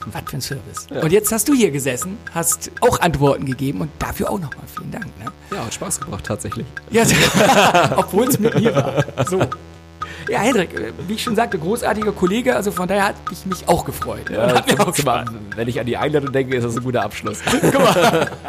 Was 0.06 0.21
für 0.25 0.36
ein 0.36 0.41
Service. 0.41 0.88
Ja. 0.93 1.01
Und 1.01 1.13
jetzt 1.13 1.32
hast 1.32 1.47
du 1.47 1.53
hier 1.53 1.71
gesessen, 1.71 2.17
hast 2.34 2.71
auch 2.82 2.99
Antworten 2.99 3.45
gegeben 3.45 3.79
und 3.79 3.89
dafür 3.99 4.29
auch 4.29 4.39
nochmal 4.39 4.65
vielen 4.75 4.91
Dank. 4.91 5.06
Ne? 5.17 5.32
Ja, 5.51 5.63
hat 5.65 5.73
Spaß 5.73 6.01
gebracht, 6.01 6.25
tatsächlich. 6.25 6.65
Ja, 6.91 7.06
obwohl 7.95 8.27
es 8.27 8.38
mit 8.38 8.53
mir 8.60 8.75
war. 8.75 9.25
So. 9.25 9.39
Ja, 10.29 10.39
Hendrik, 10.39 10.73
äh, 10.73 10.91
wie 11.07 11.13
ich 11.13 11.23
schon 11.23 11.36
sagte, 11.36 11.57
großartiger 11.57 12.12
Kollege, 12.12 12.55
also 12.55 12.71
von 12.71 12.88
daher 12.88 13.07
hat 13.09 13.15
ich 13.31 13.45
mich 13.45 13.67
auch 13.67 13.86
gefreut. 13.86 14.29
Ja, 14.29 14.55
hat 14.55 14.67
mir 14.67 14.88
auch 14.88 14.95
Spaß. 14.95 15.27
wenn 15.55 15.67
ich 15.67 15.79
an 15.79 15.86
die 15.86 15.97
Einladung 15.97 16.31
denke, 16.31 16.57
ist 16.57 16.63
das 16.63 16.77
ein 16.77 16.83
guter 16.83 17.03
Abschluss. 17.03 17.39
Guck 17.62 17.73
mal. 17.79 18.31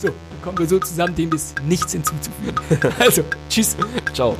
So, 0.00 0.10
kommen 0.42 0.58
wir 0.58 0.66
so 0.66 0.78
zusammen, 0.78 1.16
dem 1.16 1.32
ist 1.32 1.60
nichts 1.62 1.92
hinzuzufügen. 1.92 2.54
Also, 3.00 3.24
tschüss. 3.48 3.76
Ciao. 4.12 4.36